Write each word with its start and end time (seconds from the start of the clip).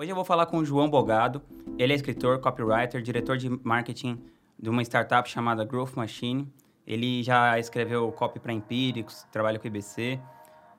Hoje 0.00 0.10
eu 0.10 0.16
vou 0.16 0.24
falar 0.24 0.46
com 0.46 0.56
o 0.56 0.64
João 0.64 0.88
Bogado. 0.88 1.42
Ele 1.78 1.92
é 1.92 1.96
escritor, 1.96 2.40
copywriter, 2.40 3.02
diretor 3.02 3.36
de 3.36 3.50
marketing 3.62 4.18
de 4.58 4.70
uma 4.70 4.80
startup 4.80 5.28
chamada 5.28 5.62
Growth 5.62 5.94
Machine. 5.94 6.50
Ele 6.86 7.22
já 7.22 7.58
escreveu 7.58 8.10
copy 8.10 8.40
para 8.40 8.50
Empíricos, 8.50 9.26
trabalha 9.30 9.58
com 9.58 9.66
IBC. 9.66 10.18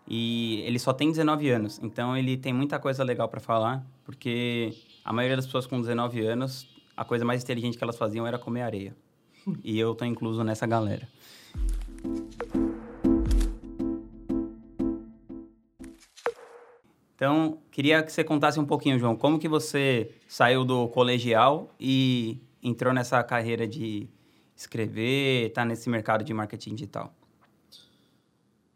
E 0.08 0.62
ele 0.62 0.80
só 0.80 0.92
tem 0.92 1.12
19 1.12 1.52
anos, 1.52 1.80
então 1.84 2.18
ele 2.18 2.36
tem 2.36 2.52
muita 2.52 2.80
coisa 2.80 3.04
legal 3.04 3.30
para 3.30 3.40
falar, 3.40 3.86
porque 4.04 4.74
a 5.06 5.14
maioria 5.14 5.36
das 5.36 5.46
pessoas 5.46 5.68
com 5.68 5.80
19 5.80 6.26
anos, 6.26 6.68
a 6.98 7.06
coisa 7.06 7.24
mais 7.24 7.44
inteligente 7.44 7.78
que 7.78 7.84
elas 7.84 8.00
faziam 8.00 8.26
era 8.26 8.40
comer 8.40 8.64
areia. 8.64 8.96
e 9.64 9.80
eu 9.80 9.94
tô 9.94 10.04
incluso 10.04 10.44
nessa 10.44 10.66
galera. 10.66 11.08
Então, 17.22 17.60
queria 17.70 18.02
que 18.02 18.12
você 18.12 18.24
contasse 18.24 18.60
um 18.60 18.66
pouquinho, 18.66 18.98
João, 18.98 19.16
como 19.16 19.38
que 19.38 19.48
você 19.48 20.10
saiu 20.28 20.66
do 20.66 20.88
colegial 20.88 21.72
e 21.80 22.42
entrou 22.64 22.92
nessa 22.92 23.24
carreira 23.24 23.68
de 23.68 24.10
escrever, 24.56 25.52
tá 25.52 25.64
nesse 25.64 25.88
mercado 25.88 26.24
de 26.24 26.34
marketing 26.34 26.74
digital? 26.74 27.14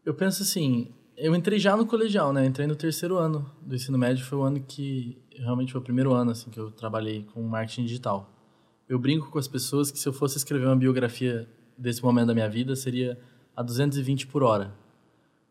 Eu 0.05 0.13
penso 0.13 0.43
assim, 0.43 0.93
eu 1.17 1.33
entrei 1.33 1.57
já 1.57 1.75
no 1.75 1.87
colegial, 1.87 2.31
né? 2.31 2.45
Entrei 2.45 2.67
no 2.67 2.75
terceiro 2.75 3.17
ano 3.17 3.49
do 3.63 3.73
ensino 3.73 3.97
médio, 3.97 4.23
foi 4.23 4.37
o 4.37 4.43
ano 4.43 4.59
que 4.59 5.17
realmente 5.35 5.71
foi 5.71 5.81
o 5.81 5.83
primeiro 5.83 6.13
ano 6.13 6.29
assim 6.29 6.51
que 6.51 6.59
eu 6.59 6.69
trabalhei 6.69 7.23
com 7.33 7.41
marketing 7.41 7.85
digital. 7.85 8.31
Eu 8.87 8.99
brinco 8.99 9.31
com 9.31 9.39
as 9.39 9.47
pessoas 9.47 9.89
que 9.89 9.97
se 9.97 10.07
eu 10.07 10.13
fosse 10.13 10.37
escrever 10.37 10.67
uma 10.67 10.75
biografia 10.75 11.49
desse 11.75 12.03
momento 12.03 12.27
da 12.27 12.35
minha 12.35 12.47
vida, 12.47 12.75
seria 12.75 13.17
a 13.55 13.63
220 13.63 14.27
por 14.27 14.43
hora. 14.43 14.71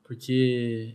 Porque 0.05 0.95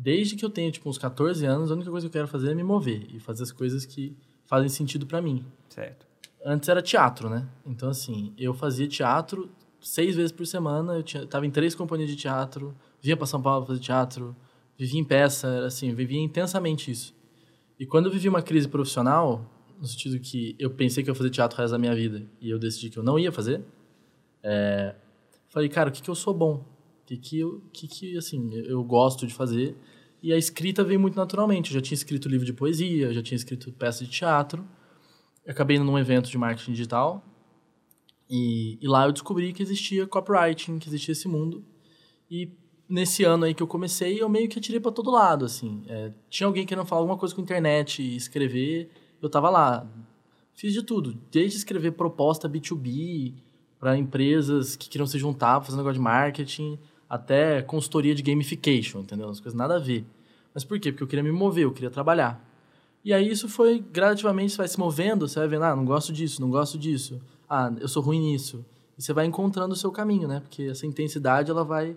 desde 0.00 0.34
que 0.34 0.44
eu 0.44 0.48
tenho, 0.48 0.72
tipo, 0.72 0.88
uns 0.88 0.96
14 0.96 1.44
anos, 1.44 1.70
a 1.70 1.74
única 1.74 1.90
coisa 1.90 2.08
que 2.08 2.16
eu 2.16 2.20
quero 2.20 2.28
fazer 2.28 2.52
é 2.52 2.54
me 2.54 2.62
mover 2.62 3.06
e 3.14 3.20
fazer 3.20 3.42
as 3.42 3.52
coisas 3.52 3.84
que 3.84 4.16
fazem 4.46 4.68
sentido 4.68 5.06
para 5.06 5.20
mim. 5.20 5.44
Certo. 5.68 6.06
Antes 6.44 6.68
era 6.70 6.80
teatro, 6.80 7.28
né? 7.28 7.46
Então, 7.66 7.90
assim, 7.90 8.32
eu 8.38 8.54
fazia 8.54 8.88
teatro 8.88 9.50
seis 9.78 10.16
vezes 10.16 10.32
por 10.32 10.46
semana, 10.46 10.94
eu 10.94 11.02
tinha, 11.02 11.26
tava 11.26 11.46
em 11.46 11.50
três 11.50 11.74
companhias 11.74 12.08
de 12.08 12.16
teatro, 12.16 12.74
vinha 13.00 13.16
para 13.16 13.26
São 13.26 13.42
Paulo 13.42 13.66
fazer 13.66 13.80
teatro, 13.80 14.34
vivia 14.78 14.98
em 14.98 15.04
peça, 15.04 15.48
era 15.48 15.66
assim, 15.66 15.94
vivia 15.94 16.18
intensamente 16.18 16.90
isso. 16.90 17.14
E 17.78 17.84
quando 17.84 18.06
eu 18.06 18.12
vivi 18.12 18.28
uma 18.28 18.42
crise 18.42 18.68
profissional, 18.68 19.44
no 19.78 19.86
sentido 19.86 20.18
que 20.18 20.56
eu 20.58 20.70
pensei 20.70 21.04
que 21.04 21.10
eu 21.10 21.12
ia 21.12 21.16
fazer 21.16 21.30
teatro 21.30 21.58
o 21.58 21.60
resto 21.60 21.72
da 21.72 21.78
minha 21.78 21.94
vida 21.94 22.26
e 22.40 22.48
eu 22.48 22.58
decidi 22.58 22.88
que 22.88 22.98
eu 22.98 23.02
não 23.02 23.18
ia 23.18 23.30
fazer, 23.30 23.62
é, 24.42 24.94
falei, 25.50 25.68
cara, 25.68 25.90
o 25.90 25.92
que, 25.92 26.00
que 26.00 26.10
eu 26.10 26.14
sou 26.14 26.32
bom? 26.32 26.64
Que 27.16 27.42
que 27.72 27.88
que 27.88 27.88
que 27.88 28.16
assim, 28.16 28.52
eu 28.54 28.82
gosto 28.84 29.26
de 29.26 29.34
fazer. 29.34 29.76
E 30.22 30.32
a 30.32 30.36
escrita 30.36 30.84
veio 30.84 31.00
muito 31.00 31.16
naturalmente. 31.16 31.70
Eu 31.70 31.74
já 31.74 31.80
tinha 31.80 31.94
escrito 31.94 32.28
livro 32.28 32.44
de 32.44 32.52
poesia, 32.52 33.12
já 33.12 33.22
tinha 33.22 33.36
escrito 33.36 33.72
peça 33.72 34.04
de 34.04 34.10
teatro. 34.10 34.66
Eu 35.44 35.52
acabei 35.52 35.76
indo 35.76 35.84
num 35.84 35.98
evento 35.98 36.30
de 36.30 36.36
marketing 36.36 36.72
digital. 36.72 37.24
E, 38.28 38.78
e 38.80 38.86
lá 38.86 39.06
eu 39.06 39.12
descobri 39.12 39.52
que 39.52 39.62
existia 39.62 40.06
copywriting, 40.06 40.78
que 40.78 40.88
existia 40.88 41.12
esse 41.12 41.26
mundo. 41.26 41.64
E 42.30 42.52
nesse 42.88 43.24
ano 43.24 43.44
aí 43.44 43.54
que 43.54 43.62
eu 43.62 43.66
comecei, 43.66 44.20
eu 44.20 44.28
meio 44.28 44.48
que 44.48 44.58
atirei 44.58 44.80
para 44.80 44.92
todo 44.92 45.10
lado, 45.10 45.44
assim. 45.44 45.82
É, 45.88 46.12
tinha 46.28 46.46
alguém 46.46 46.66
querendo 46.66 46.84
falar 46.84 47.00
alguma 47.00 47.16
coisa 47.16 47.34
com 47.34 47.40
internet 47.40 48.02
e 48.02 48.16
escrever, 48.16 48.90
eu 49.22 49.30
tava 49.30 49.48
lá. 49.48 49.88
Fiz 50.54 50.72
de 50.72 50.82
tudo, 50.82 51.18
desde 51.30 51.56
escrever 51.56 51.92
proposta 51.92 52.48
B2B 52.48 53.34
para 53.78 53.96
empresas 53.96 54.76
que 54.76 54.88
queriam 54.88 55.06
se 55.06 55.18
juntar, 55.18 55.60
fazer 55.62 55.74
um 55.74 55.78
negócio 55.78 55.94
de 55.94 56.00
marketing, 56.00 56.78
até 57.10 57.60
consultoria 57.60 58.14
de 58.14 58.22
gamification, 58.22 59.00
entendeu? 59.00 59.28
As 59.28 59.40
coisas 59.40 59.58
nada 59.58 59.74
a 59.74 59.78
ver. 59.80 60.04
Mas 60.54 60.62
por 60.62 60.78
quê? 60.78 60.92
Porque 60.92 61.02
eu 61.02 61.08
queria 61.08 61.24
me 61.24 61.32
mover, 61.32 61.64
eu 61.64 61.72
queria 61.72 61.90
trabalhar. 61.90 62.48
E 63.04 63.12
aí 63.12 63.28
isso 63.28 63.48
foi 63.48 63.80
gradativamente, 63.80 64.52
você 64.52 64.58
vai 64.58 64.68
se 64.68 64.78
movendo, 64.78 65.26
você 65.26 65.40
vai 65.40 65.48
vendo, 65.48 65.64
ah, 65.64 65.74
não 65.74 65.84
gosto 65.84 66.12
disso, 66.12 66.40
não 66.40 66.48
gosto 66.48 66.78
disso. 66.78 67.20
Ah, 67.48 67.72
eu 67.80 67.88
sou 67.88 68.00
ruim 68.00 68.20
nisso. 68.20 68.64
E 68.96 69.02
você 69.02 69.12
vai 69.12 69.26
encontrando 69.26 69.72
o 69.72 69.76
seu 69.76 69.90
caminho, 69.90 70.28
né? 70.28 70.38
Porque 70.38 70.64
essa 70.64 70.86
intensidade, 70.86 71.50
ela 71.50 71.64
vai... 71.64 71.96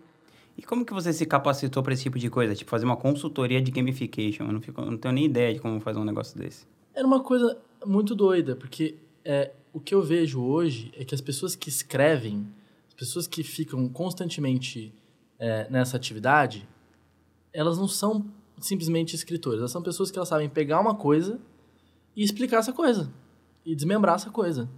E 0.58 0.64
como 0.64 0.86
que 0.86 0.94
você 0.94 1.14
se 1.14 1.26
capacitou 1.26 1.84
para 1.84 1.94
esse 1.94 2.04
tipo 2.04 2.18
de 2.18 2.30
coisa? 2.30 2.56
Tipo, 2.56 2.72
fazer 2.72 2.86
uma 2.86 2.98
consultoria 2.98 3.62
de 3.62 3.70
gamification? 3.70 4.46
Eu 4.46 4.52
não, 4.52 4.62
fico, 4.62 4.82
eu 4.82 4.92
não 4.92 4.98
tenho 4.98 5.14
nem 5.14 5.26
ideia 5.26 5.54
de 5.54 5.60
como 5.60 5.80
fazer 5.80 6.00
um 6.00 6.06
negócio 6.06 6.38
desse. 6.40 6.66
Era 6.94 7.06
uma 7.06 7.22
coisa 7.22 7.58
muito 7.86 8.16
doida, 8.16 8.56
porque 8.56 8.96
é, 9.26 9.52
o 9.74 9.80
que 9.80 9.94
eu 9.94 10.02
vejo 10.02 10.42
hoje 10.42 10.92
é 10.98 11.04
que 11.04 11.14
as 11.14 11.22
pessoas 11.22 11.56
que 11.56 11.70
escrevem, 11.70 12.48
as 12.88 12.94
pessoas 12.94 13.28
que 13.28 13.44
ficam 13.44 13.88
constantemente 13.90 14.94
é, 15.44 15.68
nessa 15.70 15.98
atividade, 15.98 16.66
elas 17.52 17.78
não 17.78 17.88
são 17.88 18.26
simplesmente 18.58 19.14
escritores. 19.14 19.60
Elas 19.60 19.72
são 19.72 19.84
pessoas 19.84 20.10
que 20.10 20.18
elas 20.18 20.30
sabem 20.30 20.48
pegar 20.48 20.80
uma 20.80 20.96
coisa 20.96 21.38
e 22.16 22.24
explicar 22.24 22.60
essa 22.60 22.72
coisa. 22.72 23.12
E 23.66 23.76
desmembrar 23.76 24.16
essa 24.16 24.30
coisa. 24.30 24.70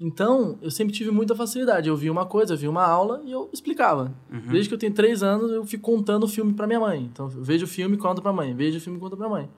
Então, 0.00 0.58
eu 0.62 0.70
sempre 0.70 0.94
tive 0.94 1.10
muita 1.10 1.34
facilidade. 1.34 1.90
Eu 1.90 1.96
via 1.98 2.10
uma 2.10 2.24
coisa, 2.24 2.54
eu 2.54 2.56
via 2.56 2.70
uma 2.70 2.82
aula 2.82 3.20
e 3.26 3.30
eu 3.30 3.50
explicava. 3.52 4.14
Uhum. 4.32 4.48
Desde 4.48 4.70
que 4.70 4.74
eu 4.74 4.78
tenho 4.78 4.94
três 4.94 5.22
anos, 5.22 5.52
eu 5.52 5.66
fico 5.66 5.82
contando 5.82 6.24
o 6.24 6.28
filme 6.28 6.54
para 6.54 6.66
minha 6.66 6.80
mãe. 6.80 7.02
Então, 7.12 7.30
eu 7.30 7.42
vejo 7.42 7.66
o 7.66 7.68
filme 7.68 7.96
e 7.96 7.98
conto 7.98 8.22
pra 8.22 8.32
mãe. 8.32 8.54
Vejo 8.54 8.78
o 8.78 8.80
filme 8.80 8.96
e 8.96 9.00
conto 9.00 9.18
pra 9.18 9.28
mãe. 9.28 9.50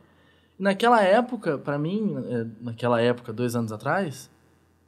Naquela 0.59 1.01
época, 1.01 1.57
para 1.57 1.79
mim, 1.79 2.17
é, 2.29 2.47
naquela 2.61 3.01
época, 3.01 3.33
dois 3.33 3.55
anos 3.55 3.71
atrás, 3.71 4.29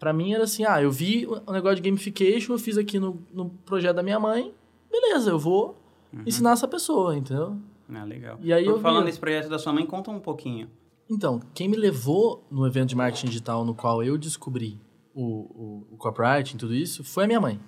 para 0.01 0.13
mim 0.13 0.33
era 0.33 0.43
assim, 0.43 0.65
ah, 0.65 0.83
eu 0.83 0.91
vi 0.91 1.27
o 1.27 1.53
negócio 1.53 1.77
de 1.77 1.83
gamification, 1.83 2.55
eu 2.55 2.59
fiz 2.59 2.77
aqui 2.77 2.99
no, 2.99 3.23
no 3.33 3.51
projeto 3.65 3.95
da 3.95 4.03
minha 4.03 4.19
mãe, 4.19 4.53
beleza, 5.01 5.31
eu 5.31 5.39
vou 5.39 5.77
uhum. 6.13 6.23
ensinar 6.27 6.53
essa 6.53 6.69
pessoa, 6.69 7.17
entendeu? 7.17 7.57
Ah, 7.93 8.05
legal. 8.05 8.39
E 8.41 8.53
aí 8.53 8.65
Por 8.65 8.73
eu 8.73 8.81
falando 8.81 9.05
desse 9.05 9.19
projeto 9.19 9.49
da 9.49 9.59
sua 9.59 9.73
mãe, 9.73 9.85
conta 9.85 10.11
um 10.11 10.21
pouquinho. 10.21 10.71
Então, 11.09 11.41
quem 11.55 11.69
me 11.69 11.77
levou 11.77 12.43
no 12.51 12.67
evento 12.67 12.89
de 12.89 12.97
marketing 12.97 13.27
digital 13.27 13.65
no 13.65 13.75
qual 13.75 14.03
eu 14.03 14.17
descobri 14.17 14.81
o, 15.15 15.23
o, 15.23 15.87
o 15.93 15.97
copywriting, 15.97 16.57
tudo 16.57 16.75
isso, 16.75 17.05
foi 17.05 17.25
a 17.25 17.27
minha 17.27 17.41
mãe. 17.41 17.61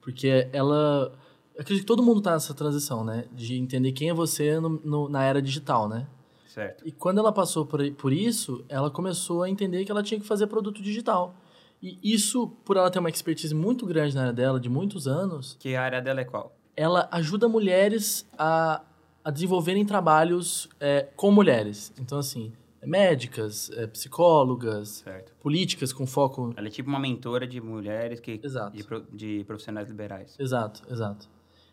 Porque 0.00 0.48
ela... 0.52 1.12
Acredito 1.58 1.82
que 1.82 1.86
todo 1.86 2.02
mundo 2.02 2.18
está 2.18 2.32
nessa 2.32 2.52
transição, 2.52 3.04
né? 3.04 3.26
De 3.32 3.56
entender 3.56 3.92
quem 3.92 4.10
é 4.10 4.14
você 4.14 4.60
no, 4.60 4.68
no, 4.84 5.08
na 5.08 5.22
era 5.22 5.40
digital, 5.40 5.88
né? 5.88 6.06
Certo. 6.46 6.86
E 6.86 6.92
quando 6.92 7.18
ela 7.18 7.32
passou 7.32 7.64
por, 7.64 7.80
por 7.92 8.12
isso, 8.12 8.64
ela 8.68 8.90
começou 8.90 9.42
a 9.42 9.48
entender 9.48 9.84
que 9.84 9.90
ela 9.90 10.02
tinha 10.02 10.20
que 10.20 10.26
fazer 10.26 10.46
produto 10.46 10.82
digital. 10.82 11.34
E 11.82 11.98
isso, 12.02 12.48
por 12.64 12.76
ela 12.76 12.90
ter 12.90 12.98
uma 12.98 13.08
expertise 13.08 13.54
muito 13.54 13.86
grande 13.86 14.14
na 14.14 14.22
área 14.22 14.32
dela, 14.32 14.60
de 14.60 14.68
muitos 14.68 15.08
anos... 15.08 15.56
Que 15.58 15.74
a 15.74 15.82
área 15.82 16.02
dela 16.02 16.20
é 16.20 16.24
qual? 16.24 16.54
Ela 16.76 17.08
ajuda 17.10 17.48
mulheres 17.48 18.28
a, 18.38 18.82
a 19.24 19.30
desenvolverem 19.30 19.84
trabalhos 19.84 20.68
é, 20.80 21.08
com 21.16 21.30
mulheres. 21.30 21.92
Então, 21.98 22.18
assim, 22.18 22.52
médicas, 22.84 23.70
é, 23.70 23.86
psicólogas, 23.86 25.02
certo. 25.04 25.32
políticas 25.40 25.92
com 25.92 26.06
foco... 26.06 26.52
Ela 26.56 26.66
é 26.66 26.70
tipo 26.70 26.88
uma 26.88 27.00
mentora 27.00 27.46
de 27.46 27.60
mulheres 27.60 28.20
que 28.20 28.40
exato. 28.42 28.76
De, 28.76 28.84
de 29.12 29.44
profissionais 29.44 29.88
liberais. 29.88 30.36
Exato, 30.38 30.82
exato. 30.90 31.28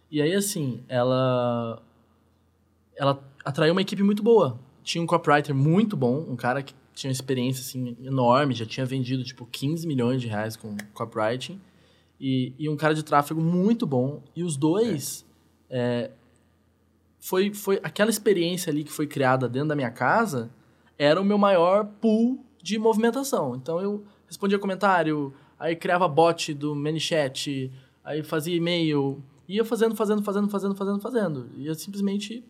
E 0.09 0.22
aí, 0.22 0.34
assim, 0.34 0.84
ela, 0.88 1.81
ela 2.95 3.23
atraiu 3.44 3.72
uma 3.72 3.81
equipe 3.81 4.03
muito 4.03 4.22
boa. 4.22 4.59
Tinha 4.84 5.01
um 5.01 5.07
copywriter 5.07 5.56
muito 5.56 5.95
bom, 5.95 6.25
um 6.28 6.35
cara 6.35 6.61
que 6.61 6.73
tinha 6.94 7.09
uma 7.09 7.13
experiência, 7.13 7.61
assim, 7.61 7.95
enorme, 8.03 8.53
já 8.53 8.66
tinha 8.66 8.85
vendido, 8.85 9.23
tipo, 9.23 9.45
15 9.45 9.88
milhões 9.88 10.22
de 10.22 10.28
reais 10.28 10.57
com 10.57 10.75
copywriting 10.94 11.59
e, 12.22 12.54
e 12.59 12.70
um 12.70 12.78
cara 12.78 12.94
de 12.94 13.04
tráfego 13.04 13.42
muito 13.42 13.88
bom. 13.88 14.22
E 14.36 14.44
os 14.44 14.56
dois. 14.56 15.26
É. 15.68 16.12
É, 16.12 16.12
foi, 17.20 17.54
foi 17.54 17.80
aquela 17.84 18.09
experiência 18.09 18.72
ali 18.72 18.84
que 18.84 18.92
foi 18.92 19.08
criada 19.08 19.50
dentro 19.50 19.70
da 19.70 19.76
minha 19.76 19.92
casa 19.92 20.52
era 20.98 21.20
o 21.20 21.26
meu 21.26 21.38
maior 21.38 21.86
pool 22.00 22.46
de 22.62 22.78
movimentação. 22.78 23.56
Então 23.56 23.80
eu 23.80 24.04
respondia 24.28 24.59
comentário, 24.59 25.34
aí 25.58 25.76
criava 25.76 26.08
bot 26.08 26.54
do 26.54 26.76
ManyChat, 26.76 27.72
aí 28.04 28.22
fazia 28.22 28.56
e-mail, 28.56 29.24
ia 29.48 29.66
fazendo, 29.66 29.96
fazendo, 29.96 30.22
fazendo, 30.22 30.50
fazendo, 30.50 30.76
fazendo, 30.76 31.00
fazendo. 31.00 31.50
Ia 31.58 31.74
simplesmente 31.74 32.44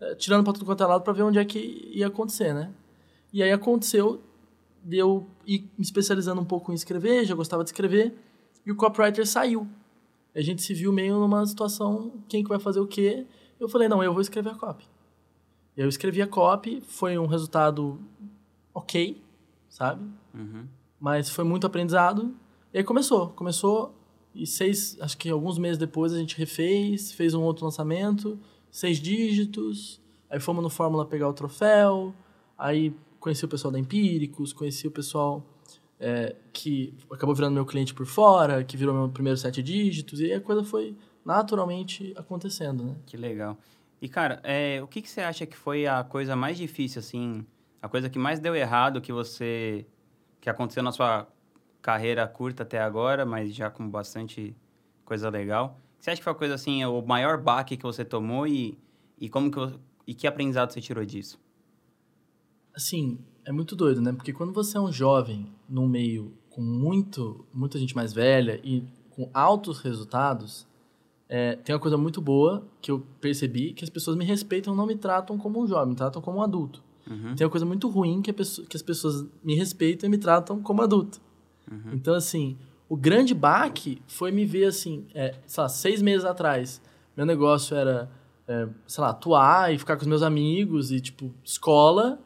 é, 0.00 0.14
tirando 0.14 0.44
para 0.44 0.52
tudo 0.52 0.66
quanto 0.66 0.82
é 0.82 0.86
lado 0.86 1.02
para 1.02 1.12
ver 1.14 1.22
onde 1.22 1.38
é 1.38 1.44
que 1.44 1.90
ia 1.92 2.08
acontecer, 2.08 2.52
né? 2.52 2.70
E 3.32 3.42
aí 3.42 3.52
aconteceu 3.52 4.22
de 4.82 4.98
eu 4.98 5.26
ir 5.46 5.70
me 5.76 5.84
especializando 5.84 6.40
um 6.40 6.44
pouco 6.44 6.72
em 6.72 6.74
escrever, 6.74 7.24
já 7.24 7.34
gostava 7.34 7.64
de 7.64 7.70
escrever 7.70 8.14
e 8.68 8.70
o 8.70 8.76
copywriter 8.76 9.26
saiu. 9.26 9.66
A 10.34 10.42
gente 10.42 10.60
se 10.60 10.74
viu 10.74 10.92
meio 10.92 11.18
numa 11.18 11.44
situação, 11.46 12.12
quem 12.28 12.42
que 12.42 12.50
vai 12.50 12.60
fazer 12.60 12.80
o 12.80 12.86
quê? 12.86 13.26
Eu 13.58 13.66
falei, 13.66 13.88
não, 13.88 14.02
eu 14.02 14.12
vou 14.12 14.20
escrever 14.20 14.50
a 14.50 14.54
copy. 14.54 14.84
Eu 15.74 15.88
escrevi 15.88 16.20
a 16.20 16.26
copy, 16.26 16.82
foi 16.82 17.16
um 17.16 17.24
resultado 17.24 17.98
ok, 18.74 19.22
sabe? 19.70 20.04
Uhum. 20.34 20.66
Mas 21.00 21.30
foi 21.30 21.44
muito 21.44 21.66
aprendizado. 21.66 22.36
E 22.74 22.76
aí 22.76 22.84
começou, 22.84 23.30
começou 23.30 23.94
e 24.34 24.46
seis, 24.46 24.98
acho 25.00 25.16
que 25.16 25.30
alguns 25.30 25.56
meses 25.56 25.78
depois 25.78 26.12
a 26.12 26.18
gente 26.18 26.36
refez, 26.36 27.10
fez 27.12 27.32
um 27.32 27.40
outro 27.40 27.64
lançamento, 27.64 28.38
seis 28.70 28.98
dígitos, 28.98 29.98
aí 30.28 30.38
fomos 30.38 30.62
no 30.62 30.68
Fórmula 30.68 31.06
pegar 31.06 31.26
o 31.26 31.32
troféu, 31.32 32.14
aí 32.58 32.94
conheci 33.18 33.46
o 33.46 33.48
pessoal 33.48 33.72
da 33.72 33.78
Empíricos, 33.78 34.52
conheci 34.52 34.86
o 34.86 34.90
pessoal 34.90 35.42
é, 36.00 36.36
que 36.52 36.94
acabou 37.10 37.34
virando 37.34 37.54
meu 37.54 37.66
cliente 37.66 37.92
por 37.92 38.06
fora, 38.06 38.62
que 38.64 38.76
virou 38.76 38.94
meu 38.94 39.08
primeiro 39.08 39.36
sete 39.36 39.62
dígitos, 39.62 40.20
e 40.20 40.26
aí 40.26 40.34
a 40.34 40.40
coisa 40.40 40.64
foi 40.64 40.96
naturalmente 41.24 42.14
acontecendo, 42.16 42.84
né? 42.84 42.96
Que 43.06 43.16
legal. 43.16 43.58
E, 44.00 44.08
cara, 44.08 44.40
é, 44.44 44.80
o 44.82 44.86
que, 44.86 45.02
que 45.02 45.10
você 45.10 45.20
acha 45.20 45.44
que 45.44 45.56
foi 45.56 45.86
a 45.86 46.04
coisa 46.04 46.36
mais 46.36 46.56
difícil, 46.56 47.00
assim, 47.00 47.44
a 47.82 47.88
coisa 47.88 48.08
que 48.08 48.18
mais 48.18 48.38
deu 48.38 48.54
errado 48.54 49.00
que 49.00 49.12
você 49.12 49.86
que 50.40 50.48
aconteceu 50.48 50.82
na 50.84 50.92
sua 50.92 51.26
carreira 51.82 52.26
curta 52.28 52.62
até 52.62 52.80
agora, 52.80 53.26
mas 53.26 53.52
já 53.52 53.70
com 53.70 53.88
bastante 53.88 54.54
coisa 55.04 55.28
legal. 55.28 55.78
Você 55.98 56.10
acha 56.10 56.20
que 56.20 56.24
foi 56.24 56.32
a 56.32 56.36
coisa 56.36 56.54
assim, 56.54 56.84
o 56.84 57.02
maior 57.02 57.36
baque 57.42 57.76
que 57.76 57.82
você 57.82 58.04
tomou 58.04 58.46
e, 58.46 58.78
e 59.18 59.28
como 59.28 59.50
que 59.50 59.58
e 60.06 60.14
que 60.14 60.26
aprendizado 60.26 60.72
você 60.72 60.80
tirou 60.80 61.04
disso? 61.04 61.38
Assim, 62.74 63.18
é 63.44 63.52
muito 63.52 63.76
doido, 63.76 64.00
né? 64.00 64.12
Porque 64.12 64.32
quando 64.32 64.52
você 64.54 64.78
é 64.78 64.80
um 64.80 64.90
jovem 64.90 65.52
num 65.68 65.86
meio 65.86 66.32
com 66.48 66.60
muito, 66.60 67.44
muita 67.52 67.78
gente 67.78 67.94
mais 67.94 68.12
velha 68.12 68.60
e 68.64 68.82
com 69.10 69.28
altos 69.34 69.80
resultados, 69.80 70.66
é, 71.28 71.56
tem 71.56 71.74
uma 71.74 71.80
coisa 71.80 71.96
muito 71.96 72.20
boa 72.20 72.66
que 72.80 72.90
eu 72.90 73.06
percebi, 73.20 73.72
que 73.72 73.84
as 73.84 73.90
pessoas 73.90 74.16
me 74.16 74.24
respeitam, 74.24 74.74
não 74.74 74.86
me 74.86 74.96
tratam 74.96 75.36
como 75.36 75.62
um 75.62 75.66
jovem, 75.66 75.90
me 75.90 75.94
tratam 75.94 76.22
como 76.22 76.38
um 76.38 76.42
adulto. 76.42 76.82
Uhum. 77.08 77.34
Tem 77.34 77.44
uma 77.46 77.50
coisa 77.50 77.66
muito 77.66 77.88
ruim 77.88 78.22
que, 78.22 78.32
pessoa, 78.32 78.66
que, 78.66 78.76
as 78.76 78.82
pessoas 78.82 79.26
me 79.42 79.54
respeitam 79.54 80.08
e 80.08 80.10
me 80.10 80.18
tratam 80.18 80.62
como 80.62 80.82
adulto. 80.82 81.20
Uhum. 81.70 81.94
Então, 81.94 82.14
assim, 82.14 82.56
o 82.88 82.96
grande 82.96 83.34
baque 83.34 84.00
foi 84.06 84.30
me 84.30 84.44
ver, 84.44 84.66
assim, 84.66 85.06
é, 85.14 85.34
sei 85.46 85.62
lá, 85.62 85.68
seis 85.68 86.00
meses 86.00 86.24
atrás, 86.24 86.80
meu 87.16 87.26
negócio 87.26 87.76
era, 87.76 88.10
é, 88.46 88.68
sei 88.86 89.02
lá, 89.02 89.10
atuar 89.10 89.72
e 89.72 89.78
ficar 89.78 89.96
com 89.96 90.02
os 90.02 90.08
meus 90.08 90.22
amigos 90.22 90.90
e, 90.90 91.00
tipo, 91.00 91.34
escola. 91.44 92.18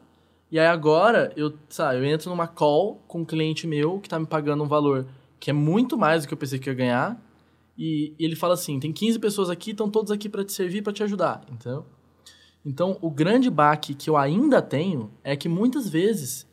E 0.53 0.59
aí 0.59 0.67
agora, 0.67 1.33
eu, 1.35 1.51
sabe, 1.67 1.97
eu 1.97 2.05
entro 2.05 2.29
numa 2.29 2.47
call 2.47 3.01
com 3.07 3.21
um 3.21 3.25
cliente 3.25 3.65
meu 3.65 3.99
que 3.99 4.07
tá 4.07 4.19
me 4.19 4.27
pagando 4.27 4.63
um 4.63 4.67
valor 4.67 5.07
que 5.39 5.49
é 5.49 5.53
muito 5.53 5.97
mais 5.97 6.21
do 6.21 6.27
que 6.27 6.33
eu 6.35 6.37
pensei 6.37 6.59
que 6.59 6.69
ia 6.69 6.75
ganhar. 6.75 7.19
E, 7.75 8.13
e 8.19 8.23
ele 8.23 8.35
fala 8.35 8.53
assim: 8.53 8.79
tem 8.79 8.93
15 8.93 9.17
pessoas 9.17 9.49
aqui, 9.49 9.71
estão 9.71 9.89
todos 9.89 10.11
aqui 10.11 10.29
para 10.29 10.45
te 10.45 10.53
servir, 10.53 10.83
para 10.83 10.93
te 10.93 11.01
ajudar. 11.01 11.41
Então, 11.51 11.87
então, 12.63 12.99
o 13.01 13.09
grande 13.09 13.49
baque 13.49 13.95
que 13.95 14.07
eu 14.07 14.15
ainda 14.15 14.61
tenho 14.61 15.09
é 15.23 15.35
que 15.35 15.49
muitas 15.49 15.89
vezes, 15.89 16.47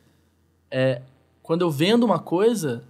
é, 0.71 1.03
quando 1.43 1.61
eu 1.61 1.69
vendo 1.69 2.03
uma 2.03 2.17
coisa, 2.17 2.83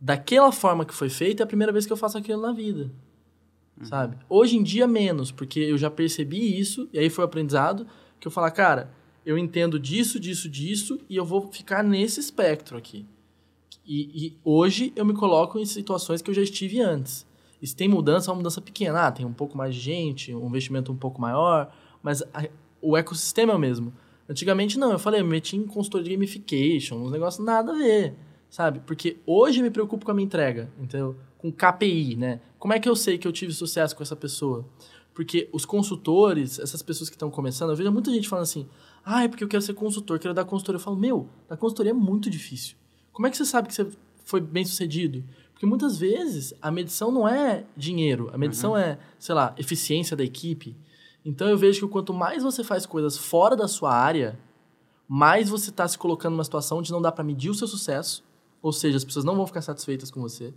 daquela 0.00 0.52
forma 0.52 0.84
que 0.84 0.94
foi 0.94 1.10
feita, 1.10 1.42
é 1.42 1.44
a 1.44 1.48
primeira 1.48 1.72
vez 1.72 1.84
que 1.84 1.92
eu 1.92 1.96
faço 1.96 2.16
aquilo 2.16 2.40
na 2.40 2.52
vida. 2.52 2.92
Uhum. 3.76 3.86
Sabe? 3.86 4.18
Hoje 4.28 4.56
em 4.56 4.62
dia, 4.62 4.86
menos, 4.86 5.32
porque 5.32 5.58
eu 5.58 5.76
já 5.76 5.90
percebi 5.90 6.60
isso, 6.60 6.88
e 6.92 6.98
aí 7.00 7.10
foi 7.10 7.24
o 7.24 7.26
aprendizado, 7.26 7.84
que 8.20 8.28
eu 8.28 8.30
falo, 8.30 8.48
cara, 8.52 9.02
eu 9.24 9.38
entendo 9.38 9.78
disso, 9.78 10.20
disso, 10.20 10.48
disso, 10.48 11.00
e 11.08 11.16
eu 11.16 11.24
vou 11.24 11.50
ficar 11.50 11.82
nesse 11.82 12.20
espectro 12.20 12.76
aqui. 12.76 13.06
E, 13.86 14.26
e, 14.26 14.38
hoje 14.44 14.92
eu 14.96 15.04
me 15.04 15.12
coloco 15.12 15.58
em 15.58 15.66
situações 15.66 16.22
que 16.22 16.30
eu 16.30 16.34
já 16.34 16.42
estive 16.42 16.80
antes. 16.80 17.26
E 17.60 17.66
se 17.66 17.76
tem 17.76 17.88
mudança, 17.88 18.30
é 18.30 18.32
uma 18.32 18.38
mudança 18.38 18.60
pequena. 18.60 19.06
Ah, 19.06 19.12
tem 19.12 19.26
um 19.26 19.32
pouco 19.32 19.56
mais 19.56 19.74
de 19.74 19.80
gente, 19.80 20.34
um 20.34 20.46
investimento 20.46 20.90
um 20.90 20.96
pouco 20.96 21.20
maior, 21.20 21.74
mas 22.02 22.22
a, 22.34 22.48
o 22.80 22.96
ecossistema 22.96 23.52
é 23.52 23.56
o 23.56 23.58
mesmo. 23.58 23.92
Antigamente 24.28 24.78
não, 24.78 24.92
eu 24.92 24.98
falei, 24.98 25.20
eu 25.20 25.24
me 25.24 25.32
meti 25.32 25.56
em 25.56 25.66
consultoria 25.66 26.04
de 26.04 26.14
gamification, 26.14 26.96
uns 26.96 27.12
negócios 27.12 27.44
nada 27.44 27.72
a 27.72 27.76
ver, 27.76 28.14
sabe? 28.48 28.80
Porque 28.80 29.18
hoje 29.26 29.60
eu 29.60 29.64
me 29.64 29.70
preocupo 29.70 30.04
com 30.04 30.10
a 30.10 30.14
minha 30.14 30.24
entrega, 30.24 30.70
entendeu? 30.80 31.16
Com 31.36 31.52
KPI, 31.52 32.16
né? 32.16 32.40
Como 32.58 32.72
é 32.72 32.80
que 32.80 32.88
eu 32.88 32.96
sei 32.96 33.18
que 33.18 33.28
eu 33.28 33.32
tive 33.32 33.52
sucesso 33.52 33.94
com 33.94 34.02
essa 34.02 34.16
pessoa? 34.16 34.64
Porque 35.12 35.48
os 35.52 35.64
consultores, 35.64 36.58
essas 36.58 36.82
pessoas 36.82 37.10
que 37.10 37.16
estão 37.16 37.30
começando, 37.30 37.70
eu 37.70 37.76
vejo 37.76 37.92
muita 37.92 38.10
gente 38.10 38.28
falando 38.28 38.44
assim, 38.44 38.66
ah, 39.04 39.24
é 39.24 39.28
porque 39.28 39.44
eu 39.44 39.48
quero 39.48 39.62
ser 39.62 39.74
consultor, 39.74 40.18
quero 40.18 40.32
dar 40.32 40.44
consultoria. 40.44 40.78
Eu 40.78 40.82
falo, 40.82 40.96
meu, 40.96 41.28
dar 41.48 41.56
consultoria 41.56 41.90
é 41.90 41.94
muito 41.94 42.30
difícil. 42.30 42.76
Como 43.12 43.26
é 43.26 43.30
que 43.30 43.36
você 43.36 43.44
sabe 43.44 43.68
que 43.68 43.74
você 43.74 43.88
foi 44.24 44.40
bem 44.40 44.64
sucedido? 44.64 45.22
Porque 45.52 45.66
muitas 45.66 45.98
vezes 45.98 46.54
a 46.60 46.70
medição 46.70 47.12
não 47.12 47.28
é 47.28 47.64
dinheiro, 47.76 48.30
a 48.32 48.38
medição 48.38 48.72
uhum. 48.72 48.78
é, 48.78 48.98
sei 49.18 49.34
lá, 49.34 49.54
eficiência 49.58 50.16
da 50.16 50.24
equipe. 50.24 50.76
Então 51.24 51.48
eu 51.48 51.56
vejo 51.56 51.86
que 51.86 51.92
quanto 51.92 52.12
mais 52.12 52.42
você 52.42 52.64
faz 52.64 52.86
coisas 52.86 53.16
fora 53.16 53.54
da 53.54 53.68
sua 53.68 53.94
área, 53.94 54.38
mais 55.06 55.48
você 55.48 55.70
está 55.70 55.86
se 55.86 55.98
colocando 55.98 56.32
numa 56.32 56.44
situação 56.44 56.78
onde 56.78 56.90
não 56.90 57.00
dá 57.00 57.12
para 57.12 57.22
medir 57.22 57.50
o 57.50 57.54
seu 57.54 57.68
sucesso, 57.68 58.24
ou 58.60 58.72
seja, 58.72 58.96
as 58.96 59.04
pessoas 59.04 59.24
não 59.24 59.36
vão 59.36 59.46
ficar 59.46 59.62
satisfeitas 59.62 60.10
com 60.10 60.20
você. 60.20 60.52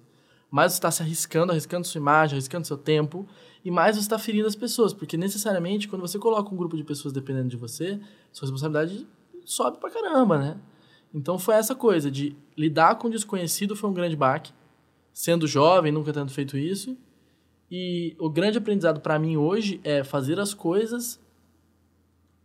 Mais 0.49 0.71
você 0.71 0.77
está 0.77 0.91
se 0.91 1.01
arriscando, 1.01 1.51
arriscando 1.51 1.85
sua 1.85 1.99
imagem, 1.99 2.35
arriscando 2.35 2.65
seu 2.65 2.77
tempo, 2.77 3.27
e 3.63 3.69
mais 3.69 3.95
você 3.95 4.01
está 4.01 4.17
ferindo 4.17 4.47
as 4.47 4.55
pessoas, 4.55 4.93
porque 4.93 5.17
necessariamente 5.17 5.87
quando 5.87 6.01
você 6.01 6.17
coloca 6.17 6.53
um 6.53 6.57
grupo 6.57 6.77
de 6.77 6.83
pessoas 6.83 7.13
dependendo 7.13 7.49
de 7.49 7.57
você, 7.57 7.99
sua 8.31 8.45
responsabilidade 8.45 9.07
sobe 9.43 9.77
pra 9.77 9.89
caramba, 9.89 10.37
né? 10.37 10.57
Então 11.13 11.37
foi 11.39 11.55
essa 11.55 11.75
coisa 11.75 12.11
de 12.11 12.35
lidar 12.55 12.95
com 12.95 13.07
o 13.07 13.11
desconhecido 13.11 13.75
foi 13.75 13.89
um 13.89 13.93
grande 13.93 14.15
baque, 14.15 14.53
sendo 15.13 15.47
jovem, 15.47 15.91
nunca 15.91 16.13
tendo 16.13 16.31
feito 16.31 16.57
isso. 16.57 16.97
E 17.69 18.15
o 18.19 18.29
grande 18.29 18.57
aprendizado 18.57 19.01
para 19.01 19.19
mim 19.19 19.35
hoje 19.35 19.81
é 19.83 20.03
fazer 20.03 20.39
as 20.39 20.53
coisas 20.53 21.19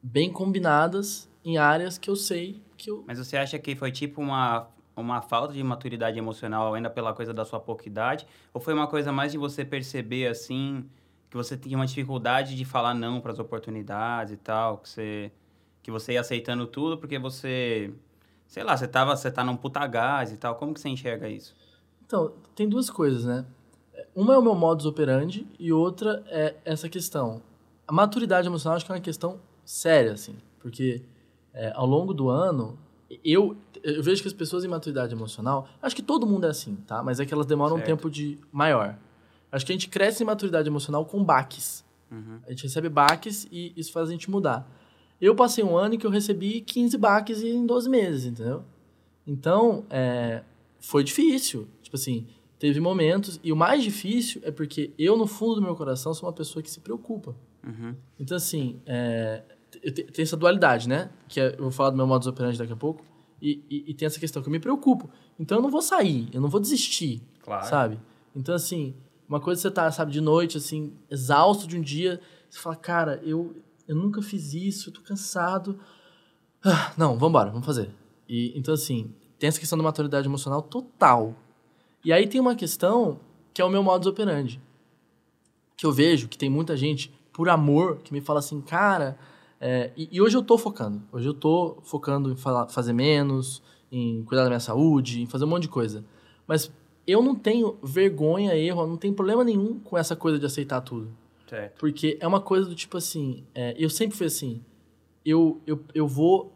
bem 0.02 0.32
combinadas 0.32 1.28
em 1.44 1.58
áreas 1.58 1.98
que 1.98 2.10
eu 2.10 2.16
sei 2.16 2.60
que 2.76 2.90
eu. 2.90 3.04
Mas 3.06 3.18
você 3.18 3.36
acha 3.36 3.58
que 3.58 3.76
foi 3.76 3.92
tipo 3.92 4.20
uma, 4.20 4.68
uma 4.96 5.22
falta 5.22 5.54
de 5.54 5.62
maturidade 5.62 6.18
emocional 6.18 6.74
ainda 6.74 6.90
pela 6.90 7.12
coisa 7.12 7.32
da 7.32 7.44
sua 7.44 7.60
pouca 7.60 7.86
idade? 7.88 8.26
Ou 8.52 8.60
foi 8.60 8.74
uma 8.74 8.86
coisa 8.86 9.12
mais 9.12 9.32
de 9.32 9.38
você 9.38 9.64
perceber 9.64 10.26
assim 10.26 10.88
que 11.30 11.36
você 11.36 11.56
tinha 11.56 11.76
uma 11.76 11.86
dificuldade 11.86 12.54
de 12.54 12.64
falar 12.64 12.94
não 12.94 13.20
para 13.20 13.32
as 13.32 13.38
oportunidades 13.38 14.34
e 14.34 14.36
tal, 14.36 14.78
que 14.78 14.88
você 14.88 15.32
que 15.82 15.90
você 15.90 16.12
ia 16.12 16.20
aceitando 16.20 16.66
tudo 16.66 16.96
porque 16.96 17.18
você 17.18 17.92
sei 18.52 18.62
lá, 18.62 18.76
você 18.76 18.86
tava, 18.86 19.16
você 19.16 19.30
tá 19.30 19.42
num 19.42 19.56
puta 19.56 19.86
gás 19.86 20.30
e 20.30 20.36
tal, 20.36 20.56
como 20.56 20.74
que 20.74 20.80
você 20.80 20.90
enxerga 20.90 21.26
isso? 21.26 21.56
Então, 22.04 22.34
tem 22.54 22.68
duas 22.68 22.90
coisas, 22.90 23.24
né? 23.24 23.46
Uma 24.14 24.34
é 24.34 24.36
o 24.36 24.42
meu 24.42 24.54
modus 24.54 24.84
operandi 24.84 25.46
e 25.58 25.72
outra 25.72 26.22
é 26.26 26.54
essa 26.62 26.86
questão. 26.86 27.40
A 27.88 27.92
maturidade 27.92 28.46
emocional 28.46 28.76
acho 28.76 28.84
que 28.84 28.92
é 28.92 28.94
uma 28.94 29.00
questão 29.00 29.40
séria, 29.64 30.12
assim, 30.12 30.36
porque 30.60 31.02
é, 31.54 31.72
ao 31.74 31.86
longo 31.86 32.12
do 32.12 32.28
ano, 32.28 32.78
eu, 33.24 33.56
eu 33.82 34.02
vejo 34.02 34.22
que 34.22 34.28
as 34.28 34.34
pessoas 34.34 34.64
em 34.64 34.68
maturidade 34.68 35.14
emocional, 35.14 35.68
acho 35.80 35.94
que 35.94 36.02
todo 36.02 36.26
mundo 36.26 36.46
é 36.46 36.50
assim, 36.50 36.76
tá? 36.86 37.02
Mas 37.02 37.20
é 37.20 37.26
que 37.26 37.34
elas 37.34 37.46
demoram 37.46 37.76
certo. 37.76 37.88
um 37.88 37.96
tempo 37.96 38.10
de 38.10 38.38
maior. 38.50 38.98
Acho 39.50 39.66
que 39.66 39.72
a 39.72 39.74
gente 39.74 39.88
cresce 39.88 40.22
em 40.22 40.26
maturidade 40.26 40.68
emocional 40.68 41.04
com 41.04 41.22
baques. 41.22 41.84
Uhum. 42.10 42.40
A 42.46 42.50
gente 42.50 42.64
recebe 42.64 42.88
baques 42.88 43.46
e 43.50 43.72
isso 43.76 43.92
faz 43.92 44.08
a 44.08 44.12
gente 44.12 44.30
mudar. 44.30 44.70
Eu 45.20 45.34
passei 45.34 45.62
um 45.62 45.76
ano 45.76 45.94
em 45.94 45.98
que 45.98 46.06
eu 46.06 46.10
recebi 46.10 46.60
15 46.60 46.96
baques 46.98 47.42
em 47.42 47.64
12 47.64 47.88
meses, 47.88 48.24
entendeu? 48.24 48.64
Então, 49.26 49.84
é, 49.88 50.42
foi 50.80 51.04
difícil. 51.04 51.68
Tipo 51.82 51.96
assim, 51.96 52.26
teve 52.58 52.80
momentos. 52.80 53.38
E 53.42 53.52
o 53.52 53.56
mais 53.56 53.82
difícil 53.82 54.40
é 54.44 54.50
porque 54.50 54.90
eu, 54.98 55.16
no 55.16 55.26
fundo 55.26 55.56
do 55.56 55.62
meu 55.62 55.76
coração, 55.76 56.12
sou 56.12 56.28
uma 56.28 56.32
pessoa 56.32 56.62
que 56.62 56.70
se 56.70 56.80
preocupa. 56.80 57.36
Uhum. 57.64 57.94
Então, 58.18 58.36
assim, 58.36 58.80
é, 58.86 59.42
tem 59.80 60.22
essa 60.22 60.36
dualidade, 60.36 60.88
né? 60.88 61.10
Que 61.28 61.40
é, 61.40 61.54
eu 61.54 61.62
vou 61.62 61.70
falar 61.70 61.90
do 61.90 61.96
meu 61.96 62.06
modus 62.06 62.26
operandi 62.26 62.58
daqui 62.58 62.72
a 62.72 62.76
pouco. 62.76 63.04
E, 63.40 63.64
e, 63.68 63.90
e, 63.90 63.94
tem 63.94 64.06
essa 64.06 64.20
questão 64.20 64.40
que 64.40 64.48
eu 64.48 64.52
me 64.52 64.60
preocupo. 64.60 65.10
Então, 65.38 65.58
eu 65.58 65.62
não 65.62 65.70
vou 65.70 65.82
sair, 65.82 66.28
eu 66.32 66.40
não 66.40 66.48
vou 66.48 66.60
desistir, 66.60 67.20
claro. 67.42 67.66
sabe? 67.66 67.98
Então, 68.36 68.54
assim, 68.54 68.94
uma 69.28 69.40
coisa 69.40 69.60
é 69.60 69.62
você 69.62 69.70
tá, 69.70 69.90
sabe, 69.90 70.12
de 70.12 70.20
noite, 70.20 70.58
assim, 70.58 70.92
exausto 71.10 71.66
de 71.66 71.76
um 71.76 71.80
dia, 71.80 72.20
você 72.48 72.60
fala, 72.60 72.76
cara, 72.76 73.20
eu, 73.24 73.56
eu 73.88 73.96
nunca 73.96 74.22
fiz 74.22 74.54
isso, 74.54 74.90
eu 74.90 74.94
tô 74.94 75.00
cansado. 75.00 75.80
Ah, 76.64 76.92
não, 76.96 77.14
vamos 77.14 77.30
embora, 77.30 77.50
vamos 77.50 77.66
fazer. 77.66 77.90
E, 78.28 78.56
então, 78.56 78.74
assim, 78.74 79.12
tem 79.38 79.48
essa 79.48 79.58
questão 79.58 79.76
da 79.76 79.82
maturidade 79.82 80.28
emocional 80.28 80.62
total. 80.62 81.34
E 82.04 82.12
aí 82.12 82.28
tem 82.28 82.40
uma 82.40 82.54
questão 82.54 83.18
que 83.52 83.60
é 83.60 83.64
o 83.64 83.68
meu 83.68 83.82
modus 83.82 84.06
operandi. 84.06 84.60
Que 85.76 85.84
eu 85.84 85.90
vejo 85.90 86.28
que 86.28 86.38
tem 86.38 86.48
muita 86.48 86.76
gente, 86.76 87.12
por 87.32 87.48
amor, 87.48 87.98
que 87.98 88.12
me 88.12 88.20
fala 88.20 88.38
assim, 88.38 88.60
cara. 88.60 89.18
É, 89.64 89.92
e, 89.96 90.08
e, 90.10 90.20
hoje 90.20 90.36
eu 90.36 90.42
tô 90.42 90.58
focando. 90.58 91.00
Hoje 91.12 91.28
eu 91.28 91.32
tô 91.32 91.78
focando 91.84 92.32
em 92.32 92.36
falar, 92.36 92.66
fazer 92.66 92.92
menos, 92.92 93.62
em 93.92 94.24
cuidar 94.24 94.42
da 94.42 94.48
minha 94.48 94.58
saúde, 94.58 95.22
em 95.22 95.26
fazer 95.26 95.44
um 95.44 95.46
monte 95.46 95.62
de 95.62 95.68
coisa. 95.68 96.04
Mas 96.48 96.68
eu 97.06 97.22
não 97.22 97.36
tenho 97.36 97.78
vergonha, 97.80 98.56
erro, 98.56 98.84
não 98.88 98.96
tenho 98.96 99.14
problema 99.14 99.44
nenhum 99.44 99.78
com 99.78 99.96
essa 99.96 100.16
coisa 100.16 100.36
de 100.36 100.44
aceitar 100.44 100.80
tudo. 100.80 101.16
Certo. 101.48 101.78
Porque 101.78 102.18
é 102.20 102.26
uma 102.26 102.40
coisa 102.40 102.68
do 102.68 102.74
tipo 102.74 102.96
assim, 102.96 103.44
é, 103.54 103.72
eu 103.78 103.88
sempre 103.88 104.16
fui 104.16 104.26
assim, 104.26 104.60
eu, 105.24 105.60
eu, 105.64 105.80
eu 105.94 106.08
vou 106.08 106.52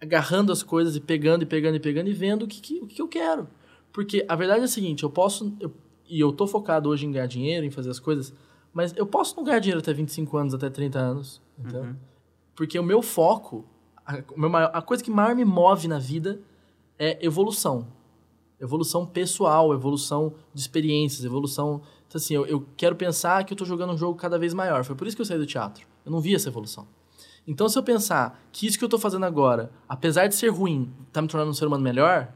agarrando 0.00 0.50
as 0.50 0.64
coisas 0.64 0.96
e 0.96 1.00
pegando 1.00 1.42
e 1.42 1.46
pegando 1.46 1.76
e 1.76 1.80
pegando 1.80 2.10
e 2.10 2.12
vendo 2.12 2.42
o 2.42 2.48
que, 2.48 2.60
que, 2.60 2.80
o 2.80 2.88
que 2.88 3.00
eu 3.00 3.06
quero. 3.06 3.46
Porque 3.92 4.24
a 4.28 4.34
verdade 4.34 4.62
é 4.62 4.64
a 4.64 4.68
seguinte, 4.68 5.04
eu 5.04 5.10
posso, 5.10 5.56
eu, 5.60 5.72
e 6.08 6.18
eu 6.18 6.32
tô 6.32 6.48
focado 6.48 6.88
hoje 6.88 7.06
em 7.06 7.12
ganhar 7.12 7.26
dinheiro, 7.26 7.64
em 7.64 7.70
fazer 7.70 7.90
as 7.90 8.00
coisas, 8.00 8.34
mas 8.74 8.92
eu 8.96 9.06
posso 9.06 9.36
não 9.36 9.44
ganhar 9.44 9.60
dinheiro 9.60 9.78
até 9.78 9.92
25 9.92 10.36
anos, 10.36 10.54
até 10.54 10.68
30 10.68 10.98
anos, 10.98 11.40
então, 11.56 11.82
uhum. 11.82 11.96
Porque 12.54 12.78
o 12.78 12.82
meu 12.82 13.02
foco, 13.02 13.64
a, 14.04 14.22
maior, 14.36 14.70
a 14.72 14.82
coisa 14.82 15.02
que 15.02 15.10
mais 15.10 15.36
me 15.36 15.44
move 15.44 15.88
na 15.88 15.98
vida 15.98 16.40
é 16.98 17.24
evolução. 17.24 17.86
Evolução 18.60 19.04
pessoal, 19.04 19.72
evolução 19.72 20.34
de 20.54 20.60
experiências, 20.60 21.24
evolução 21.24 21.82
então, 22.12 22.18
assim, 22.20 22.34
eu, 22.34 22.44
eu 22.44 22.68
quero 22.76 22.94
pensar 22.94 23.42
que 23.42 23.54
eu 23.54 23.54
estou 23.54 23.66
jogando 23.66 23.94
um 23.94 23.96
jogo 23.96 24.18
cada 24.18 24.38
vez 24.38 24.52
maior. 24.52 24.84
Foi 24.84 24.94
por 24.94 25.06
isso 25.06 25.16
que 25.16 25.22
eu 25.22 25.26
saí 25.26 25.38
do 25.38 25.46
teatro. 25.46 25.86
Eu 26.04 26.12
não 26.12 26.20
vi 26.20 26.34
essa 26.34 26.50
evolução. 26.50 26.86
Então, 27.48 27.70
se 27.70 27.78
eu 27.78 27.82
pensar 27.82 28.38
que 28.52 28.66
isso 28.66 28.76
que 28.76 28.84
eu 28.84 28.86
estou 28.86 29.00
fazendo 29.00 29.24
agora, 29.24 29.72
apesar 29.88 30.26
de 30.26 30.34
ser 30.34 30.48
ruim, 30.48 30.92
está 31.08 31.22
me 31.22 31.28
tornando 31.28 31.50
um 31.50 31.54
ser 31.54 31.66
humano 31.66 31.82
melhor, 31.82 32.30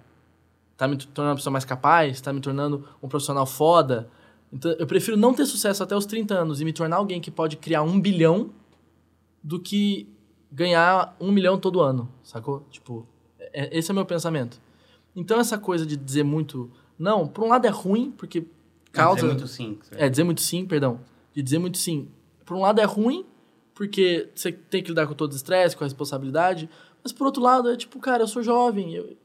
está 0.73 0.89
me 0.89 0.97
tornando 0.97 1.33
uma 1.33 1.37
pessoa 1.37 1.53
mais 1.53 1.67
capaz, 1.67 2.13
está 2.13 2.33
me 2.33 2.41
tornando 2.41 2.89
um 3.03 3.09
profissional 3.09 3.45
foda, 3.45 4.09
então 4.51 4.73
eu 4.79 4.87
prefiro 4.87 5.15
não 5.15 5.35
ter 5.35 5.45
sucesso 5.45 5.83
até 5.83 5.95
os 5.95 6.07
30 6.07 6.35
anos 6.35 6.63
e 6.63 6.65
me 6.65 6.73
tornar 6.73 6.97
alguém 6.97 7.21
que 7.21 7.31
pode 7.31 7.59
criar 7.59 7.83
um 7.83 8.01
bilhão 8.01 8.49
do 9.47 9.61
que 9.61 10.09
ganhar 10.51 11.17
um 11.21 11.31
milhão 11.31 11.57
todo 11.57 11.81
ano, 11.81 12.11
sacou? 12.25 12.67
Tipo, 12.69 13.07
é, 13.39 13.79
esse 13.79 13.89
é 13.89 13.93
o 13.93 13.95
meu 13.95 14.05
pensamento. 14.05 14.61
Então, 15.15 15.39
essa 15.39 15.57
coisa 15.57 15.87
de 15.87 15.97
dizer 15.97 16.25
muito 16.25 16.69
não, 16.99 17.29
por 17.29 17.45
um 17.45 17.49
lado 17.49 17.65
é 17.65 17.71
ruim, 17.71 18.11
porque 18.11 18.45
causa... 18.91 19.21
Dizer 19.21 19.29
muito 19.29 19.47
sim. 19.47 19.79
certo? 19.83 20.03
É, 20.03 20.09
dizer 20.09 20.25
muito 20.25 20.41
sim, 20.41 20.67
perdão. 20.67 20.99
De 21.33 21.43
dizer 21.43 21.61
muito 21.61 21.79
sim. 21.79 22.09
Por 22.45 22.57
um 22.57 22.61
lado 22.61 22.81
é 22.81 22.85
ruim, 22.85 23.25
porque 23.73 24.29
você 24.35 24.51
tem 24.51 24.83
que 24.83 24.89
lidar 24.89 25.07
com 25.07 25.15
todo 25.15 25.33
o 25.33 25.37
estresse, 25.37 25.77
com 25.77 25.85
a 25.85 25.87
responsabilidade. 25.87 26.69
Mas 27.05 27.13
por 27.13 27.25
outro 27.27 27.41
lado, 27.41 27.71
é 27.71 27.77
tipo, 27.77 28.01
cara, 28.01 28.25
eu 28.25 28.27
sou 28.27 28.43
jovem. 28.43 28.95
Eu... 28.95 29.17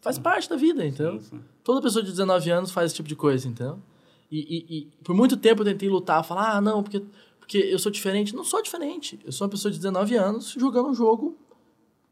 Faz 0.00 0.18
parte 0.18 0.50
da 0.50 0.56
vida, 0.56 0.84
entendeu? 0.84 1.20
Sim, 1.20 1.38
sim. 1.38 1.40
Toda 1.62 1.80
pessoa 1.80 2.02
de 2.02 2.10
19 2.10 2.50
anos 2.50 2.72
faz 2.72 2.86
esse 2.86 2.96
tipo 2.96 3.08
de 3.08 3.14
coisa, 3.14 3.46
entendeu? 3.46 3.78
E, 4.32 4.38
e- 4.40 4.78
e 4.78 4.88
por 5.04 5.14
muito 5.14 5.36
tempo 5.36 5.62
eu 5.62 5.66
tentei 5.66 5.88
lutar, 5.88 6.24
falar, 6.24 6.56
ah, 6.56 6.60
não, 6.60 6.82
porque, 6.82 7.04
porque 7.44 7.58
eu 7.58 7.78
sou 7.78 7.92
diferente. 7.92 8.34
Não 8.34 8.42
sou 8.42 8.62
diferente. 8.62 9.20
Eu 9.22 9.30
sou 9.30 9.44
uma 9.44 9.50
pessoa 9.50 9.70
de 9.70 9.76
19 9.76 10.16
anos 10.16 10.52
jogando 10.58 10.88
um 10.88 10.94
jogo 10.94 11.36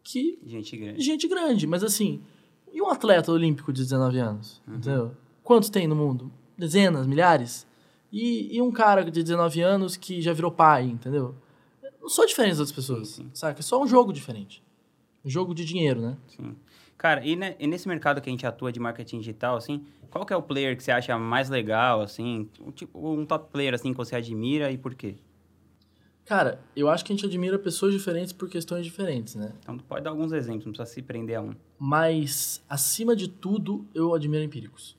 que 0.05 0.39
Gente 0.45 0.77
grande. 0.77 0.99
de 0.99 1.05
gente 1.05 1.27
grande. 1.27 1.67
Mas 1.67 1.83
assim, 1.83 2.23
e 2.71 2.83
um 2.83 2.89
atleta 2.89 3.33
olímpico 3.33 3.73
de 3.73 3.81
19 3.83 4.19
anos? 4.19 4.61
Entendeu? 4.69 5.17
Quantos 5.43 5.71
tem 5.71 5.87
no 5.87 5.97
mundo? 5.97 6.31
Dezenas, 6.57 7.07
milhares? 7.07 7.67
E, 8.13 8.55
e 8.55 8.61
um 8.61 8.71
cara 8.71 9.03
de 9.11 9.23
19 9.23 9.63
anos 9.63 9.97
que 9.97 10.21
já 10.21 10.35
virou 10.35 10.51
pai, 10.51 10.85
entendeu? 10.85 11.35
Eu 11.83 11.91
Não 12.03 12.09
sou 12.11 12.27
diferente 12.27 12.51
das 12.51 12.61
outras 12.61 12.77
pessoas, 12.77 13.09
Sim, 13.09 13.23
sim. 13.25 13.31
saca? 13.33 13.61
É 13.61 13.63
só 13.63 13.83
um 13.83 13.87
jogo 13.87 14.13
diferente. 14.13 14.63
Um 15.25 15.31
jogo 15.31 15.55
de 15.55 15.65
dinheiro, 15.65 16.01
né? 16.03 16.19
Sim. 16.29 16.55
Cara, 17.03 17.27
e, 17.27 17.35
ne- 17.35 17.57
e 17.59 17.67
nesse 17.67 17.89
mercado 17.89 18.21
que 18.21 18.31
a 18.31 18.33
gente 18.33 18.47
atua 18.47 18.71
de 18.71 18.79
marketing 18.79 19.19
digital, 19.19 19.57
assim, 19.57 19.85
qual 20.09 20.25
que 20.25 20.33
é 20.33 20.37
o 20.37 20.41
player 20.43 20.77
que 20.77 20.85
você 20.85 20.93
acha 20.93 21.19
mais 21.19 21.51
legal, 21.51 22.01
assim? 22.01 22.49
Um, 22.61 22.71
tipo, 22.71 22.97
um 23.13 23.27
top 23.27 23.51
player, 23.51 23.75
assim, 23.75 23.91
que 23.91 23.97
você 23.97 24.15
admira 24.15 24.71
e 24.71 24.79
por 24.79 24.95
quê? 24.95 25.17
Cara, 26.25 26.63
eu 26.77 26.89
acho 26.89 27.05
que 27.05 27.13
a 27.13 27.17
gente 27.17 27.27
admira 27.27 27.59
pessoas 27.59 27.93
diferentes 27.93 28.33
por 28.33 28.49
questões 28.49 28.85
diferentes, 28.85 29.35
né? 29.35 29.53
Então, 29.59 29.77
pode 29.79 30.05
dar 30.05 30.11
alguns 30.11 30.31
exemplos, 30.31 30.65
não 30.65 30.73
precisa 30.73 30.95
se 30.95 31.03
prender 31.03 31.37
a 31.39 31.43
um. 31.43 31.57
Mas, 31.77 32.63
acima 32.69 33.17
de 33.17 33.27
tudo, 33.27 33.85
eu 33.93 34.15
admiro 34.15 34.45
empíricos. 34.45 34.97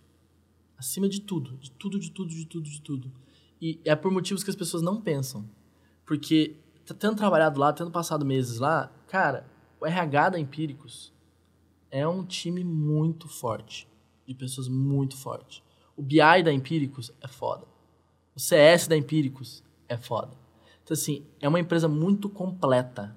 Acima 0.78 1.08
de 1.08 1.22
tudo. 1.22 1.56
De 1.56 1.72
tudo, 1.72 1.98
de 1.98 2.12
tudo, 2.12 2.30
de 2.32 2.46
tudo, 2.46 2.70
de 2.70 2.82
tudo. 2.82 3.12
E 3.62 3.80
é 3.86 3.96
por 3.96 4.12
motivos 4.12 4.44
que 4.44 4.50
as 4.50 4.58
pessoas 4.58 4.84
não 4.84 5.00
pensam. 5.00 5.50
Porque, 6.06 6.58
tendo 7.00 7.16
trabalhado 7.16 7.58
lá, 7.62 7.72
tendo 7.72 7.92
passado 7.92 8.26
meses 8.26 8.60
lá, 8.60 8.92
cara, 9.08 9.46
o 9.80 9.86
RH 9.86 10.32
da 10.32 10.38
Empíricos 10.42 11.13
é 11.94 12.08
um 12.08 12.24
time 12.26 12.64
muito 12.64 13.28
forte. 13.30 13.88
De 14.26 14.34
pessoas 14.34 14.68
muito 14.68 15.16
fortes. 15.16 15.62
O 15.96 16.02
BI 16.02 16.18
da 16.44 16.52
Empíricos 16.52 17.12
é 17.22 17.28
foda. 17.28 17.68
O 18.36 18.40
CS 18.40 18.88
da 18.88 18.98
Empíricos 18.98 19.64
é 19.88 19.96
foda. 19.96 20.32
Então, 20.84 20.96
assim, 20.96 21.24
é 21.40 21.48
uma 21.48 21.60
empresa 21.60 21.88
muito 21.88 22.28
completa. 22.28 23.16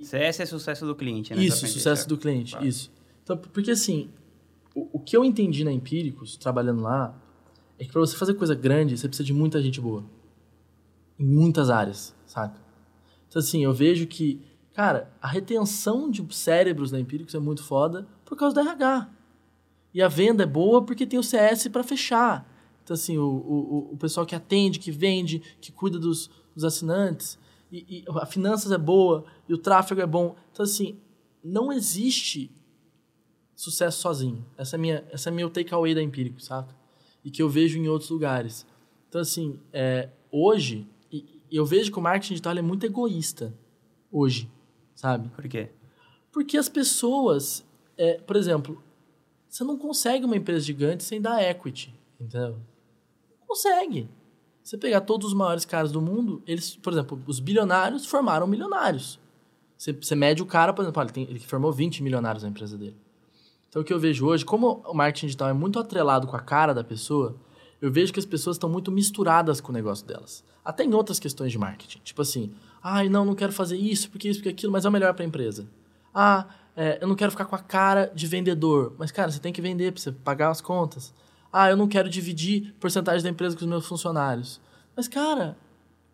CS 0.00 0.40
é 0.40 0.46
sucesso 0.46 0.86
do 0.86 0.94
cliente, 0.94 1.34
né? 1.34 1.42
Isso, 1.42 1.66
sucesso 1.66 2.08
do 2.08 2.16
cliente, 2.16 2.52
Claro. 2.52 2.66
isso. 2.66 2.90
Então, 3.22 3.36
porque 3.36 3.70
assim, 3.70 4.08
o, 4.74 4.88
o 4.94 4.98
que 4.98 5.16
eu 5.16 5.22
entendi 5.24 5.62
na 5.62 5.72
Empíricos, 5.72 6.36
trabalhando 6.36 6.80
lá, 6.80 7.14
é 7.78 7.84
que 7.84 7.92
pra 7.92 8.00
você 8.00 8.16
fazer 8.16 8.34
coisa 8.34 8.54
grande, 8.54 8.96
você 8.96 9.06
precisa 9.08 9.26
de 9.26 9.32
muita 9.34 9.60
gente 9.60 9.80
boa. 9.80 10.04
Em 11.18 11.24
muitas 11.24 11.68
áreas, 11.70 12.14
saca? 12.26 12.58
Então, 13.28 13.40
assim, 13.40 13.62
eu 13.62 13.72
vejo 13.74 14.06
que, 14.06 14.40
cara, 14.74 15.10
a 15.22 15.28
retenção 15.28 16.10
de 16.10 16.26
cérebros 16.34 16.92
na 16.92 17.00
Empíricos 17.00 17.34
é 17.34 17.38
muito 17.38 17.62
foda 17.62 18.06
por 18.24 18.36
causa 18.36 18.54
do 18.54 18.60
RH. 18.60 19.08
E 19.94 20.02
a 20.02 20.08
venda 20.08 20.42
é 20.42 20.46
boa 20.46 20.84
porque 20.84 21.06
tem 21.06 21.18
o 21.18 21.22
CS 21.22 21.68
pra 21.68 21.84
fechar. 21.84 22.50
Então, 22.82 22.94
assim, 22.94 23.16
o, 23.16 23.24
o, 23.24 23.92
o 23.92 23.96
pessoal 23.96 24.26
que 24.26 24.34
atende, 24.34 24.78
que 24.78 24.90
vende, 24.90 25.40
que 25.60 25.72
cuida 25.72 25.98
dos, 25.98 26.28
dos 26.54 26.64
assinantes, 26.64 27.38
e, 27.72 27.86
e 27.88 28.04
a 28.20 28.26
finanças 28.26 28.72
é 28.72 28.78
boa, 28.78 29.24
e 29.48 29.54
o 29.54 29.58
tráfego 29.58 30.00
é 30.00 30.06
bom. 30.06 30.36
Então, 30.52 30.64
assim, 30.64 30.98
não 31.42 31.72
existe 31.72 32.50
sucesso 33.54 34.00
sozinho. 34.00 34.44
Essa 34.58 34.76
é, 34.76 34.78
minha, 34.78 35.04
essa 35.10 35.30
é 35.30 35.32
meu 35.32 35.48
takeaway 35.48 35.94
da 35.94 36.02
Empírico, 36.02 36.40
saca? 36.40 36.74
E 37.24 37.30
que 37.30 37.40
eu 37.40 37.48
vejo 37.48 37.78
em 37.78 37.88
outros 37.88 38.10
lugares. 38.10 38.66
Então, 39.08 39.20
assim, 39.20 39.58
é, 39.72 40.10
hoje, 40.30 40.86
e 41.10 41.56
eu 41.56 41.64
vejo 41.64 41.92
que 41.92 41.98
o 41.98 42.02
marketing 42.02 42.34
digital 42.34 42.58
é 42.58 42.62
muito 42.62 42.84
egoísta. 42.84 43.54
Hoje, 44.10 44.50
sabe? 44.94 45.28
Por 45.28 45.46
quê? 45.48 45.70
Porque 46.32 46.56
as 46.56 46.68
pessoas, 46.68 47.64
é, 47.96 48.14
por 48.18 48.36
exemplo, 48.36 48.82
você 49.48 49.62
não 49.62 49.78
consegue 49.78 50.24
uma 50.24 50.36
empresa 50.36 50.60
gigante 50.60 51.04
sem 51.04 51.20
dar 51.20 51.42
equity, 51.42 51.94
entendeu? 52.20 52.58
Não 53.40 53.46
consegue. 53.46 54.08
Você 54.62 54.78
pegar 54.78 55.02
todos 55.02 55.28
os 55.28 55.34
maiores 55.34 55.64
caras 55.64 55.92
do 55.92 56.00
mundo, 56.00 56.42
eles, 56.46 56.74
por 56.74 56.92
exemplo, 56.92 57.22
os 57.26 57.38
bilionários 57.38 58.06
formaram 58.06 58.46
milionários. 58.46 59.20
Você, 59.76 59.92
você 59.92 60.14
mede 60.14 60.42
o 60.42 60.46
cara, 60.46 60.72
por 60.72 60.82
exemplo, 60.82 61.02
ele, 61.02 61.12
tem, 61.12 61.24
ele 61.24 61.38
formou 61.38 61.70
20 61.70 62.02
milionários 62.02 62.42
na 62.42 62.48
empresa 62.48 62.78
dele. 62.78 62.96
Então 63.68 63.82
o 63.82 63.84
que 63.84 63.92
eu 63.92 64.00
vejo 64.00 64.26
hoje, 64.26 64.44
como 64.44 64.82
o 64.86 64.94
marketing 64.94 65.26
digital 65.26 65.48
é 65.48 65.52
muito 65.52 65.78
atrelado 65.78 66.26
com 66.26 66.36
a 66.36 66.40
cara 66.40 66.72
da 66.72 66.82
pessoa, 66.82 67.36
eu 67.80 67.92
vejo 67.92 68.12
que 68.12 68.18
as 68.18 68.24
pessoas 68.24 68.56
estão 68.56 68.70
muito 68.70 68.90
misturadas 68.90 69.60
com 69.60 69.70
o 69.70 69.74
negócio 69.74 70.06
delas. 70.06 70.42
Até 70.64 70.84
em 70.84 70.94
outras 70.94 71.18
questões 71.18 71.52
de 71.52 71.58
marketing. 71.58 71.98
Tipo 72.02 72.22
assim, 72.22 72.54
ai, 72.84 73.08
não, 73.08 73.24
não 73.24 73.34
quero 73.34 73.50
fazer 73.50 73.78
isso, 73.78 74.10
porque 74.10 74.28
isso, 74.28 74.40
porque 74.40 74.50
aquilo, 74.50 74.70
mas 74.70 74.84
é 74.84 74.88
o 74.90 74.92
melhor 74.92 75.14
para 75.14 75.24
a 75.24 75.26
empresa. 75.26 75.66
Ah, 76.14 76.46
é, 76.76 76.98
eu 77.00 77.08
não 77.08 77.14
quero 77.14 77.30
ficar 77.30 77.46
com 77.46 77.56
a 77.56 77.58
cara 77.58 78.12
de 78.14 78.26
vendedor. 78.26 78.94
Mas, 78.98 79.10
cara, 79.10 79.30
você 79.30 79.40
tem 79.40 79.54
que 79.54 79.62
vender 79.62 79.90
para 79.90 80.02
você 80.02 80.12
pagar 80.12 80.50
as 80.50 80.60
contas. 80.60 81.14
Ah, 81.50 81.70
eu 81.70 81.76
não 81.78 81.88
quero 81.88 82.10
dividir 82.10 82.74
porcentagem 82.78 83.22
da 83.22 83.30
empresa 83.30 83.56
com 83.56 83.62
os 83.62 83.68
meus 83.68 83.86
funcionários. 83.86 84.60
Mas, 84.94 85.08
cara, 85.08 85.56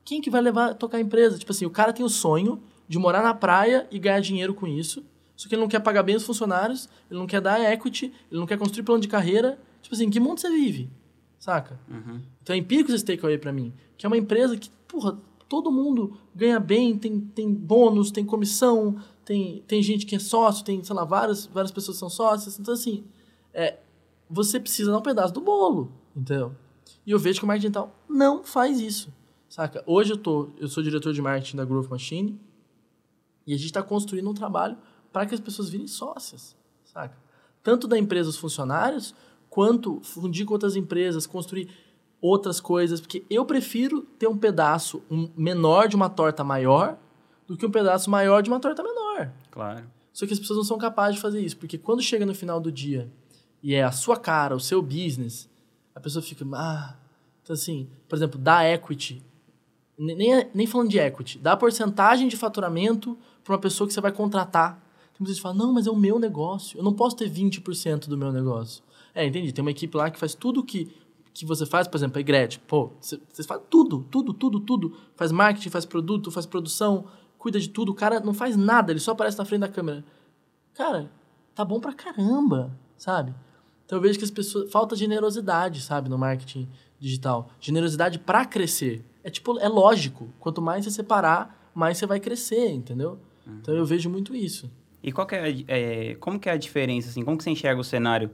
quem 0.04 0.20
que 0.20 0.30
vai 0.30 0.40
levar 0.40 0.74
tocar 0.74 0.98
a 0.98 1.00
empresa? 1.00 1.38
Tipo 1.38 1.50
assim, 1.50 1.66
o 1.66 1.70
cara 1.70 1.92
tem 1.92 2.04
o 2.04 2.08
sonho 2.08 2.62
de 2.86 2.98
morar 2.98 3.22
na 3.22 3.34
praia 3.34 3.88
e 3.90 3.98
ganhar 3.98 4.20
dinheiro 4.20 4.54
com 4.54 4.66
isso. 4.66 5.04
Só 5.34 5.48
que 5.48 5.54
ele 5.56 5.62
não 5.62 5.68
quer 5.68 5.80
pagar 5.80 6.04
bem 6.04 6.14
os 6.14 6.24
funcionários, 6.24 6.88
ele 7.10 7.18
não 7.18 7.26
quer 7.26 7.40
dar 7.40 7.58
equity, 7.72 8.12
ele 8.30 8.38
não 8.38 8.46
quer 8.46 8.58
construir 8.58 8.84
plano 8.84 9.00
de 9.00 9.08
carreira. 9.08 9.58
Tipo 9.82 9.94
assim, 9.94 10.04
em 10.04 10.10
que 10.10 10.20
mundo 10.20 10.38
você 10.38 10.50
vive? 10.50 10.88
Saca? 11.38 11.80
Uhum. 11.88 12.20
Então 12.42 12.54
é 12.54 12.58
empírico 12.58 12.92
esse 12.92 13.04
takeaway 13.04 13.38
pra 13.38 13.52
mim. 13.52 13.72
Que 13.96 14.04
é 14.04 14.08
uma 14.08 14.18
empresa 14.18 14.56
que, 14.56 14.70
porra, 14.86 15.18
todo 15.50 15.73
mundo 15.73 16.16
ganha 16.33 16.61
bem, 16.61 16.97
tem, 16.97 17.21
tem 17.21 17.52
bônus, 17.52 18.12
tem 18.12 18.25
comissão, 18.25 19.02
tem, 19.25 19.64
tem 19.66 19.83
gente 19.83 20.07
que 20.07 20.14
é 20.14 20.19
sócio, 20.21 20.64
tem, 20.64 20.83
sei 20.85 20.95
lá, 20.95 21.04
várias, 21.04 21.45
várias 21.47 21.73
pessoas 21.73 21.97
são 21.99 22.09
sócias. 22.09 22.57
Então, 22.57 22.73
assim, 22.73 23.04
é, 23.52 23.80
você 24.30 24.61
precisa 24.61 24.92
dar 24.92 24.99
um 24.99 25.02
pedaço 25.02 25.35
do 25.35 25.40
bolo, 25.40 25.90
entendeu? 26.14 26.54
E 27.04 27.11
eu 27.11 27.19
vejo 27.19 27.40
que 27.40 27.45
o 27.45 27.49
marketing 27.49 27.66
digital 27.66 27.97
não 28.09 28.45
faz 28.45 28.78
isso, 28.78 29.12
saca? 29.49 29.83
Hoje 29.88 30.12
eu, 30.12 30.16
tô, 30.16 30.50
eu 30.57 30.69
sou 30.69 30.85
diretor 30.85 31.12
de 31.12 31.21
marketing 31.21 31.57
da 31.57 31.64
Growth 31.64 31.90
Machine 31.90 32.40
e 33.45 33.52
a 33.52 33.57
gente 33.57 33.66
está 33.66 33.83
construindo 33.83 34.30
um 34.30 34.35
trabalho 34.35 34.78
para 35.12 35.26
que 35.26 35.35
as 35.35 35.40
pessoas 35.40 35.69
virem 35.69 35.88
sócias, 35.88 36.57
saca? 36.85 37.19
Tanto 37.61 37.88
da 37.88 37.99
empresa 37.99 38.30
os 38.30 38.37
funcionários, 38.37 39.16
quanto 39.49 40.00
fundir 40.04 40.47
com 40.47 40.52
outras 40.52 40.76
empresas, 40.76 41.26
construir 41.26 41.69
outras 42.20 42.60
coisas, 42.60 43.00
porque 43.00 43.24
eu 43.30 43.44
prefiro 43.44 44.02
ter 44.18 44.26
um 44.28 44.36
pedaço 44.36 45.02
um 45.10 45.28
menor 45.36 45.88
de 45.88 45.96
uma 45.96 46.08
torta 46.10 46.44
maior 46.44 46.98
do 47.46 47.56
que 47.56 47.64
um 47.66 47.70
pedaço 47.70 48.10
maior 48.10 48.42
de 48.42 48.50
uma 48.50 48.60
torta 48.60 48.82
menor. 48.82 49.32
Claro. 49.50 49.84
Só 50.12 50.26
que 50.26 50.32
as 50.32 50.38
pessoas 50.38 50.58
não 50.58 50.64
são 50.64 50.78
capazes 50.78 51.16
de 51.16 51.20
fazer 51.22 51.40
isso, 51.40 51.56
porque 51.56 51.78
quando 51.78 52.02
chega 52.02 52.26
no 52.26 52.34
final 52.34 52.60
do 52.60 52.70
dia 52.70 53.10
e 53.62 53.74
é 53.74 53.82
a 53.82 53.92
sua 53.92 54.16
cara, 54.16 54.54
o 54.54 54.60
seu 54.60 54.82
business, 54.82 55.48
a 55.94 56.00
pessoa 56.00 56.22
fica, 56.22 56.44
ah, 56.54 56.96
então 57.42 57.54
assim, 57.54 57.88
por 58.08 58.16
exemplo, 58.16 58.38
dá 58.38 58.64
equity, 58.68 59.22
nem, 59.98 60.16
nem- 60.16 60.50
nem 60.54 60.66
falando 60.66 60.88
de 60.90 60.98
equity, 60.98 61.38
dá 61.38 61.56
porcentagem 61.56 62.28
de 62.28 62.36
faturamento 62.36 63.16
para 63.44 63.54
uma 63.54 63.58
pessoa 63.60 63.86
que 63.86 63.94
você 63.94 64.00
vai 64.00 64.12
contratar. 64.12 64.82
Tem 65.16 65.26
gente 65.26 65.36
que 65.36 65.42
fala, 65.42 65.54
não, 65.54 65.72
mas 65.72 65.86
é 65.86 65.90
o 65.90 65.96
meu 65.96 66.18
negócio, 66.18 66.78
eu 66.78 66.82
não 66.82 66.92
posso 66.92 67.16
ter 67.16 67.28
20% 67.30 68.08
do 68.08 68.16
meu 68.16 68.32
negócio. 68.32 68.82
É, 69.14 69.26
entendi, 69.26 69.52
tem 69.52 69.62
uma 69.62 69.70
equipe 69.70 69.96
lá 69.96 70.10
que 70.10 70.18
faz 70.18 70.34
tudo 70.34 70.62
que, 70.64 70.90
que 71.32 71.46
você 71.46 71.64
faz, 71.64 71.87
por 71.87 71.96
exemplo, 71.96 72.18
a 72.18 72.20
Egret, 72.20 72.58
pô, 72.66 72.92
você 73.00 73.20
você 73.28 73.42
faz 73.42 73.60
tudo, 73.70 74.04
tudo, 74.10 74.32
tudo, 74.32 74.60
tudo, 74.60 74.96
faz 75.14 75.30
marketing, 75.32 75.70
faz 75.70 75.84
produto, 75.84 76.30
faz 76.30 76.46
produção, 76.46 77.06
cuida 77.38 77.58
de 77.58 77.68
tudo, 77.68 77.92
o 77.92 77.94
cara 77.94 78.20
não 78.20 78.34
faz 78.34 78.56
nada, 78.56 78.92
ele 78.92 79.00
só 79.00 79.12
aparece 79.12 79.38
na 79.38 79.44
frente 79.44 79.60
da 79.60 79.68
câmera. 79.68 80.04
Cara, 80.75 81.10
tá 81.54 81.64
bom 81.64 81.80
pra 81.80 81.92
caramba, 81.92 82.76
sabe? 82.96 83.34
Então 83.87 83.99
eu 83.99 84.02
vejo 84.02 84.18
que 84.18 84.25
as 84.25 84.30
pessoas. 84.30 84.70
Falta 84.70 84.94
generosidade, 84.94 85.80
sabe, 85.80 86.08
no 86.08 86.16
marketing 86.16 86.68
digital. 86.99 87.50
Generosidade 87.60 88.18
pra 88.18 88.44
crescer. 88.44 89.04
É 89.25 89.30
tipo, 89.30 89.58
é 89.58 89.68
lógico. 89.68 90.28
Quanto 90.38 90.62
mais 90.62 90.84
você 90.84 90.90
separar, 90.90 91.70
mais 91.75 91.99
você 91.99 92.06
vai 92.06 92.20
crescer, 92.20 92.70
entendeu? 92.70 93.18
Então 93.46 93.75
eu 93.75 93.84
vejo 93.84 94.08
muito 94.08 94.34
isso. 94.34 94.70
E 95.02 95.10
qual 95.10 95.26
é, 95.32 95.64
é, 95.66 96.14
como 96.16 96.38
que 96.38 96.49
é 96.49 96.52
a 96.52 96.56
diferença, 96.56 97.08
assim? 97.08 97.25
Como 97.25 97.37
que 97.37 97.42
você 97.42 97.50
enxerga 97.50 97.80
o 97.80 97.84
cenário 97.84 98.30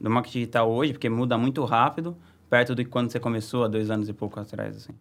do 0.00 0.08
marketing 0.08 0.38
digital 0.38 0.70
hoje? 0.70 0.92
Porque 0.92 1.08
muda 1.08 1.36
muito 1.36 1.64
rápido, 1.64 2.16
perto 2.52 2.74
de 2.74 2.84
quando 2.84 3.10
você 3.10 3.18
começou 3.18 3.64
há 3.64 3.68
dois 3.68 3.90
anos 3.90 4.10
e 4.10 4.12
pouco 4.12 4.38
atrás, 4.38 4.76
assim. 4.76 4.92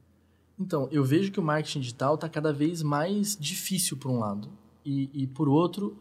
Então, 0.58 0.88
eu 0.90 1.04
vejo 1.04 1.34
que 1.34 1.40
o 1.40 1.44
marketing 1.44 1.82
digital 1.82 2.16
está 2.16 2.30
cada 2.30 2.54
vez 2.54 2.82
mais 2.82 3.38
difícil 3.38 3.98
por 3.98 4.10
um 4.10 4.20
lado. 4.20 4.48
E, 4.86 5.10
e 5.14 5.28
por 5.28 5.50
outro, 5.50 5.98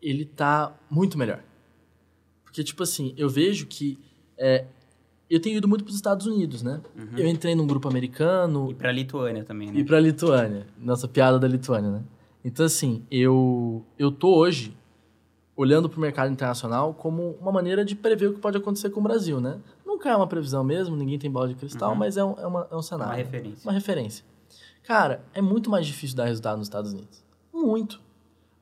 ele 0.00 0.24
tá 0.24 0.78
muito 0.88 1.18
melhor. 1.18 1.42
Porque, 2.44 2.62
tipo 2.62 2.84
assim, 2.84 3.12
eu 3.16 3.28
vejo 3.28 3.66
que. 3.66 3.98
é, 4.38 4.66
eu 5.28 5.40
tenho 5.40 5.56
ido 5.56 5.66
muito 5.66 5.82
para 5.82 5.90
os 5.90 5.96
Estados 5.96 6.24
Unidos, 6.24 6.62
né? 6.62 6.80
Uhum. 6.96 7.18
Eu 7.18 7.26
entrei 7.26 7.56
num 7.56 7.66
grupo 7.66 7.88
americano, 7.88 8.70
E 8.70 8.74
pra 8.74 8.92
Lituânia 8.92 9.42
também, 9.42 9.72
né? 9.72 9.80
E 9.80 9.84
pra 9.84 9.98
Lituânia. 9.98 10.68
Nossa, 10.78 11.08
piada 11.08 11.36
da 11.36 11.48
Lituânia, 11.48 11.90
né? 11.90 12.04
Então, 12.44 12.64
assim, 12.64 13.02
eu, 13.10 13.84
eu 13.98 14.12
tô 14.12 14.36
hoje 14.36 14.72
olhando 15.56 15.88
para 15.88 15.98
o 15.98 16.00
mercado 16.00 16.30
internacional 16.30 16.94
como 16.94 17.36
uma 17.40 17.50
maneira 17.50 17.84
de 17.84 17.96
prever 17.96 18.28
o 18.28 18.34
que 18.34 18.40
pode 18.40 18.58
acontecer 18.58 18.90
com 18.90 19.00
o 19.00 19.02
Brasil, 19.02 19.40
né? 19.40 19.58
Nunca 20.06 20.14
é 20.14 20.16
uma 20.16 20.26
previsão 20.28 20.62
mesmo, 20.62 20.94
ninguém 20.94 21.18
tem 21.18 21.28
bola 21.30 21.48
de 21.48 21.54
cristal, 21.56 21.90
Uhum. 21.90 21.96
mas 21.96 22.16
é 22.16 22.24
um, 22.24 22.38
é, 22.38 22.46
uma, 22.46 22.68
é 22.70 22.76
um 22.76 22.82
cenário. 22.82 23.10
Uma 23.12 23.16
referência. 23.16 23.62
Uma 23.64 23.72
referência. 23.72 24.24
Cara, 24.84 25.24
é 25.34 25.42
muito 25.42 25.68
mais 25.68 25.84
difícil 25.84 26.16
dar 26.16 26.26
resultado 26.26 26.58
nos 26.58 26.68
Estados 26.68 26.92
Unidos. 26.92 27.24
Muito. 27.52 28.00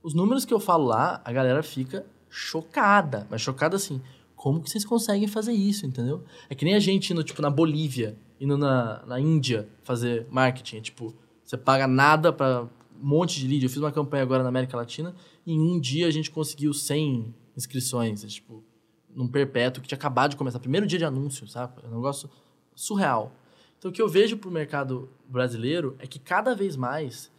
Os 0.03 0.15
números 0.15 0.47
que 0.47 0.55
eu 0.55 0.59
falo 0.61 0.87
lá, 0.87 1.21
a 1.23 1.31
galera 1.33 1.63
fica 1.63 2.07
chocada. 2.31 3.27
Mas 3.31 3.43
chocada 3.43 3.77
assim, 3.77 4.01
como 4.35 4.63
que 4.63 4.71
vocês 4.71 4.87
conseguem 4.87 5.29
fazer 5.29 5.53
isso, 5.53 5.85
entendeu? 5.85 6.25
É 6.49 6.55
que 6.55 6.65
nem 6.65 6.75
a 6.75 6.79
gente 6.81 7.13
indo, 7.13 7.23
tipo, 7.23 7.43
na 7.43 7.51
Bolívia, 7.51 8.17
indo 8.41 8.57
na, 8.57 9.05
na 9.07 9.21
Índia 9.21 9.69
fazer 9.83 10.27
marketing. 10.31 10.79
É, 10.79 10.81
tipo, 10.81 11.15
você 11.45 11.59
paga 11.59 11.87
nada 11.87 12.33
para 12.33 12.63
um 12.63 12.69
monte 13.07 13.39
de 13.39 13.47
lead. 13.47 13.65
Eu 13.65 13.69
fiz 13.71 13.79
uma 13.79 13.93
campanha 13.93 14.23
agora 14.23 14.43
na 14.43 14.49
América 14.49 14.79
Latina 14.79 15.15
e 15.45 15.53
em 15.53 15.61
um 15.61 15.79
dia 15.79 16.07
a 16.07 16.11
gente 16.11 16.31
conseguiu 16.31 16.73
100 16.73 17.35
inscrições. 17.55 18.25
É, 18.25 18.29
tipo, 18.29 18.65
num 19.15 19.29
perpétuo 19.29 19.83
que 19.83 19.89
tinha 19.89 19.97
acabado 19.97 20.33
de 20.33 20.37
começar. 20.37 20.59
Primeiro 20.59 20.87
dia 20.87 20.99
de 20.99 21.05
anúncio, 21.05 21.47
sabe? 21.47 21.75
É 21.83 21.87
um 21.87 21.97
negócio 21.97 22.29
surreal. 22.75 23.33
Então, 23.79 23.91
o 23.91 23.95
que 23.95 24.03
eu 24.03 24.09
vejo 24.09 24.37
pro 24.37 24.51
mercado 24.51 25.09
brasileiro 25.29 25.97
é 25.99 26.07
que 26.07 26.19
cada 26.19 26.55
vez 26.55 26.77
mais 26.77 27.31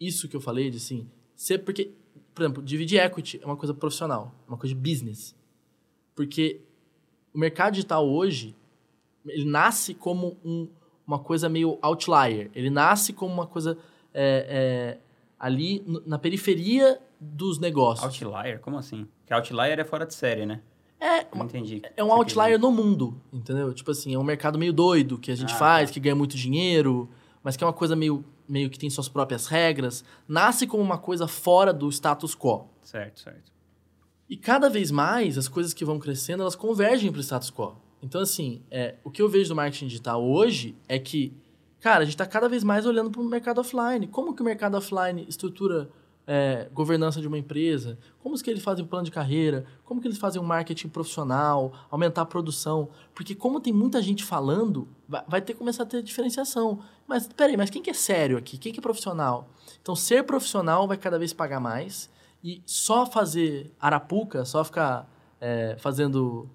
isso 0.00 0.28
que 0.28 0.36
eu 0.36 0.40
falei 0.40 0.70
de 0.70 0.76
assim, 0.76 1.08
ser 1.34 1.58
porque, 1.58 1.90
por 2.34 2.42
exemplo, 2.42 2.62
dividir 2.62 3.00
equity 3.00 3.40
é 3.42 3.46
uma 3.46 3.56
coisa 3.56 3.74
profissional, 3.74 4.32
uma 4.46 4.56
coisa 4.56 4.74
de 4.74 4.80
business. 4.80 5.34
Porque 6.14 6.60
o 7.34 7.38
mercado 7.38 7.74
digital 7.74 8.08
hoje, 8.08 8.54
ele 9.26 9.44
nasce 9.44 9.94
como 9.94 10.36
um, 10.44 10.68
uma 11.06 11.18
coisa 11.18 11.48
meio 11.48 11.78
outlier. 11.82 12.50
Ele 12.54 12.70
nasce 12.70 13.12
como 13.12 13.32
uma 13.32 13.46
coisa 13.46 13.76
é, 14.14 14.46
é, 14.48 14.98
ali 15.38 15.84
na 16.06 16.18
periferia 16.18 17.00
dos 17.20 17.58
negócios. 17.58 18.22
Outlier? 18.22 18.60
Como 18.60 18.78
assim? 18.78 19.06
Que 19.26 19.34
outlier 19.34 19.78
é 19.78 19.84
fora 19.84 20.06
de 20.06 20.14
série, 20.14 20.46
né? 20.46 20.62
É, 21.00 21.26
entendi. 21.34 21.80
é 21.96 22.02
um 22.02 22.12
outlier 22.12 22.58
no 22.58 22.72
mundo, 22.72 23.20
entendeu? 23.32 23.72
Tipo 23.72 23.90
assim, 23.92 24.14
é 24.14 24.18
um 24.18 24.24
mercado 24.24 24.58
meio 24.58 24.72
doido 24.72 25.16
que 25.18 25.30
a 25.30 25.36
gente 25.36 25.52
Ah, 25.54 25.56
faz, 25.56 25.90
tá. 25.90 25.94
que 25.94 26.00
ganha 26.00 26.16
muito 26.16 26.36
dinheiro, 26.36 27.08
mas 27.42 27.56
que 27.56 27.62
é 27.62 27.66
uma 27.66 27.72
coisa 27.72 27.94
meio, 27.94 28.24
meio 28.48 28.68
que 28.68 28.78
tem 28.78 28.90
suas 28.90 29.08
próprias 29.08 29.46
regras. 29.46 30.04
Nasce 30.26 30.66
como 30.66 30.82
uma 30.82 30.98
coisa 30.98 31.28
fora 31.28 31.72
do 31.72 31.88
status 31.90 32.34
quo. 32.34 32.66
Certo, 32.82 33.20
certo. 33.20 33.52
E 34.28 34.36
cada 34.36 34.68
vez 34.68 34.90
mais, 34.90 35.38
as 35.38 35.46
coisas 35.48 35.72
que 35.72 35.84
vão 35.84 35.98
crescendo, 35.98 36.42
elas 36.42 36.56
convergem 36.56 37.10
para 37.12 37.18
o 37.20 37.22
status 37.22 37.50
quo. 37.50 37.76
Então, 38.02 38.20
assim, 38.20 38.62
é, 38.70 38.96
o 39.04 39.10
que 39.10 39.22
eu 39.22 39.28
vejo 39.28 39.48
do 39.50 39.56
marketing 39.56 39.86
digital 39.86 40.22
hoje 40.22 40.76
é 40.88 40.98
que, 40.98 41.32
cara, 41.80 42.02
a 42.02 42.04
gente 42.04 42.14
está 42.14 42.26
cada 42.26 42.48
vez 42.48 42.62
mais 42.64 42.86
olhando 42.86 43.10
para 43.10 43.20
o 43.20 43.24
mercado 43.24 43.60
offline. 43.60 44.06
Como 44.08 44.34
que 44.34 44.42
o 44.42 44.44
mercado 44.44 44.76
offline 44.76 45.24
estrutura 45.28 45.88
é, 46.30 46.68
governança 46.72 47.20
de 47.20 47.26
uma 47.26 47.38
empresa? 47.38 47.98
Como 48.22 48.36
que 48.36 48.50
eles 48.50 48.62
fazem 48.62 48.84
plano 48.84 49.06
de 49.06 49.10
carreira? 49.10 49.64
Como 49.84 50.00
que 50.00 50.06
eles 50.06 50.18
fazem 50.18 50.40
um 50.40 50.44
marketing 50.44 50.88
profissional? 50.88 51.72
Aumentar 51.90 52.22
a 52.22 52.26
produção? 52.26 52.90
Porque 53.14 53.34
como 53.34 53.58
tem 53.60 53.72
muita 53.72 54.02
gente 54.02 54.22
falando, 54.22 54.86
vai, 55.08 55.24
vai 55.26 55.40
ter 55.40 55.54
que 55.54 55.58
começar 55.58 55.84
a 55.84 55.86
ter 55.86 56.02
diferenciação. 56.02 56.80
Mas, 57.06 57.26
peraí, 57.26 57.56
mas 57.56 57.70
quem 57.70 57.82
que 57.82 57.90
é 57.90 57.94
sério 57.94 58.36
aqui? 58.36 58.58
Quem 58.58 58.72
que 58.72 58.78
é 58.78 58.82
profissional? 58.82 59.48
Então, 59.80 59.96
ser 59.96 60.22
profissional 60.24 60.86
vai 60.86 60.98
cada 60.98 61.18
vez 61.18 61.32
pagar 61.32 61.60
mais 61.60 62.10
e 62.44 62.62
só 62.66 63.06
fazer 63.06 63.72
arapuca, 63.80 64.44
só 64.44 64.62
ficar 64.62 65.10
é, 65.40 65.76
fazendo 65.78 66.48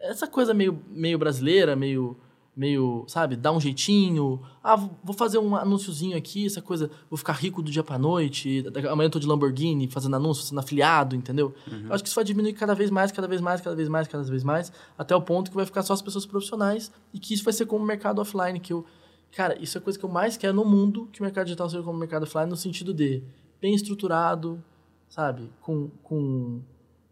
essa 0.00 0.26
coisa 0.26 0.54
meio, 0.54 0.82
meio 0.88 1.18
brasileira, 1.18 1.76
meio, 1.76 2.16
meio, 2.56 3.04
sabe, 3.08 3.36
dar 3.36 3.52
um 3.52 3.60
jeitinho. 3.60 4.40
Ah, 4.62 4.76
vou 4.76 5.14
fazer 5.14 5.38
um 5.38 5.54
anúnciozinho 5.56 6.16
aqui, 6.16 6.44
essa 6.46 6.60
coisa, 6.60 6.90
vou 7.08 7.16
ficar 7.16 7.32
rico 7.32 7.62
do 7.62 7.70
dia 7.70 7.82
pra 7.82 7.98
noite, 7.98 8.62
da- 8.62 8.92
amanhã 8.92 9.06
eu 9.06 9.10
tô 9.10 9.18
de 9.18 9.26
Lamborghini 9.26 9.88
fazendo 9.88 10.16
anúncio, 10.16 10.44
sendo 10.44 10.58
afiliado, 10.58 11.14
entendeu? 11.16 11.54
Eu 11.88 11.94
acho 11.94 12.02
que 12.02 12.08
isso 12.08 12.16
vai 12.16 12.24
diminuir 12.24 12.52
cada 12.52 12.74
vez 12.74 12.90
mais, 12.90 13.10
cada 13.12 13.26
vez 13.28 13.40
mais, 13.40 13.60
cada 13.60 13.74
vez 13.76 13.88
mais, 13.88 14.08
cada 14.08 14.22
vez 14.24 14.44
mais, 14.44 14.72
até 14.98 15.14
o 15.16 15.22
ponto 15.22 15.50
que 15.50 15.56
vai 15.56 15.64
ficar 15.64 15.82
só 15.82 15.92
as 15.94 16.02
pessoas 16.02 16.26
profissionais 16.26 16.92
e 17.14 17.18
que 17.18 17.32
isso 17.32 17.44
vai 17.44 17.52
ser 17.52 17.66
como 17.66 17.82
o 17.84 17.86
mercado 17.86 18.20
offline, 18.20 18.58
que 18.60 18.72
eu... 18.72 18.84
Cara, 19.32 19.56
isso 19.62 19.78
é 19.78 19.80
a 19.80 19.82
coisa 19.82 19.96
que 19.96 20.04
eu 20.04 20.10
mais 20.10 20.36
quero 20.36 20.52
no 20.52 20.64
mundo, 20.64 21.08
que 21.12 21.20
o 21.20 21.22
mercado 21.22 21.44
digital 21.46 21.70
seja 21.70 21.82
como 21.84 21.96
o 21.96 22.00
mercado 22.00 22.24
offline, 22.24 22.50
no 22.50 22.56
sentido 22.56 22.92
de 22.92 23.22
bem 23.62 23.72
estruturado, 23.76 24.60
sabe? 25.08 25.48
Com, 25.60 25.88
com 26.02 26.60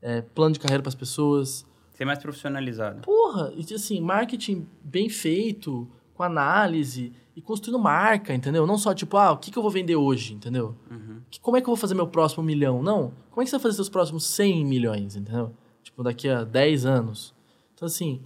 é, 0.02 0.20
plano 0.22 0.52
de 0.52 0.58
carreira 0.58 0.82
para 0.82 0.88
as 0.88 0.96
pessoas, 0.96 1.64
Ser 1.98 2.04
mais 2.04 2.20
profissionalizado. 2.20 3.00
Porra, 3.02 3.52
e 3.56 3.74
assim, 3.74 4.00
marketing 4.00 4.64
bem 4.84 5.08
feito, 5.08 5.88
com 6.14 6.22
análise 6.22 7.12
e 7.34 7.42
construindo 7.42 7.78
marca, 7.82 8.32
entendeu? 8.32 8.64
Não 8.68 8.78
só 8.78 8.94
tipo, 8.94 9.16
ah, 9.16 9.32
o 9.32 9.36
que, 9.36 9.50
que 9.50 9.58
eu 9.58 9.62
vou 9.62 9.70
vender 9.70 9.96
hoje, 9.96 10.32
entendeu? 10.34 10.76
Uhum. 10.88 11.20
Que- 11.28 11.40
Como 11.40 11.56
é 11.56 11.60
que 11.60 11.64
eu 11.64 11.72
vou 11.72 11.76
fazer 11.76 11.94
meu 11.96 12.06
próximo 12.06 12.44
milhão? 12.44 12.80
Não. 12.84 13.12
Como 13.32 13.42
é 13.42 13.44
que 13.44 13.50
você 13.50 13.56
vai 13.56 13.62
fazer 13.64 13.74
seus 13.74 13.88
próximos 13.88 14.24
100 14.26 14.64
milhões, 14.64 15.16
entendeu? 15.16 15.52
Tipo, 15.82 16.04
daqui 16.04 16.28
a 16.28 16.44
10 16.44 16.86
anos. 16.86 17.34
Então, 17.74 17.86
assim, 17.86 18.20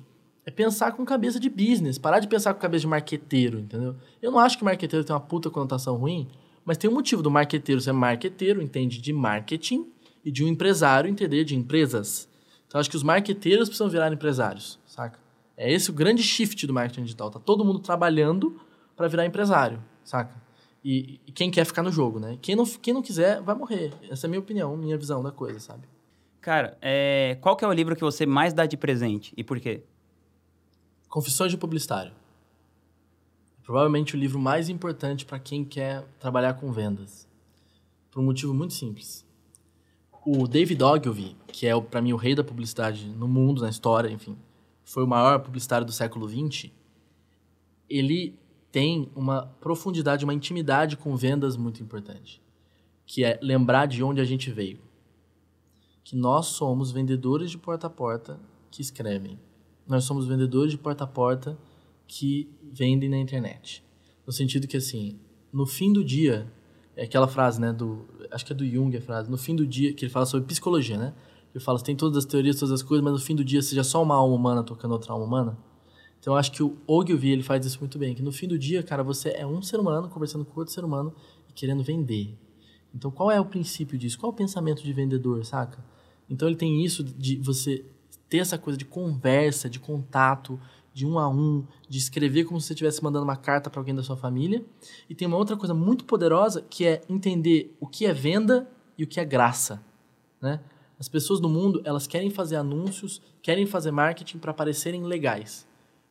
é 0.44 0.50
pensar 0.50 0.92
com 0.92 1.02
cabeça 1.04 1.40
de 1.40 1.48
business, 1.48 1.96
parar 1.96 2.18
de 2.20 2.28
pensar 2.28 2.52
com 2.52 2.60
cabeça 2.60 2.82
de 2.82 2.88
marqueteiro, 2.88 3.58
entendeu? 3.58 3.96
Eu 4.20 4.30
não 4.30 4.38
acho 4.38 4.58
que 4.58 4.64
marqueteiro 4.64 5.02
tem 5.04 5.14
uma 5.14 5.20
puta 5.20 5.48
conotação 5.48 5.96
ruim, 5.96 6.28
mas 6.62 6.76
tem 6.76 6.90
um 6.90 6.94
motivo 6.94 7.22
do 7.22 7.30
marqueteiro 7.30 7.80
ser 7.80 7.92
marqueteiro, 7.92 8.60
entende 8.60 9.00
de 9.00 9.12
marketing, 9.14 9.86
e 10.24 10.30
de 10.30 10.44
um 10.44 10.48
empresário 10.48 11.10
entender 11.10 11.42
de 11.44 11.56
empresas. 11.56 12.28
Então, 12.72 12.80
acho 12.80 12.88
que 12.88 12.96
os 12.96 13.02
marqueteiros 13.02 13.68
precisam 13.68 13.90
virar 13.90 14.10
empresários, 14.10 14.80
saca? 14.86 15.18
É 15.58 15.70
esse 15.70 15.90
o 15.90 15.92
grande 15.92 16.22
shift 16.22 16.66
do 16.66 16.72
marketing 16.72 17.02
digital. 17.02 17.30
Tá 17.30 17.38
todo 17.38 17.62
mundo 17.66 17.78
trabalhando 17.78 18.58
para 18.96 19.06
virar 19.08 19.26
empresário, 19.26 19.78
saca? 20.02 20.34
E, 20.82 21.20
e 21.26 21.32
quem 21.32 21.50
quer 21.50 21.66
ficar 21.66 21.82
no 21.82 21.92
jogo, 21.92 22.18
né? 22.18 22.38
Quem 22.40 22.56
não, 22.56 22.64
quem 22.64 22.94
não 22.94 23.02
quiser, 23.02 23.42
vai 23.42 23.54
morrer. 23.54 23.92
Essa 24.10 24.26
é 24.26 24.26
a 24.26 24.30
minha 24.30 24.40
opinião, 24.40 24.74
minha 24.74 24.96
visão 24.96 25.22
da 25.22 25.30
coisa, 25.30 25.60
sabe? 25.60 25.86
Cara, 26.40 26.78
é, 26.80 27.36
qual 27.42 27.58
que 27.58 27.62
é 27.62 27.68
o 27.68 27.72
livro 27.74 27.94
que 27.94 28.00
você 28.00 28.24
mais 28.24 28.54
dá 28.54 28.64
de 28.64 28.78
presente 28.78 29.34
e 29.36 29.44
por 29.44 29.60
quê? 29.60 29.82
Confissões 31.10 31.50
de 31.50 31.58
Publicitário. 31.58 32.12
Provavelmente 33.62 34.16
o 34.16 34.18
livro 34.18 34.38
mais 34.38 34.70
importante 34.70 35.26
para 35.26 35.38
quem 35.38 35.62
quer 35.62 36.06
trabalhar 36.18 36.54
com 36.54 36.72
vendas. 36.72 37.28
Por 38.10 38.20
um 38.20 38.24
motivo 38.24 38.54
muito 38.54 38.72
simples. 38.72 39.30
O 40.24 40.46
David 40.46 40.82
Ogilvy, 40.82 41.36
que 41.48 41.66
é 41.66 41.80
para 41.80 42.00
mim 42.00 42.12
o 42.12 42.16
rei 42.16 42.34
da 42.34 42.44
publicidade 42.44 43.06
no 43.08 43.26
mundo, 43.26 43.62
na 43.62 43.68
história, 43.68 44.10
enfim, 44.10 44.36
foi 44.84 45.04
o 45.04 45.06
maior 45.06 45.40
publicitário 45.40 45.86
do 45.86 45.92
século 45.92 46.28
XX. 46.28 46.70
Ele 47.88 48.38
tem 48.70 49.10
uma 49.14 49.46
profundidade, 49.60 50.24
uma 50.24 50.34
intimidade 50.34 50.96
com 50.96 51.16
vendas 51.16 51.56
muito 51.56 51.82
importante, 51.82 52.40
que 53.04 53.24
é 53.24 53.38
lembrar 53.42 53.86
de 53.86 54.02
onde 54.02 54.20
a 54.20 54.24
gente 54.24 54.50
veio. 54.50 54.78
Que 56.04 56.16
nós 56.16 56.46
somos 56.46 56.90
vendedores 56.90 57.50
de 57.50 57.58
porta 57.58 57.86
a 57.86 57.90
porta 57.90 58.38
que 58.70 58.80
escrevem 58.80 59.38
nós 59.86 60.04
somos 60.04 60.26
vendedores 60.26 60.72
de 60.72 60.78
porta 60.78 61.04
a 61.04 61.06
porta 61.06 61.58
que 62.06 62.48
vendem 62.62 63.08
na 63.08 63.18
internet. 63.18 63.84
No 64.26 64.32
sentido 64.32 64.66
que, 64.66 64.76
assim, 64.76 65.18
no 65.52 65.66
fim 65.66 65.92
do 65.92 66.04
dia, 66.04 66.50
é 66.96 67.04
aquela 67.04 67.26
frase, 67.26 67.60
né, 67.60 67.72
do, 67.72 68.06
acho 68.30 68.44
que 68.44 68.52
é 68.52 68.56
do 68.56 68.66
Jung 68.66 68.96
a 68.96 69.00
frase, 69.00 69.30
no 69.30 69.38
fim 69.38 69.56
do 69.56 69.66
dia, 69.66 69.92
que 69.92 70.04
ele 70.04 70.12
fala 70.12 70.26
sobre 70.26 70.46
psicologia, 70.46 70.98
né? 70.98 71.14
Ele 71.54 71.62
fala, 71.62 71.78
tem 71.80 71.94
todas 71.94 72.16
as 72.16 72.24
teorias, 72.24 72.56
todas 72.58 72.72
as 72.72 72.82
coisas, 72.82 73.04
mas 73.04 73.12
no 73.12 73.18
fim 73.18 73.34
do 73.34 73.44
dia 73.44 73.60
seja 73.60 73.84
só 73.84 74.02
uma 74.02 74.14
alma 74.14 74.34
humana 74.34 74.62
tocando 74.62 74.92
outra 74.92 75.12
alma 75.12 75.24
humana. 75.24 75.58
Então 76.18 76.34
eu 76.34 76.38
acho 76.38 76.52
que 76.52 76.62
o 76.62 76.78
Ogilvy, 76.86 77.30
ele 77.30 77.42
faz 77.42 77.66
isso 77.66 77.78
muito 77.80 77.98
bem, 77.98 78.14
que 78.14 78.22
no 78.22 78.32
fim 78.32 78.46
do 78.46 78.58
dia, 78.58 78.82
cara, 78.82 79.02
você 79.02 79.30
é 79.30 79.46
um 79.46 79.60
ser 79.60 79.78
humano 79.78 80.08
conversando 80.08 80.44
com 80.44 80.60
outro 80.60 80.72
ser 80.72 80.84
humano 80.84 81.14
e 81.48 81.52
querendo 81.52 81.82
vender. 81.82 82.38
Então 82.94 83.10
qual 83.10 83.30
é 83.30 83.40
o 83.40 83.44
princípio 83.44 83.98
disso? 83.98 84.18
Qual 84.18 84.30
é 84.30 84.34
o 84.34 84.36
pensamento 84.36 84.82
de 84.82 84.92
vendedor, 84.92 85.44
saca? 85.44 85.84
Então 86.30 86.48
ele 86.48 86.56
tem 86.56 86.84
isso 86.84 87.02
de 87.02 87.36
você 87.36 87.84
ter 88.28 88.38
essa 88.38 88.56
coisa 88.56 88.78
de 88.78 88.84
conversa, 88.84 89.68
de 89.68 89.78
contato, 89.78 90.58
de 90.92 91.06
um 91.06 91.18
a 91.18 91.28
um, 91.28 91.64
de 91.88 91.98
escrever 91.98 92.44
como 92.44 92.60
se 92.60 92.66
você 92.66 92.72
estivesse 92.74 93.02
mandando 93.02 93.24
uma 93.24 93.36
carta 93.36 93.70
para 93.70 93.80
alguém 93.80 93.94
da 93.94 94.02
sua 94.02 94.16
família. 94.16 94.64
E 95.08 95.14
tem 95.14 95.26
uma 95.26 95.36
outra 95.36 95.56
coisa 95.56 95.74
muito 95.74 96.04
poderosa 96.04 96.62
que 96.68 96.84
é 96.84 97.02
entender 97.08 97.74
o 97.80 97.86
que 97.86 98.06
é 98.06 98.12
venda 98.12 98.68
e 98.96 99.04
o 99.04 99.06
que 99.06 99.18
é 99.18 99.24
graça, 99.24 99.82
né? 100.40 100.60
As 100.98 101.08
pessoas 101.08 101.40
no 101.40 101.48
mundo, 101.48 101.80
elas 101.84 102.06
querem 102.06 102.30
fazer 102.30 102.54
anúncios, 102.56 103.20
querem 103.42 103.66
fazer 103.66 103.90
marketing 103.90 104.38
para 104.38 104.54
parecerem 104.54 105.02
legais. 105.02 105.66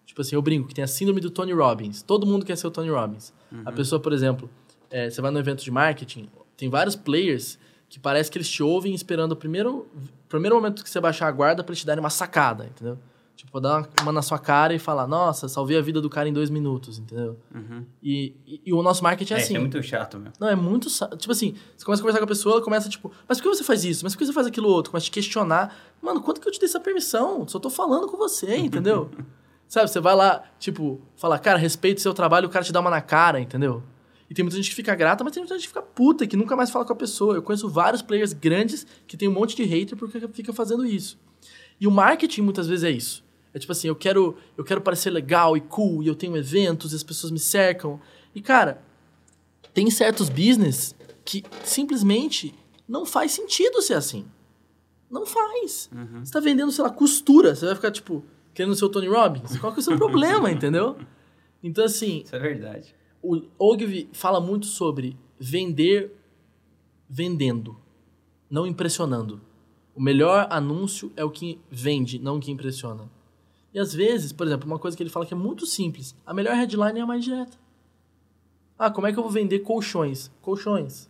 Tipo 0.05 0.21
assim, 0.21 0.35
eu 0.35 0.41
brinco 0.41 0.67
que 0.67 0.73
tem 0.73 0.83
a 0.83 0.87
síndrome 0.87 1.21
do 1.21 1.29
Tony 1.29 1.53
Robbins. 1.53 2.01
Todo 2.01 2.27
mundo 2.27 2.45
quer 2.45 2.57
ser 2.57 2.67
o 2.67 2.71
Tony 2.71 2.89
Robbins. 2.89 3.31
A 3.65 3.71
pessoa, 3.71 4.01
por 4.01 4.11
exemplo, 4.11 4.49
é, 4.89 5.09
você 5.09 5.21
vai 5.21 5.31
no 5.31 5.39
evento 5.39 5.63
de 5.63 5.71
marketing, 5.71 6.29
tem 6.57 6.69
vários 6.69 6.95
players 6.95 7.57
que 7.87 7.99
parece 7.99 8.29
que 8.29 8.37
eles 8.37 8.49
te 8.49 8.61
ouvem 8.61 8.93
esperando 8.93 9.31
o 9.31 9.35
primeiro, 9.35 9.87
primeiro 10.27 10.55
momento 10.55 10.83
que 10.83 10.89
você 10.89 10.99
baixar 10.99 11.27
a 11.27 11.31
guarda 11.31 11.63
para 11.63 11.73
te 11.73 11.85
darem 11.85 12.01
uma 12.01 12.09
sacada, 12.09 12.65
entendeu? 12.65 12.97
Tipo, 13.35 13.59
dar 13.59 13.89
uma, 14.01 14.11
na 14.11 14.21
sua 14.21 14.37
cara 14.37 14.73
e 14.73 14.77
falar, 14.77 15.07
nossa, 15.07 15.47
salvei 15.47 15.75
a 15.75 15.81
vida 15.81 15.99
do 15.99 16.09
cara 16.09 16.29
em 16.29 16.33
dois 16.33 16.49
minutos, 16.51 16.99
entendeu? 16.99 17.39
Uhum. 17.53 17.83
E, 18.01 18.35
e, 18.45 18.61
e 18.67 18.73
o 18.73 18.83
nosso 18.83 19.03
marketing 19.03 19.33
é, 19.33 19.37
É, 19.37 19.41
assim. 19.41 19.55
é 19.55 19.59
muito 19.59 19.81
chato, 19.81 20.19
meu. 20.19 20.31
Não, 20.39 20.47
é 20.47 20.55
muito. 20.55 20.87
Tipo 21.17 21.31
assim, 21.31 21.55
você 21.75 21.83
começa 21.83 22.01
a 22.01 22.03
conversar 22.03 22.19
com 22.19 22.25
a 22.25 22.27
pessoa, 22.27 22.55
ela 22.55 22.63
começa, 22.63 22.87
tipo, 22.87 23.11
mas 23.27 23.39
por 23.39 23.49
que 23.49 23.57
você 23.57 23.63
faz 23.63 23.83
isso? 23.83 24.05
Mas 24.05 24.13
por 24.13 24.19
que 24.19 24.25
você 24.27 24.33
faz 24.33 24.45
aquilo 24.45 24.69
outro? 24.69 24.91
Começa 24.91 25.05
a 25.05 25.09
te 25.09 25.11
questionar. 25.11 25.75
Mano, 26.01 26.21
quanto 26.21 26.39
que 26.39 26.47
eu 26.47 26.51
te 26.51 26.59
dei 26.59 26.69
essa 26.69 26.79
permissão? 26.79 27.47
Só 27.47 27.57
tô 27.57 27.69
falando 27.69 28.07
com 28.07 28.15
você, 28.17 28.55
entendeu? 28.57 29.09
Sabe, 29.67 29.89
você 29.89 29.99
vai 29.99 30.15
lá, 30.15 30.43
tipo, 30.59 31.01
falar, 31.15 31.39
cara, 31.39 31.57
respeite 31.57 32.01
seu 32.01 32.13
trabalho, 32.13 32.47
o 32.47 32.51
cara 32.51 32.63
te 32.63 32.71
dá 32.73 32.79
uma 32.79 32.89
na 32.89 33.01
cara, 33.01 33.39
entendeu? 33.39 33.81
E 34.29 34.33
tem 34.33 34.43
muita 34.43 34.55
gente 34.55 34.69
que 34.69 34.75
fica 34.75 34.93
grata, 34.95 35.23
mas 35.23 35.33
tem 35.33 35.41
muita 35.41 35.55
gente 35.55 35.63
que 35.63 35.67
fica 35.69 35.81
puta, 35.81 36.27
que 36.27 36.37
nunca 36.37 36.55
mais 36.55 36.69
fala 36.69 36.85
com 36.85 36.93
a 36.93 36.95
pessoa. 36.95 37.35
Eu 37.35 37.41
conheço 37.41 37.67
vários 37.67 38.01
players 38.01 38.33
grandes 38.33 38.85
que 39.07 39.17
tem 39.17 39.27
um 39.27 39.33
monte 39.33 39.55
de 39.55 39.63
hater 39.63 39.97
porque 39.97 40.25
fica 40.29 40.53
fazendo 40.53 40.85
isso. 40.85 41.19
E 41.81 41.87
o 41.87 41.91
marketing 41.91 42.43
muitas 42.43 42.67
vezes 42.67 42.83
é 42.83 42.91
isso. 42.91 43.25
É 43.51 43.57
tipo 43.57 43.71
assim, 43.71 43.87
eu 43.87 43.95
quero, 43.95 44.37
eu 44.55 44.63
quero 44.63 44.79
parecer 44.79 45.09
legal 45.09 45.57
e 45.57 45.61
cool, 45.61 46.03
e 46.03 46.07
eu 46.07 46.13
tenho 46.13 46.37
eventos, 46.37 46.93
e 46.93 46.95
as 46.95 47.03
pessoas 47.03 47.31
me 47.31 47.39
cercam. 47.39 47.99
E 48.35 48.41
cara, 48.41 48.83
tem 49.73 49.89
certos 49.89 50.29
business 50.29 50.95
que 51.25 51.43
simplesmente 51.63 52.53
não 52.87 53.03
faz 53.03 53.31
sentido 53.31 53.81
ser 53.81 53.95
assim. 53.95 54.25
Não 55.09 55.25
faz. 55.25 55.89
Uhum. 55.91 56.23
Você 56.23 56.31
tá 56.31 56.39
vendendo, 56.39 56.71
sei 56.71 56.83
lá, 56.83 56.89
costura. 56.89 57.55
Você 57.55 57.65
vai 57.65 57.75
ficar, 57.75 57.91
tipo, 57.91 58.23
querendo 58.53 58.75
ser 58.75 58.85
o 58.85 58.89
Tony 58.89 59.07
Robbins? 59.07 59.57
Qual 59.57 59.73
que 59.73 59.79
é 59.79 59.81
o 59.81 59.83
seu 59.83 59.97
problema, 59.97 60.51
entendeu? 60.51 60.97
Então, 61.61 61.83
assim... 61.83 62.21
Isso 62.23 62.35
é 62.35 62.39
verdade. 62.39 62.95
O 63.21 63.41
Ogilvy 63.59 64.09
fala 64.13 64.39
muito 64.39 64.67
sobre 64.67 65.17
vender 65.37 66.15
vendendo, 67.09 67.77
não 68.49 68.65
impressionando. 68.65 69.41
O 69.95 70.01
melhor 70.01 70.47
anúncio 70.49 71.11
é 71.15 71.23
o 71.23 71.29
que 71.29 71.59
vende, 71.69 72.19
não 72.19 72.37
o 72.37 72.39
que 72.39 72.51
impressiona. 72.51 73.09
E 73.73 73.79
às 73.79 73.93
vezes, 73.93 74.31
por 74.31 74.45
exemplo, 74.47 74.67
uma 74.67 74.79
coisa 74.79 74.95
que 74.95 75.03
ele 75.03 75.09
fala 75.09 75.25
que 75.25 75.33
é 75.33 75.37
muito 75.37 75.65
simples: 75.65 76.15
a 76.25 76.33
melhor 76.33 76.55
headline 76.55 76.99
é 76.99 77.01
a 77.01 77.05
mais 77.05 77.23
direta. 77.23 77.57
Ah, 78.77 78.89
como 78.89 79.07
é 79.07 79.13
que 79.13 79.19
eu 79.19 79.23
vou 79.23 79.31
vender 79.31 79.59
colchões? 79.59 80.31
Colchões. 80.41 81.09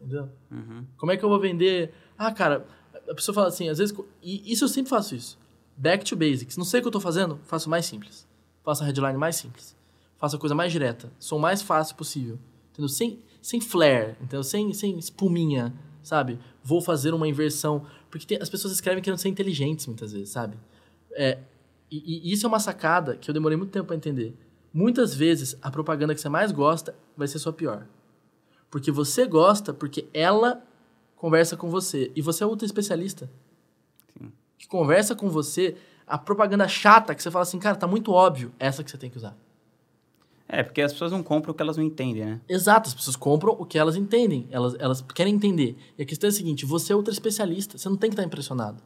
Entendeu? 0.00 0.28
Uhum. 0.50 0.86
Como 0.96 1.12
é 1.12 1.16
que 1.16 1.24
eu 1.24 1.28
vou 1.28 1.38
vender. 1.38 1.92
Ah, 2.16 2.32
cara, 2.32 2.66
a 3.08 3.14
pessoa 3.14 3.34
fala 3.34 3.48
assim, 3.48 3.68
às 3.68 3.78
vezes. 3.78 3.94
E 4.22 4.50
isso 4.50 4.64
eu 4.64 4.68
sempre 4.68 4.88
faço 4.88 5.14
isso. 5.14 5.38
Back 5.76 6.04
to 6.04 6.16
basics. 6.16 6.56
Não 6.56 6.64
sei 6.64 6.80
o 6.80 6.82
que 6.82 6.86
eu 6.86 6.90
estou 6.90 7.00
fazendo, 7.00 7.38
faço 7.44 7.68
mais 7.68 7.84
simples. 7.86 8.26
Faço 8.62 8.82
a 8.82 8.86
headline 8.86 9.18
mais 9.18 9.36
simples. 9.36 9.76
Faço 10.16 10.36
a 10.36 10.38
coisa 10.38 10.54
mais 10.54 10.72
direta. 10.72 11.12
Sou 11.18 11.38
o 11.38 11.40
mais 11.40 11.62
fácil 11.62 11.96
possível. 11.96 12.38
Entendeu? 12.72 12.88
Sem, 12.88 13.18
sem 13.42 13.60
flare, 13.60 14.12
entendeu? 14.20 14.42
Sem, 14.42 14.72
sem 14.72 14.98
espuminha, 14.98 15.74
sabe? 16.02 16.38
Vou 16.62 16.80
fazer 16.80 17.12
uma 17.14 17.28
inversão. 17.28 17.86
Porque 18.10 18.26
tem, 18.26 18.38
as 18.40 18.48
pessoas 18.48 18.72
escrevem 18.72 19.02
querendo 19.02 19.18
ser 19.18 19.28
inteligentes 19.28 19.86
muitas 19.86 20.12
vezes, 20.12 20.30
sabe? 20.30 20.56
É, 21.12 21.38
e, 21.90 22.28
e 22.28 22.32
isso 22.32 22.46
é 22.46 22.48
uma 22.48 22.60
sacada 22.60 23.16
que 23.16 23.30
eu 23.30 23.34
demorei 23.34 23.56
muito 23.56 23.70
tempo 23.70 23.86
para 23.86 23.96
entender. 23.96 24.34
Muitas 24.72 25.14
vezes 25.14 25.56
a 25.60 25.70
propaganda 25.70 26.14
que 26.14 26.20
você 26.20 26.28
mais 26.28 26.52
gosta 26.52 26.94
vai 27.16 27.26
ser 27.26 27.38
sua 27.38 27.52
pior. 27.52 27.86
Porque 28.70 28.90
você 28.90 29.26
gosta 29.26 29.74
porque 29.74 30.06
ela 30.14 30.62
conversa 31.16 31.56
com 31.56 31.68
você. 31.68 32.10
E 32.14 32.22
você 32.22 32.44
é 32.44 32.46
ultra 32.46 32.64
especialista. 32.64 33.30
Sim. 34.16 34.32
Que 34.58 34.68
conversa 34.68 35.14
com 35.14 35.28
você, 35.28 35.76
a 36.06 36.16
propaganda 36.16 36.68
chata 36.68 37.14
que 37.14 37.22
você 37.22 37.30
fala 37.30 37.42
assim, 37.42 37.58
cara, 37.58 37.76
tá 37.76 37.86
muito 37.86 38.12
óbvio, 38.12 38.52
essa 38.58 38.84
que 38.84 38.90
você 38.90 38.96
tem 38.98 39.10
que 39.10 39.16
usar. 39.16 39.36
É, 40.52 40.64
porque 40.64 40.82
as 40.82 40.92
pessoas 40.92 41.12
não 41.12 41.22
compram 41.22 41.52
o 41.52 41.54
que 41.54 41.62
elas 41.62 41.76
não 41.76 41.84
entendem, 41.84 42.24
né? 42.24 42.40
Exato, 42.48 42.88
as 42.88 42.94
pessoas 42.94 43.14
compram 43.14 43.52
o 43.56 43.64
que 43.64 43.78
elas 43.78 43.94
entendem. 43.94 44.48
Elas, 44.50 44.74
elas 44.80 45.00
querem 45.00 45.32
entender. 45.32 45.76
E 45.96 46.02
a 46.02 46.04
questão 46.04 46.26
é 46.26 46.32
a 46.32 46.34
seguinte: 46.34 46.66
você 46.66 46.92
é 46.92 46.96
ultra 46.96 47.12
especialista, 47.12 47.78
você 47.78 47.88
não 47.88 47.96
tem 47.96 48.10
que 48.10 48.14
estar 48.14 48.24
impressionado. 48.24 48.82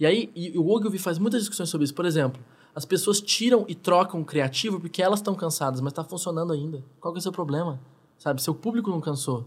E 0.00 0.06
aí, 0.06 0.32
e 0.34 0.58
o 0.58 0.66
Ogilvy 0.70 0.98
faz 0.98 1.18
muitas 1.18 1.42
discussões 1.42 1.68
sobre 1.68 1.84
isso. 1.84 1.94
Por 1.94 2.06
exemplo, 2.06 2.42
as 2.74 2.86
pessoas 2.86 3.20
tiram 3.20 3.66
e 3.68 3.74
trocam 3.74 4.24
criativo 4.24 4.80
porque 4.80 5.02
elas 5.02 5.18
estão 5.18 5.34
cansadas, 5.34 5.82
mas 5.82 5.92
está 5.92 6.02
funcionando 6.02 6.50
ainda. 6.50 6.82
Qual 6.98 7.12
que 7.12 7.18
é 7.18 7.20
o 7.20 7.22
seu 7.22 7.32
problema? 7.32 7.78
Sabe, 8.16 8.42
seu 8.42 8.54
público 8.54 8.88
não 8.88 9.00
cansou. 9.00 9.44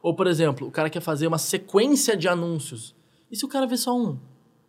Ou, 0.00 0.16
por 0.16 0.26
exemplo, 0.26 0.66
o 0.66 0.70
cara 0.70 0.88
quer 0.88 1.00
fazer 1.00 1.26
uma 1.26 1.38
sequência 1.38 2.16
de 2.16 2.26
anúncios. 2.26 2.94
E 3.30 3.36
se 3.36 3.44
o 3.44 3.48
cara 3.48 3.66
vê 3.66 3.76
só 3.76 3.94
um? 3.94 4.18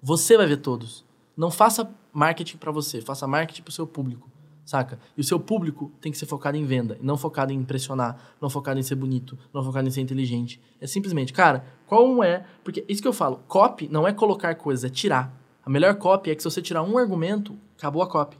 Você 0.01 0.35
vai 0.35 0.45
ver 0.45 0.57
todos. 0.57 1.05
Não 1.37 1.49
faça 1.49 1.89
marketing 2.11 2.57
para 2.57 2.71
você, 2.71 3.01
faça 3.01 3.25
marketing 3.25 3.61
para 3.61 3.69
o 3.69 3.73
seu 3.73 3.87
público 3.87 4.32
saca? 4.65 4.99
E 5.17 5.21
o 5.21 5.23
seu 5.23 5.39
público 5.39 5.91
tem 5.99 6.11
que 6.11 6.17
ser 6.17 6.25
focado 6.25 6.57
em 6.57 6.65
venda, 6.65 6.97
não 7.01 7.17
focado 7.17 7.51
em 7.51 7.57
impressionar, 7.57 8.35
não 8.41 8.49
focado 8.49 8.79
em 8.79 8.83
ser 8.83 8.95
bonito, 8.95 9.37
não 9.53 9.63
focado 9.63 9.87
em 9.87 9.91
ser 9.91 10.01
inteligente. 10.01 10.61
É 10.79 10.87
simplesmente, 10.87 11.33
cara, 11.33 11.65
qual 11.87 12.23
é. 12.23 12.45
Porque 12.63 12.85
isso 12.87 13.01
que 13.01 13.07
eu 13.07 13.13
falo, 13.13 13.41
copy 13.47 13.87
não 13.87 14.07
é 14.07 14.13
colocar 14.13 14.55
coisas, 14.55 14.83
é 14.83 14.89
tirar. 14.89 15.33
A 15.65 15.69
melhor 15.69 15.95
copy 15.95 16.31
é 16.31 16.35
que 16.35 16.41
se 16.41 16.49
você 16.49 16.61
tirar 16.61 16.83
um 16.83 16.97
argumento, 16.97 17.57
acabou 17.77 18.01
a 18.01 18.07
copy. 18.07 18.37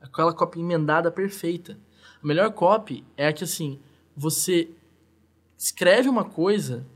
Aquela 0.00 0.32
copy 0.32 0.60
emendada 0.60 1.10
perfeita. 1.10 1.78
A 2.22 2.26
melhor 2.26 2.50
copy 2.52 3.04
é 3.16 3.28
a 3.28 3.32
que, 3.32 3.44
assim, 3.44 3.78
você 4.16 4.70
escreve 5.56 6.08
uma 6.08 6.24
coisa 6.24 6.86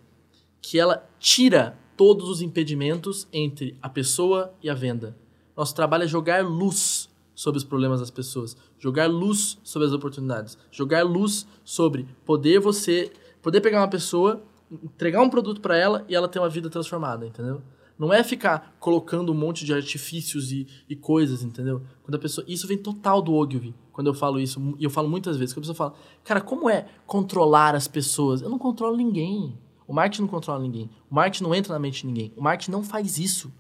que 0.61 0.79
ela 0.79 1.09
tira 1.19 1.79
todos 1.97 2.29
os 2.29 2.43
impedimentos 2.43 3.27
entre 3.33 3.77
a 3.83 3.89
pessoa 3.89 4.55
e 4.63 4.71
a 4.71 4.75
venda. 4.75 5.17
Nosso 5.57 5.75
trabalho 5.75 6.05
é 6.05 6.07
jogar 6.07 6.45
luz 6.45 7.09
sobre 7.39 7.57
os 7.57 7.63
problemas 7.63 8.01
das 8.01 8.11
pessoas, 8.11 8.57
jogar 8.81 9.07
luz 9.09 9.59
sobre 9.63 9.87
as 9.87 9.95
oportunidades, 9.95 10.59
jogar 10.73 11.05
luz 11.05 11.47
sobre 11.65 12.09
poder 12.25 12.59
você, 12.59 13.13
poder 13.41 13.61
pegar 13.61 13.81
uma 13.81 13.87
pessoa, 13.87 14.43
entregar 14.69 15.23
um 15.23 15.31
produto 15.31 15.61
para 15.61 15.77
ela 15.77 16.05
e 16.09 16.17
ela 16.17 16.27
ter 16.27 16.41
uma 16.41 16.49
vida 16.49 16.69
transformada, 16.69 17.25
entendeu? 17.25 17.63
Não 17.97 18.13
é 18.13 18.25
ficar 18.25 18.75
colocando 18.81 19.31
um 19.31 19.37
monte 19.37 19.65
de 19.65 19.73
artifícios 19.73 20.51
e, 20.51 20.67
e 20.89 20.97
coisas, 20.97 21.45
entendeu? 21.45 21.81
Quando 22.03 22.17
a 22.17 22.19
pessoa, 22.19 22.45
isso 22.49 22.67
vem 22.67 22.77
total 22.77 23.23
do 23.23 23.33
Ogilvy. 23.33 23.73
Quando 23.93 24.09
eu 24.09 24.15
falo 24.15 24.41
isso, 24.41 24.75
e 24.77 24.83
eu 24.83 24.91
falo 24.91 25.09
muitas 25.09 25.37
vezes, 25.37 25.55
quando 25.55 25.65
a 25.65 25.69
pessoa 25.69 25.77
fala, 25.77 25.95
cara, 26.25 26.41
como 26.41 26.69
é 26.69 26.89
controlar 27.07 27.77
as 27.77 27.87
pessoas? 27.87 28.43
Eu 28.43 28.51
não 28.51 28.59
controlo 28.59 28.97
ninguém. 28.97 29.57
O 29.87 29.95
marketing 29.95 30.23
não 30.23 30.29
controla 30.29 30.61
ninguém. 30.61 30.91
O 31.09 31.15
marketing 31.15 31.45
não 31.45 31.55
entra 31.55 31.73
na 31.73 31.79
mente 31.79 32.01
de 32.01 32.09
ninguém. 32.09 32.33
O 32.37 32.43
marketing 32.43 32.73
não 32.73 32.83
faz 32.83 33.17
isso. 33.17 33.53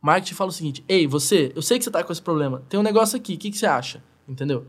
Marketing 0.00 0.34
fala 0.34 0.50
o 0.50 0.52
seguinte: 0.52 0.84
Ei, 0.88 1.06
você, 1.06 1.52
eu 1.54 1.62
sei 1.62 1.78
que 1.78 1.84
você 1.84 1.90
tá 1.90 2.02
com 2.02 2.12
esse 2.12 2.22
problema. 2.22 2.62
Tem 2.68 2.78
um 2.78 2.82
negócio 2.82 3.16
aqui, 3.16 3.34
o 3.34 3.38
que, 3.38 3.50
que 3.50 3.58
você 3.58 3.66
acha? 3.66 4.02
Entendeu? 4.28 4.66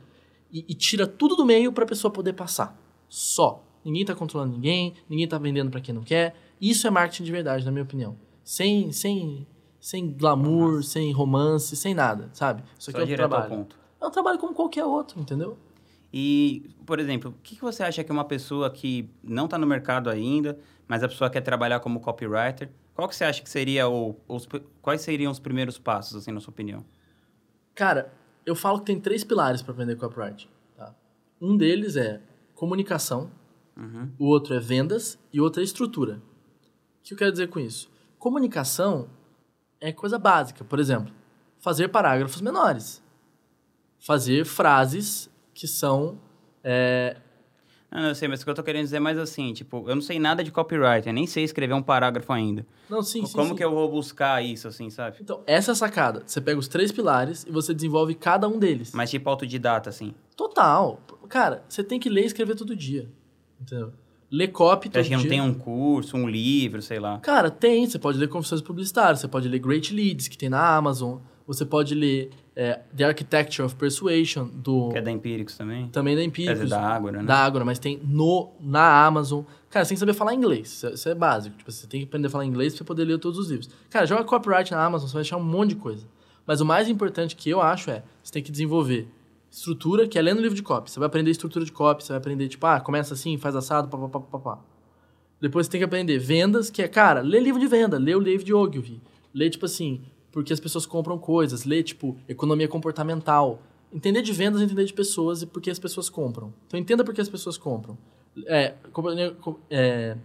E, 0.51 0.65
e 0.67 0.73
tira 0.73 1.07
tudo 1.07 1.35
do 1.35 1.45
meio 1.45 1.71
para 1.71 1.83
a 1.83 1.87
pessoa 1.87 2.11
poder 2.11 2.33
passar. 2.33 2.77
Só. 3.07 3.63
Ninguém 3.83 4.05
tá 4.05 4.13
controlando 4.13 4.53
ninguém, 4.53 4.93
ninguém 5.09 5.27
tá 5.27 5.37
vendendo 5.37 5.71
para 5.71 5.81
quem 5.81 5.93
não 5.93 6.03
quer. 6.03 6.35
Isso 6.59 6.85
é 6.85 6.89
marketing 6.89 7.23
de 7.23 7.31
verdade, 7.31 7.65
na 7.65 7.71
minha 7.71 7.83
opinião. 7.83 8.15
Sem, 8.43 8.91
sem, 8.91 9.47
sem 9.79 10.11
glamour, 10.11 10.83
sem 10.83 11.11
romance, 11.11 11.75
sem 11.75 11.93
nada, 11.93 12.29
sabe? 12.33 12.63
Isso 12.77 12.91
aqui 12.91 12.99
Só 12.99 13.07
é 13.07 13.13
um 13.13 13.15
trabalho. 13.15 13.49
Ponto. 13.49 13.75
É 13.99 14.05
um 14.05 14.11
trabalho 14.11 14.37
como 14.37 14.53
qualquer 14.53 14.85
outro, 14.85 15.19
entendeu? 15.19 15.57
E, 16.13 16.69
por 16.85 16.99
exemplo, 16.99 17.31
o 17.31 17.41
que, 17.41 17.55
que 17.55 17.61
você 17.61 17.83
acha 17.83 18.03
que 18.03 18.11
uma 18.11 18.25
pessoa 18.25 18.69
que 18.69 19.09
não 19.23 19.45
está 19.45 19.57
no 19.57 19.65
mercado 19.65 20.09
ainda, 20.09 20.59
mas 20.87 21.03
a 21.03 21.07
pessoa 21.07 21.29
quer 21.29 21.41
trabalhar 21.41 21.79
como 21.79 21.99
copywriter, 21.99 22.69
qual 22.93 23.07
que 23.07 23.15
você 23.15 23.23
acha 23.23 23.41
que 23.41 23.49
seria 23.49 23.87
o, 23.87 24.15
os, 24.27 24.47
quais 24.81 25.01
seriam 25.01 25.31
os 25.31 25.39
primeiros 25.39 25.77
passos, 25.77 26.15
assim, 26.15 26.31
na 26.31 26.39
sua 26.39 26.51
opinião? 26.51 26.85
Cara, 27.73 28.13
eu 28.45 28.55
falo 28.55 28.79
que 28.79 28.85
tem 28.85 28.99
três 28.99 29.23
pilares 29.23 29.61
para 29.61 29.73
aprender 29.73 29.95
copyright. 29.95 30.49
Tá? 30.75 30.93
Um 31.41 31.55
deles 31.55 31.95
é 31.95 32.21
comunicação, 32.53 33.31
uhum. 33.77 34.11
o 34.19 34.25
outro 34.25 34.53
é 34.53 34.59
vendas 34.59 35.17
e 35.31 35.39
o 35.39 35.43
outro 35.43 35.61
é 35.61 35.63
estrutura. 35.63 36.21
O 36.99 37.03
que 37.03 37.13
eu 37.13 37.17
quero 37.17 37.31
dizer 37.31 37.47
com 37.47 37.59
isso? 37.59 37.89
Comunicação 38.19 39.09
é 39.79 39.91
coisa 39.91 40.19
básica. 40.19 40.63
Por 40.63 40.79
exemplo, 40.79 41.11
fazer 41.59 41.87
parágrafos 41.87 42.41
menores. 42.41 43.01
Fazer 43.99 44.45
frases 44.45 45.29
que 45.53 45.67
são 45.67 46.19
é, 46.63 47.17
não, 47.99 48.09
eu 48.09 48.15
sei, 48.15 48.27
mas 48.27 48.41
o 48.41 48.45
que 48.45 48.49
eu 48.49 48.53
tô 48.53 48.63
querendo 48.63 48.83
dizer 48.83 48.97
é 48.97 48.99
mais 49.01 49.17
assim, 49.17 49.51
tipo, 49.51 49.83
eu 49.89 49.95
não 49.95 50.01
sei 50.01 50.17
nada 50.17 50.43
de 50.43 50.51
copyright, 50.51 51.05
eu 51.05 51.13
nem 51.13 51.27
sei 51.27 51.43
escrever 51.43 51.73
um 51.73 51.81
parágrafo 51.81 52.31
ainda. 52.31 52.65
Não, 52.89 53.03
sim, 53.03 53.25
sim. 53.25 53.33
Como 53.33 53.49
sim. 53.49 53.55
que 53.55 53.63
eu 53.63 53.71
vou 53.71 53.89
buscar 53.89 54.41
isso, 54.41 54.67
assim, 54.67 54.89
sabe? 54.89 55.17
Então, 55.19 55.41
essa 55.45 55.71
é 55.71 55.73
a 55.73 55.75
sacada. 55.75 56.23
Você 56.25 56.39
pega 56.39 56.57
os 56.57 56.69
três 56.69 56.91
pilares 56.91 57.45
e 57.47 57.51
você 57.51 57.73
desenvolve 57.73 58.15
cada 58.15 58.47
um 58.47 58.57
deles. 58.57 58.93
Mas 58.93 59.09
tipo 59.09 59.29
autodidata, 59.29 59.89
assim. 59.89 60.13
Total. 60.37 61.01
Cara, 61.27 61.63
você 61.67 61.83
tem 61.83 61.99
que 61.99 62.09
ler 62.09 62.23
e 62.23 62.25
escrever 62.27 62.55
todo 62.55 62.75
dia. 62.75 63.09
Entendeu? 63.59 63.91
Ler 64.31 64.47
copy 64.47 64.87
todo 64.87 65.01
Acho 65.01 65.09
que 65.09 65.15
não 65.17 65.27
tem 65.27 65.41
um 65.41 65.53
curso, 65.53 66.15
um 66.15 66.29
livro, 66.29 66.81
sei 66.81 66.99
lá. 66.99 67.19
Cara, 67.19 67.51
tem. 67.51 67.85
Você 67.85 67.99
pode 67.99 68.17
ler 68.17 68.29
Confissões 68.29 68.61
Publicitárias, 68.61 69.19
você 69.19 69.27
pode 69.27 69.49
ler 69.49 69.59
Great 69.59 69.93
Leads, 69.93 70.29
que 70.29 70.37
tem 70.37 70.47
na 70.47 70.75
Amazon. 70.75 71.19
Você 71.45 71.65
pode 71.65 71.93
ler 71.93 72.29
é, 72.61 72.79
The 72.95 73.05
Architecture 73.05 73.65
of 73.65 73.75
Persuasion, 73.75 74.47
do... 74.53 74.89
Que 74.89 74.99
é 74.99 75.01
da 75.01 75.09
Empíricos 75.09 75.57
também. 75.57 75.87
Também 75.87 76.15
da 76.15 76.23
Empíricos. 76.23 76.61
É 76.61 76.65
da 76.67 76.79
Ágora, 76.79 77.17
né? 77.17 77.23
Da 77.23 77.37
Ágora, 77.37 77.65
mas 77.65 77.79
tem 77.79 77.99
no, 78.03 78.51
na 78.59 79.03
Amazon. 79.03 79.43
Cara, 79.67 79.83
você 79.83 79.89
tem 79.89 79.95
que 79.95 79.99
saber 79.99 80.13
falar 80.13 80.35
inglês. 80.35 80.83
Isso 80.93 81.09
é, 81.09 81.11
é 81.11 81.15
básico. 81.15 81.57
Tipo, 81.57 81.71
você 81.71 81.87
tem 81.87 82.01
que 82.01 82.05
aprender 82.05 82.27
a 82.27 82.29
falar 82.29 82.45
inglês 82.45 82.73
pra 82.73 82.77
você 82.77 82.83
poder 82.83 83.05
ler 83.05 83.17
todos 83.17 83.39
os 83.39 83.49
livros. 83.49 83.67
Cara, 83.89 84.05
joga 84.05 84.23
copyright 84.23 84.71
na 84.71 84.85
Amazon, 84.85 85.07
você 85.07 85.13
vai 85.13 85.21
achar 85.21 85.37
um 85.37 85.43
monte 85.43 85.69
de 85.69 85.77
coisa. 85.77 86.05
Mas 86.45 86.61
o 86.61 86.65
mais 86.65 86.87
importante 86.87 87.35
que 87.35 87.49
eu 87.49 87.59
acho 87.61 87.89
é, 87.89 88.03
você 88.21 88.31
tem 88.31 88.43
que 88.43 88.51
desenvolver 88.51 89.07
estrutura, 89.49 90.07
que 90.07 90.19
é 90.19 90.21
lendo 90.21 90.39
livro 90.39 90.55
de 90.55 90.61
copy. 90.61 90.91
Você 90.91 90.99
vai 90.99 91.07
aprender 91.07 91.31
estrutura 91.31 91.65
de 91.65 91.71
copy, 91.71 92.03
você 92.03 92.09
vai 92.09 92.19
aprender, 92.19 92.47
tipo, 92.47 92.63
ah, 92.67 92.79
começa 92.79 93.15
assim, 93.15 93.37
faz 93.37 93.55
assado, 93.55 93.87
papapá, 93.87 94.19
papapá. 94.19 94.61
Depois 95.41 95.65
você 95.65 95.71
tem 95.71 95.79
que 95.79 95.85
aprender 95.85 96.19
vendas, 96.19 96.69
que 96.69 96.83
é, 96.83 96.87
cara, 96.87 97.21
lê 97.21 97.39
livro 97.39 97.59
de 97.59 97.65
venda, 97.65 97.97
lê 97.97 98.13
o 98.13 98.19
livro 98.19 98.45
de 98.45 98.53
Ogilvy. 98.53 99.01
Lê, 99.33 99.49
tipo 99.49 99.65
assim, 99.65 100.03
porque 100.31 100.53
as 100.53 100.59
pessoas 100.59 100.85
compram 100.85 101.17
coisas, 101.17 101.65
ler, 101.65 101.83
tipo, 101.83 102.17
economia 102.27 102.67
comportamental. 102.67 103.61
Entender 103.93 104.21
de 104.21 104.31
vendas, 104.31 104.61
entender 104.61 104.85
de 104.85 104.93
pessoas 104.93 105.41
e 105.41 105.45
por 105.45 105.61
que 105.61 105.69
as 105.69 105.77
pessoas 105.77 106.09
compram. 106.09 106.53
Então, 106.67 106.79
entenda 106.79 107.03
por 107.03 107.13
que 107.13 107.19
as 107.19 107.27
pessoas 107.27 107.57
compram. 107.57 107.97
É, 108.45 108.73
é, 109.69 110.17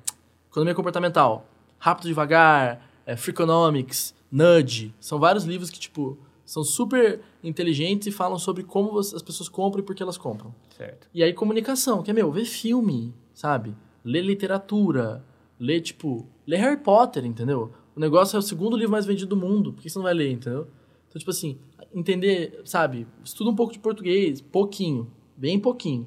economia 0.48 0.74
comportamental, 0.74 1.48
Rápido 1.78 2.06
Devagar, 2.06 2.88
é, 3.04 3.16
Freakonomics, 3.16 4.14
Nudge. 4.30 4.94
São 5.00 5.18
vários 5.18 5.44
livros 5.44 5.68
que, 5.68 5.80
tipo, 5.80 6.16
são 6.44 6.62
super 6.62 7.20
inteligentes 7.42 8.06
e 8.06 8.12
falam 8.12 8.38
sobre 8.38 8.62
como 8.62 8.96
as 8.98 9.20
pessoas 9.22 9.48
compram 9.48 9.82
e 9.82 9.84
por 9.84 9.96
que 9.96 10.02
elas 10.02 10.16
compram. 10.16 10.54
Certo. 10.76 11.08
E 11.12 11.24
aí, 11.24 11.32
comunicação, 11.32 12.04
que 12.04 12.10
é, 12.10 12.14
meu, 12.14 12.30
ver 12.30 12.44
filme, 12.44 13.12
sabe? 13.34 13.74
Lê 14.04 14.20
literatura, 14.20 15.24
lê, 15.58 15.80
tipo, 15.80 16.24
lê 16.46 16.56
Harry 16.56 16.76
Potter, 16.76 17.24
entendeu? 17.24 17.72
O 17.96 18.00
negócio 18.00 18.36
é 18.36 18.38
o 18.38 18.42
segundo 18.42 18.76
livro 18.76 18.92
mais 18.92 19.06
vendido 19.06 19.34
do 19.34 19.36
mundo, 19.36 19.72
por 19.72 19.82
que 19.82 19.88
você 19.88 19.98
não 19.98 20.04
vai 20.04 20.12
ler, 20.12 20.30
entendeu? 20.30 20.68
Então, 21.08 21.18
tipo 21.18 21.30
assim, 21.30 21.58
entender, 21.94 22.60
sabe? 22.66 23.06
Estuda 23.24 23.48
um 23.48 23.56
pouco 23.56 23.72
de 23.72 23.78
português, 23.78 24.42
pouquinho, 24.42 25.10
bem 25.34 25.58
pouquinho. 25.58 26.06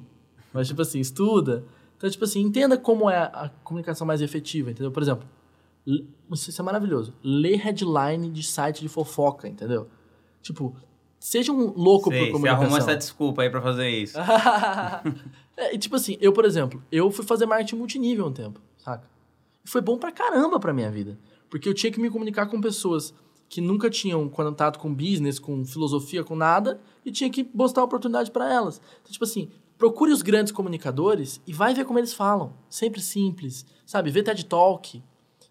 Mas, 0.52 0.68
tipo 0.68 0.80
assim, 0.80 1.00
estuda. 1.00 1.64
Então, 1.96 2.08
tipo 2.08 2.24
assim, 2.24 2.40
entenda 2.40 2.78
como 2.78 3.10
é 3.10 3.18
a 3.18 3.50
comunicação 3.64 4.06
mais 4.06 4.20
efetiva, 4.20 4.70
entendeu? 4.70 4.92
Por 4.92 5.02
exemplo, 5.02 5.28
isso 6.32 6.60
é 6.60 6.64
maravilhoso. 6.64 7.12
Lê 7.22 7.56
headline 7.56 8.30
de 8.30 8.42
site 8.44 8.80
de 8.80 8.88
fofoca, 8.88 9.48
entendeu? 9.48 9.88
Tipo, 10.40 10.76
seja 11.18 11.52
um 11.52 11.72
louco 11.72 12.10
Sei, 12.10 12.20
por 12.20 12.32
comunicação. 12.32 12.58
Você 12.60 12.64
arrumou 12.64 12.78
essa 12.78 12.96
desculpa 12.96 13.42
aí 13.42 13.50
pra 13.50 13.60
fazer 13.60 13.88
isso. 13.88 14.16
é, 15.56 15.76
tipo 15.76 15.96
assim, 15.96 16.16
eu, 16.20 16.32
por 16.32 16.44
exemplo, 16.44 16.82
eu 16.92 17.10
fui 17.10 17.24
fazer 17.24 17.46
marketing 17.46 17.76
multinível 17.76 18.26
um 18.26 18.32
tempo, 18.32 18.60
saca? 18.78 19.08
E 19.64 19.68
foi 19.68 19.80
bom 19.80 19.98
pra 19.98 20.12
caramba 20.12 20.58
pra 20.60 20.72
minha 20.72 20.90
vida. 20.90 21.18
Porque 21.50 21.68
eu 21.68 21.74
tinha 21.74 21.92
que 21.92 22.00
me 22.00 22.08
comunicar 22.08 22.46
com 22.46 22.60
pessoas 22.60 23.12
que 23.48 23.60
nunca 23.60 23.90
tinham 23.90 24.28
contato 24.28 24.78
com 24.78 24.94
business, 24.94 25.40
com 25.40 25.64
filosofia, 25.64 26.22
com 26.22 26.36
nada, 26.36 26.80
e 27.04 27.10
tinha 27.10 27.28
que 27.28 27.50
mostrar 27.52 27.82
oportunidade 27.82 28.30
para 28.30 28.50
elas. 28.50 28.80
Então, 29.02 29.12
tipo 29.12 29.24
assim, 29.24 29.50
procure 29.76 30.12
os 30.12 30.22
grandes 30.22 30.52
comunicadores 30.52 31.40
e 31.46 31.52
vai 31.52 31.74
ver 31.74 31.84
como 31.84 31.98
eles 31.98 32.14
falam. 32.14 32.52
Sempre 32.68 33.00
simples, 33.00 33.66
sabe? 33.84 34.10
Vê 34.10 34.22
TED 34.22 34.46
Talk. 34.46 35.02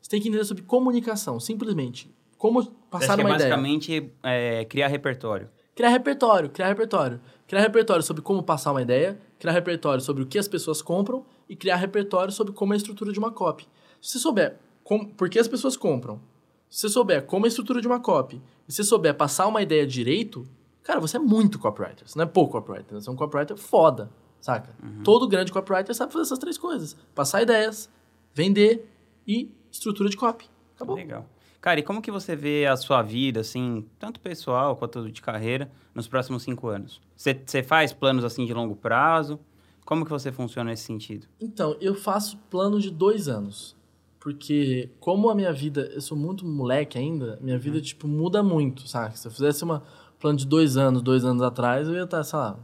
Você 0.02 0.10
tem 0.10 0.22
que 0.22 0.30
entender 0.30 0.46
sobre 0.46 0.64
comunicação, 0.64 1.42
simplesmente. 1.42 2.10
Como 2.38 2.66
passar 2.90 3.14
Acho 3.14 3.22
uma 3.22 3.30
que 3.30 3.34
é 3.34 3.36
ideia. 3.36 3.50
basicamente 3.50 4.12
é, 4.24 4.64
criar 4.64 4.88
repertório. 4.88 5.50
Criar 5.76 5.90
repertório, 5.90 6.50
criar 6.50 6.68
repertório. 6.68 7.20
Criar 7.46 7.62
repertório 7.62 8.04
sobre 8.04 8.22
como 8.22 8.42
passar 8.42 8.72
uma 8.72 8.82
ideia, 8.82 9.20
criar 9.38 9.52
repertório 9.52 10.02
sobre 10.02 10.24
o 10.24 10.26
que 10.26 10.40
as 10.40 10.48
pessoas 10.48 10.82
compram 10.82 11.26
e 11.50 11.56
criar 11.56 11.76
repertório 11.76 12.32
sobre 12.32 12.54
como 12.54 12.72
é 12.72 12.76
a 12.76 12.78
estrutura 12.78 13.12
de 13.12 13.20
uma 13.20 13.32
copy. 13.32 13.68
Se 14.00 14.14
você 14.14 14.20
souber 14.20 14.58
como, 14.90 15.08
por 15.08 15.30
que 15.30 15.38
as 15.38 15.48
pessoas 15.48 15.78
compram, 15.78 16.20
se 16.68 16.80
você 16.80 16.90
souber 16.90 17.24
como 17.28 17.46
é 17.46 17.48
a 17.48 17.50
estrutura 17.50 17.80
de 17.80 17.86
uma 17.86 18.00
copy, 18.00 18.42
e 18.68 18.72
se 18.72 18.78
você 18.78 18.84
souber 18.86 19.14
passar 19.14 19.46
uma 19.46 19.62
ideia 19.62 19.86
direito, 19.86 20.48
cara, 20.82 21.00
você 21.00 21.18
é 21.18 21.20
muito 21.20 21.60
copywriter. 21.60 22.08
Você 22.08 22.18
não 22.18 22.26
é 22.26 22.28
pouco 22.28 22.54
copywriter, 22.54 23.00
você 23.00 23.08
é 23.08 23.12
um 23.12 23.16
copywriter 23.16 23.56
foda, 23.56 24.10
saca? 24.42 24.76
Uhum. 24.82 25.04
Todo 25.04 25.28
grande 25.28 25.52
copywriter 25.52 25.94
sabe 25.94 26.12
fazer 26.12 26.24
essas 26.24 26.40
três 26.40 26.58
coisas. 26.58 26.98
Passar 27.14 27.44
ideias, 27.44 27.88
vender 28.34 28.92
e 29.28 29.54
estrutura 29.72 30.10
de 30.10 30.18
copy. 30.18 30.50
Acabou. 30.76 30.96
Legal. 30.96 31.24
Cara, 31.62 31.80
e 31.80 31.84
como 31.84 32.02
que 32.02 32.10
você 32.10 32.36
vê 32.36 32.66
a 32.66 32.76
sua 32.76 33.04
vida, 33.04 33.42
assim, 33.42 33.86
tanto 34.00 34.20
pessoal 34.20 34.76
quanto 34.76 35.12
de 35.12 35.22
carreira, 35.22 35.72
nos 35.94 36.08
próximos 36.08 36.42
cinco 36.42 36.68
anos? 36.68 37.00
Você, 37.16 37.40
você 37.46 37.62
faz 37.62 37.94
planos, 37.94 38.24
assim, 38.24 38.44
de 38.44 38.56
longo 38.56 38.76
prazo? 38.76 39.40
Como 39.86 40.04
que 40.04 40.10
você 40.10 40.32
funciona 40.32 40.72
nesse 40.72 40.86
sentido? 40.86 41.28
Então, 41.40 41.78
eu 41.80 41.94
faço 41.94 42.38
planos 42.50 42.82
de 42.82 42.90
dois 42.90 43.28
anos. 43.28 43.78
Porque, 44.20 44.90
como 45.00 45.30
a 45.30 45.36
minha 45.36 45.54
vida, 45.54 45.90
eu 45.94 46.02
sou 46.02 46.18
muito 46.18 46.46
moleque 46.46 46.98
ainda, 46.98 47.40
minha 47.42 47.56
uhum. 47.56 47.62
vida, 47.62 47.82
tipo, 47.82 48.08
muda 48.08 48.44
muito, 48.44 48.88
sabe? 48.88 49.18
Se 49.18 49.28
eu 49.28 49.32
fizesse 49.32 49.64
uma 49.64 49.82
plano 50.20 50.38
de 50.38 50.46
dois 50.46 50.76
anos, 50.76 51.02
dois 51.02 51.24
anos 51.24 51.42
atrás, 51.42 51.88
eu 51.88 51.96
ia 51.96 52.04
estar, 52.04 52.24
sei 52.24 52.38
lá, 52.38 52.60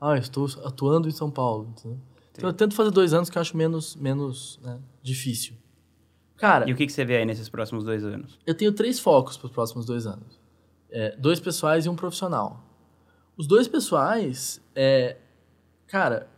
ah, 0.00 0.16
estou 0.16 0.46
atuando 0.64 1.08
em 1.08 1.10
São 1.10 1.30
Paulo. 1.30 1.68
Então 1.72 2.48
eu 2.48 2.52
tento 2.52 2.74
fazer 2.74 2.90
dois 2.90 3.12
anos 3.12 3.28
que 3.28 3.36
eu 3.36 3.42
acho 3.42 3.56
menos, 3.56 3.96
menos 3.96 4.58
né, 4.62 4.78
difícil. 5.02 5.54
Cara. 6.36 6.68
E 6.68 6.72
o 6.72 6.76
que, 6.76 6.86
que 6.86 6.92
você 6.92 7.04
vê 7.04 7.18
aí 7.18 7.26
nesses 7.26 7.48
próximos 7.48 7.84
dois 7.84 8.02
anos? 8.02 8.38
Eu 8.46 8.54
tenho 8.54 8.72
três 8.72 8.98
focos 8.98 9.36
para 9.36 9.46
os 9.46 9.52
próximos 9.52 9.84
dois 9.84 10.06
anos: 10.06 10.40
é, 10.90 11.14
dois 11.16 11.38
pessoais 11.38 11.84
e 11.84 11.88
um 11.88 11.96
profissional. 11.96 12.64
Os 13.36 13.46
dois 13.46 13.68
pessoais 13.68 14.60
é. 14.74 15.18
Cara, 15.86 16.28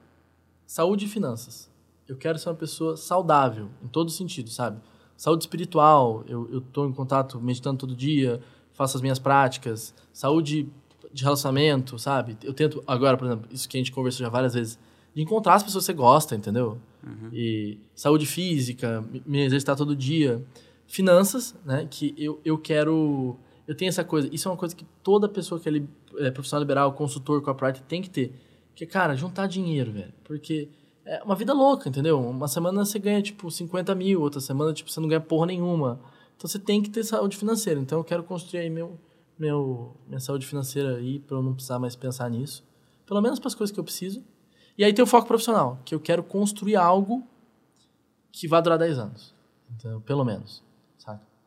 saúde 0.67 1.05
e 1.05 1.09
finanças. 1.09 1.71
Eu 2.13 2.19
quero 2.19 2.39
ser 2.39 2.51
uma 2.51 2.55
pessoa 2.55 2.95
saudável, 2.95 3.71
em 3.83 3.89
todo 3.89 4.11
sentido, 4.11 4.51
sabe? 4.51 4.79
Saúde 5.17 5.45
espiritual, 5.45 6.23
eu 6.29 6.59
estou 6.59 6.87
em 6.87 6.93
contato, 6.93 7.41
meditando 7.41 7.79
todo 7.79 7.97
dia, 7.97 8.39
faço 8.73 8.99
as 8.99 9.01
minhas 9.01 9.19
práticas. 9.19 9.95
Saúde 10.13 10.69
de 11.11 11.25
relacionamento, 11.25 11.99
sabe? 11.99 12.37
Eu 12.43 12.53
tento, 12.53 12.85
agora, 12.87 13.17
por 13.17 13.27
exemplo, 13.27 13.49
isso 13.51 13.67
que 13.67 13.79
a 13.79 13.81
gente 13.81 13.91
conversou 13.91 14.27
já 14.27 14.31
várias 14.31 14.53
vezes, 14.53 14.79
de 15.15 15.23
encontrar 15.23 15.55
as 15.55 15.63
pessoas 15.63 15.85
que 15.85 15.87
você 15.87 15.95
gosta, 15.95 16.35
entendeu? 16.35 16.79
Uhum. 17.03 17.31
E 17.33 17.79
saúde 17.95 18.27
física, 18.27 19.03
me 19.25 19.41
exercitar 19.41 19.75
todo 19.75 19.97
dia. 19.97 20.45
Finanças, 20.87 21.55
né? 21.65 21.87
Que 21.91 22.15
eu, 22.19 22.41
eu 22.45 22.59
quero. 22.59 23.39
Eu 23.67 23.75
tenho 23.75 23.89
essa 23.89 24.05
coisa. 24.05 24.29
Isso 24.31 24.49
é 24.49 24.51
uma 24.51 24.59
coisa 24.59 24.77
que 24.77 24.85
toda 25.03 25.29
pessoa 25.31 25.59
que 25.59 25.69
é, 25.69 26.27
é 26.27 26.31
profissional 26.31 26.61
liberal, 26.61 26.93
consultor, 26.93 27.41
corporate 27.41 27.83
tem 27.85 28.03
que 28.03 28.11
ter. 28.11 28.35
Que 28.75 28.85
cara, 28.85 29.17
juntar 29.17 29.47
dinheiro, 29.47 29.93
velho. 29.93 30.13
Porque 30.25 30.69
é 31.05 31.23
uma 31.23 31.35
vida 31.35 31.53
louca, 31.53 31.89
entendeu? 31.89 32.21
Uma 32.21 32.49
semana 32.49 32.85
você 32.85 32.99
ganha, 32.99 33.21
tipo, 33.23 33.51
50 33.51 33.95
mil, 33.95 34.21
outra 34.21 34.41
semana, 34.41 34.73
tipo, 34.73 34.91
você 34.91 35.01
não 35.01 35.09
ganha 35.09 35.21
porra 35.21 35.47
nenhuma. 35.47 36.01
Então 36.37 36.49
você 36.49 36.59
tem 36.59 36.83
que 36.83 36.91
ter 36.91 37.05
saúde 37.05 37.37
financeira. 37.37 37.81
Então 37.81 37.99
eu 37.99 38.05
quero 38.05 38.23
construir 38.23 38.61
aí 38.61 38.71
meu, 38.71 38.99
meu, 39.39 39.97
minha 40.07 40.21
saúde 40.21 40.47
financeira 40.47 40.97
aí 40.97 41.19
para 41.19 41.37
eu 41.37 41.43
não 41.43 41.55
precisar 41.55 41.79
mais 41.79 41.97
pensar 41.97 42.31
nisso. 42.31 42.65
Pelo 43.07 43.21
menos 43.21 43.39
para 43.39 43.49
as 43.49 43.55
coisas 43.55 43.73
que 43.73 43.81
eu 43.81 43.85
preciso. 43.85 44.25
E 44.77 44.85
aí 44.85 44.93
tem 44.93 45.03
o 45.03 45.07
foco 45.07 45.27
profissional, 45.27 45.79
que 45.85 45.95
eu 45.95 46.01
quero 46.01 46.23
construir 46.23 46.77
algo 46.77 47.27
que 48.31 48.49
vai 48.49 48.63
durar 48.63 48.79
10 48.79 48.99
anos. 48.99 49.35
Então, 49.77 50.01
pelo 50.01 50.25
menos. 50.25 50.63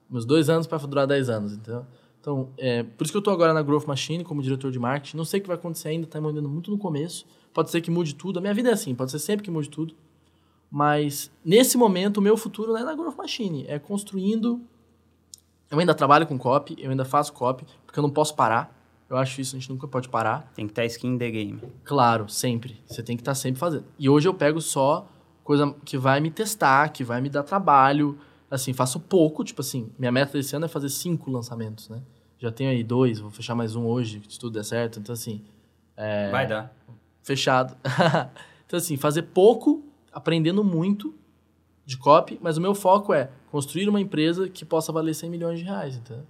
Meus 0.10 0.26
dois 0.26 0.50
anos 0.50 0.68
para 0.68 0.78
durar 0.86 1.08
10 1.08 1.30
anos, 1.30 1.54
entendeu? 1.54 1.86
Então, 2.25 2.49
é, 2.57 2.81
por 2.81 3.03
isso 3.03 3.13
que 3.13 3.17
eu 3.17 3.19
estou 3.19 3.31
agora 3.31 3.53
na 3.53 3.61
Growth 3.61 3.85
Machine 3.85 4.23
como 4.23 4.41
diretor 4.41 4.71
de 4.71 4.79
marketing. 4.79 5.15
Não 5.15 5.23
sei 5.23 5.39
o 5.39 5.43
que 5.43 5.47
vai 5.47 5.57
acontecer 5.57 5.89
ainda, 5.89 6.07
está 6.07 6.17
ainda 6.17 6.41
muito 6.41 6.71
no 6.71 6.77
começo. 6.79 7.23
Pode 7.53 7.69
ser 7.69 7.81
que 7.81 7.91
mude 7.91 8.15
tudo. 8.15 8.39
A 8.39 8.41
minha 8.41 8.53
vida 8.53 8.71
é 8.71 8.73
assim, 8.73 8.95
pode 8.95 9.11
ser 9.11 9.19
sempre 9.19 9.43
que 9.43 9.51
mude 9.51 9.69
tudo. 9.69 9.93
Mas, 10.71 11.31
nesse 11.45 11.77
momento, 11.77 12.17
o 12.17 12.21
meu 12.21 12.35
futuro 12.35 12.73
não 12.73 12.79
é 12.79 12.83
na 12.83 12.95
Growth 12.95 13.15
Machine. 13.15 13.65
É 13.67 13.77
construindo... 13.77 14.59
Eu 15.69 15.77
ainda 15.77 15.93
trabalho 15.93 16.25
com 16.25 16.35
copy, 16.35 16.75
eu 16.79 16.89
ainda 16.89 17.05
faço 17.05 17.31
copy, 17.31 17.63
porque 17.85 17.99
eu 17.99 18.01
não 18.01 18.09
posso 18.09 18.33
parar. 18.33 18.75
Eu 19.07 19.17
acho 19.17 19.39
isso, 19.39 19.55
a 19.55 19.59
gente 19.59 19.69
nunca 19.69 19.88
pode 19.88 20.09
parar. 20.09 20.51
Tem 20.55 20.65
que 20.65 20.71
estar 20.71 20.85
skin 20.85 21.09
in 21.09 21.17
the 21.19 21.29
game. 21.29 21.61
Claro, 21.83 22.27
sempre. 22.27 22.81
Você 22.88 23.03
tem 23.03 23.15
que 23.15 23.21
estar 23.21 23.35
sempre 23.35 23.59
fazendo. 23.59 23.85
E 23.99 24.09
hoje 24.09 24.27
eu 24.27 24.33
pego 24.33 24.59
só 24.59 25.07
coisa 25.43 25.75
que 25.85 25.95
vai 25.95 26.19
me 26.19 26.31
testar, 26.31 26.89
que 26.89 27.03
vai 27.03 27.21
me 27.21 27.29
dar 27.29 27.43
trabalho. 27.43 28.17
Assim, 28.49 28.73
faço 28.73 28.99
pouco, 28.99 29.43
tipo 29.43 29.61
assim, 29.61 29.91
minha 29.99 30.11
meta 30.11 30.33
desse 30.33 30.55
ano 30.55 30.65
é 30.65 30.67
fazer 30.67 30.89
cinco 30.89 31.29
lançamentos, 31.29 31.88
né? 31.88 32.01
Já 32.45 32.51
tenho 32.51 32.69
aí 32.69 32.84
dois, 32.84 33.19
vou 33.19 33.31
fechar 33.31 33.55
mais 33.55 33.75
um 33.75 33.88
hoje, 33.88 34.21
se 34.29 34.38
tudo 34.38 34.53
der 34.53 34.63
certo. 34.63 34.99
Então, 34.99 35.13
assim. 35.13 35.41
É... 35.97 36.29
Vai 36.29 36.45
dar. 36.45 36.71
Fechado. 37.23 37.75
então, 38.67 38.77
assim, 38.77 38.95
fazer 38.97 39.23
pouco, 39.23 39.84
aprendendo 40.13 40.63
muito 40.63 41.15
de 41.84 41.97
copy, 41.97 42.38
mas 42.39 42.55
o 42.55 42.62
meu 42.62 42.75
foco 42.75 43.15
é 43.15 43.31
construir 43.49 43.89
uma 43.89 43.99
empresa 43.99 44.47
que 44.47 44.63
possa 44.63 44.91
valer 44.91 45.15
100 45.15 45.27
milhões 45.27 45.58
de 45.58 45.65
reais, 45.65 45.97
entendeu? 45.97 46.23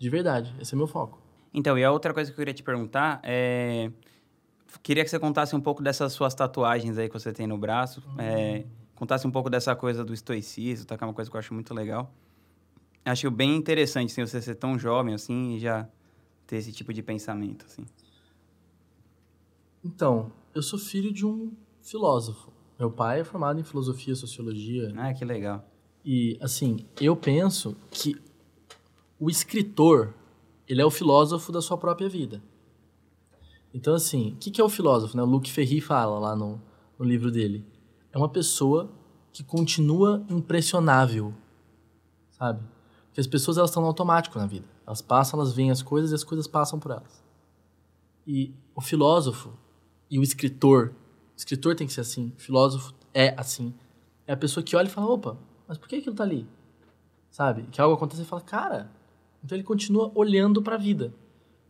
De 0.00 0.10
verdade, 0.10 0.52
esse 0.60 0.74
é 0.74 0.76
o 0.76 0.78
meu 0.78 0.88
foco. 0.88 1.22
Então, 1.54 1.78
e 1.78 1.84
a 1.84 1.92
outra 1.92 2.12
coisa 2.12 2.28
que 2.28 2.34
eu 2.34 2.38
queria 2.38 2.54
te 2.54 2.62
perguntar 2.64 3.20
é. 3.22 3.88
Queria 4.82 5.04
que 5.04 5.10
você 5.10 5.18
contasse 5.20 5.54
um 5.54 5.60
pouco 5.60 5.80
dessas 5.80 6.12
suas 6.12 6.34
tatuagens 6.34 6.98
aí 6.98 7.06
que 7.06 7.14
você 7.14 7.32
tem 7.32 7.46
no 7.46 7.56
braço. 7.56 8.02
Uhum. 8.08 8.14
É, 8.18 8.64
contasse 8.96 9.28
um 9.28 9.30
pouco 9.30 9.48
dessa 9.48 9.76
coisa 9.76 10.04
do 10.04 10.12
estoicismo, 10.12 10.86
tá? 10.86 10.98
Que 10.98 11.04
é 11.04 11.06
uma 11.06 11.14
coisa 11.14 11.30
que 11.30 11.36
eu 11.36 11.38
acho 11.38 11.54
muito 11.54 11.72
legal. 11.72 12.12
Acho 13.04 13.30
bem 13.30 13.56
interessante, 13.56 14.12
assim, 14.12 14.24
você 14.24 14.40
ser 14.40 14.54
tão 14.54 14.78
jovem, 14.78 15.14
assim, 15.14 15.54
e 15.54 15.60
já 15.60 15.88
ter 16.46 16.56
esse 16.56 16.72
tipo 16.72 16.92
de 16.92 17.02
pensamento, 17.02 17.64
assim. 17.66 17.84
Então, 19.84 20.30
eu 20.54 20.62
sou 20.62 20.78
filho 20.78 21.12
de 21.12 21.26
um 21.26 21.52
filósofo. 21.82 22.52
Meu 22.78 22.90
pai 22.90 23.20
é 23.20 23.24
formado 23.24 23.60
em 23.60 23.64
filosofia 23.64 24.12
e 24.12 24.16
sociologia. 24.16 24.92
Ah, 24.96 25.12
que 25.12 25.24
legal. 25.24 25.64
E, 26.04 26.38
assim, 26.40 26.86
eu 27.00 27.16
penso 27.16 27.76
que 27.90 28.16
o 29.18 29.28
escritor 29.28 30.14
ele 30.68 30.80
é 30.80 30.84
o 30.84 30.90
filósofo 30.90 31.50
da 31.52 31.60
sua 31.60 31.76
própria 31.76 32.08
vida. 32.08 32.42
Então, 33.74 33.94
assim, 33.94 34.32
o 34.32 34.36
que, 34.36 34.50
que 34.50 34.60
é 34.60 34.64
o 34.64 34.68
filósofo? 34.68 35.16
Né? 35.16 35.22
O 35.22 35.26
Luc 35.26 35.50
Ferry 35.50 35.80
fala 35.80 36.18
lá 36.18 36.36
no, 36.36 36.60
no 36.98 37.04
livro 37.04 37.30
dele. 37.30 37.64
É 38.12 38.18
uma 38.18 38.28
pessoa 38.28 38.90
que 39.32 39.42
continua 39.42 40.24
impressionável, 40.28 41.34
sabe? 42.30 42.62
Porque 43.12 43.20
as 43.20 43.26
pessoas 43.26 43.58
elas 43.58 43.68
estão 43.68 43.82
no 43.82 43.88
automático 43.88 44.38
na 44.38 44.46
vida. 44.46 44.64
Elas 44.86 45.02
passam, 45.02 45.38
elas 45.38 45.52
veem 45.52 45.70
as 45.70 45.82
coisas 45.82 46.12
e 46.12 46.14
as 46.14 46.24
coisas 46.24 46.46
passam 46.46 46.80
por 46.80 46.92
elas. 46.92 47.22
E 48.26 48.54
o 48.74 48.80
filósofo 48.80 49.52
e 50.10 50.18
o 50.18 50.22
escritor, 50.22 50.94
o 51.34 51.36
escritor 51.36 51.76
tem 51.76 51.86
que 51.86 51.92
ser 51.92 52.00
assim, 52.00 52.32
o 52.34 52.40
filósofo 52.40 52.94
é 53.12 53.34
assim. 53.36 53.74
É 54.26 54.32
a 54.32 54.36
pessoa 54.36 54.64
que 54.64 54.74
olha 54.74 54.86
e 54.86 54.90
fala, 54.90 55.08
opa, 55.08 55.36
mas 55.68 55.76
por 55.76 55.88
que 55.88 55.96
aquilo 55.96 56.16
tá 56.16 56.24
ali? 56.24 56.46
Sabe? 57.30 57.64
Que 57.70 57.82
algo 57.82 57.94
acontece 57.94 58.22
e 58.22 58.24
fala, 58.24 58.40
cara, 58.40 58.90
então 59.44 59.54
ele 59.56 59.64
continua 59.64 60.10
olhando 60.14 60.62
para 60.62 60.76
a 60.76 60.78
vida. 60.78 61.12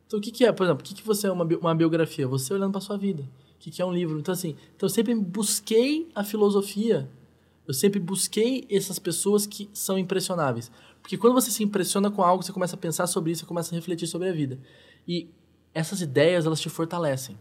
Então 0.07 0.21
o 0.21 0.23
que, 0.23 0.31
que 0.31 0.45
é, 0.45 0.53
por 0.53 0.63
exemplo, 0.63 0.83
o 0.83 0.85
que, 0.85 0.95
que 0.95 1.05
você 1.05 1.27
é 1.27 1.33
uma, 1.33 1.45
bi 1.45 1.57
uma 1.57 1.75
biografia? 1.75 2.29
Você 2.29 2.55
olhando 2.55 2.71
para 2.71 2.81
sua 2.81 2.97
vida. 2.97 3.25
O 3.57 3.59
que, 3.59 3.69
que 3.69 3.83
é 3.83 3.85
um 3.85 3.93
livro? 3.93 4.17
Então 4.17 4.33
assim, 4.33 4.57
então 4.77 4.87
eu 4.87 4.91
sempre 4.91 5.13
busquei 5.13 6.09
a 6.15 6.23
filosofia. 6.23 7.11
Eu 7.67 7.75
sempre 7.75 8.01
busquei 8.01 8.67
essas 8.71 8.99
pessoas 8.99 9.47
que 9.47 9.71
são 9.73 9.99
impressionáveis. 9.99 10.71
Porque 11.01 11.17
quando 11.17 11.35
você 11.35 11.51
se 11.51 11.63
impressiona 11.63 12.11
com 12.11 12.23
algo, 12.23 12.43
você 12.43 12.53
começa 12.53 12.77
a 12.77 12.79
pensar 12.79 13.07
sobre 13.07 13.33
isso, 13.33 13.41
você 13.41 13.47
começa 13.47 13.75
a 13.75 13.77
refletir 13.77 14.07
sobre 14.07 14.29
a 14.29 14.33
vida. 14.33 14.59
E 15.07 15.29
essas 15.75 16.01
ideias, 16.01 16.47
elas 16.47 16.61
te 16.61 16.69
fortalecem. 16.69 17.39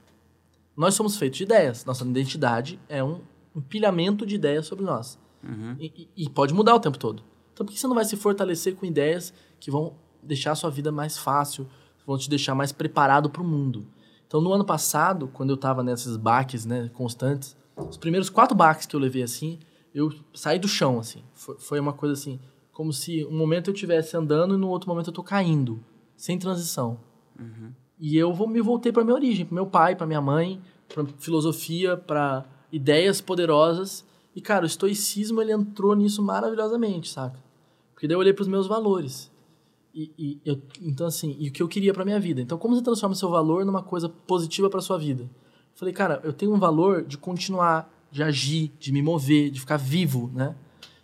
Nós 0.75 0.93
somos 0.93 1.17
feitos 1.17 1.37
de 1.37 1.43
ideias. 1.43 1.85
Nossa 1.85 2.05
identidade 2.05 2.79
é 2.87 3.03
um 3.03 3.21
empilhamento 3.55 4.25
de 4.25 4.35
ideias 4.35 4.65
sobre 4.65 4.85
nós. 4.85 5.19
Uhum. 5.43 5.75
E, 5.79 6.07
e- 6.15 6.29
pode 6.29 6.53
mudar 6.53 6.75
o 6.75 6.79
tempo 6.79 6.97
todo. 6.97 7.23
Então 7.53 7.65
por 7.65 7.73
que 7.73 7.79
você 7.79 7.87
não 7.87 7.95
vai 7.95 8.05
se 8.05 8.15
fortalecer 8.15 8.75
com 8.75 8.85
ideias 8.85 9.33
que 9.59 9.69
vão 9.69 9.95
deixar 10.23 10.51
a 10.51 10.55
sua 10.55 10.69
vida 10.69 10.91
mais 10.91 11.17
fácil, 11.17 11.67
vão 12.05 12.17
te 12.17 12.29
deixar 12.29 12.55
mais 12.55 12.71
preparado 12.71 13.29
para 13.29 13.41
o 13.41 13.45
mundo? 13.45 13.85
Então 14.25 14.39
no 14.39 14.53
ano 14.53 14.63
passado, 14.63 15.27
quando 15.27 15.49
eu 15.49 15.55
estava 15.55 15.83
nesses 15.83 16.15
baques 16.15 16.65
né, 16.65 16.89
constantes, 16.93 17.57
os 17.75 17.97
primeiros 17.97 18.29
quatro 18.29 18.55
baques 18.55 18.85
que 18.85 18.95
eu 18.95 18.99
levei 18.99 19.23
assim, 19.23 19.59
eu 19.93 20.11
saí 20.33 20.59
do 20.59 20.67
chão 20.67 20.99
assim. 20.99 21.23
Foi, 21.33 21.57
foi 21.57 21.79
uma 21.79 21.93
coisa 21.93 22.13
assim, 22.13 22.39
como 22.71 22.91
se 22.93 23.25
um 23.25 23.37
momento 23.37 23.69
eu 23.69 23.73
estivesse 23.73 24.15
andando 24.15 24.55
e 24.55 24.57
no 24.57 24.69
outro 24.69 24.89
momento 24.89 25.07
eu 25.07 25.13
tô 25.13 25.23
caindo, 25.23 25.83
sem 26.15 26.37
transição. 26.37 26.99
E 27.99 28.17
eu 28.17 28.33
vou, 28.33 28.47
me 28.47 28.61
voltei 28.61 28.91
para 28.91 29.03
minha 29.03 29.15
origem, 29.15 29.45
para 29.45 29.55
meu 29.55 29.67
pai, 29.67 29.95
para 29.95 30.07
minha 30.07 30.21
mãe, 30.21 30.61
para 30.87 31.05
filosofia, 31.19 31.95
para 31.95 32.45
ideias 32.71 33.21
poderosas. 33.21 34.05
E 34.35 34.41
cara, 34.41 34.63
o 34.63 34.67
estoicismo 34.67 35.41
ele 35.41 35.51
entrou 35.51 35.95
nisso 35.95 36.23
maravilhosamente, 36.23 37.09
saca? 37.09 37.39
Porque 37.93 38.07
daí 38.07 38.15
eu 38.15 38.19
olhei 38.19 38.33
para 38.33 38.41
os 38.41 38.47
meus 38.47 38.67
valores. 38.67 39.31
E, 39.93 40.11
e 40.17 40.41
eu, 40.45 40.61
então 40.81 41.05
assim, 41.05 41.35
e 41.37 41.49
o 41.49 41.51
que 41.51 41.61
eu 41.61 41.67
queria 41.67 41.93
para 41.93 42.05
minha 42.05 42.19
vida. 42.19 42.41
Então, 42.41 42.57
como 42.57 42.75
você 42.75 42.81
transforma 42.81 43.13
seu 43.13 43.29
valor 43.29 43.65
numa 43.65 43.83
coisa 43.83 44.07
positiva 44.07 44.69
para 44.69 44.81
sua 44.81 44.97
vida? 44.97 45.29
Falei, 45.75 45.93
cara, 45.93 46.21
eu 46.23 46.33
tenho 46.33 46.53
um 46.53 46.59
valor 46.59 47.03
de 47.03 47.17
continuar, 47.17 47.91
de 48.11 48.21
agir, 48.21 48.71
de 48.77 48.91
me 48.91 49.01
mover, 49.01 49.49
de 49.49 49.59
ficar 49.59 49.77
vivo, 49.77 50.29
né? 50.33 50.55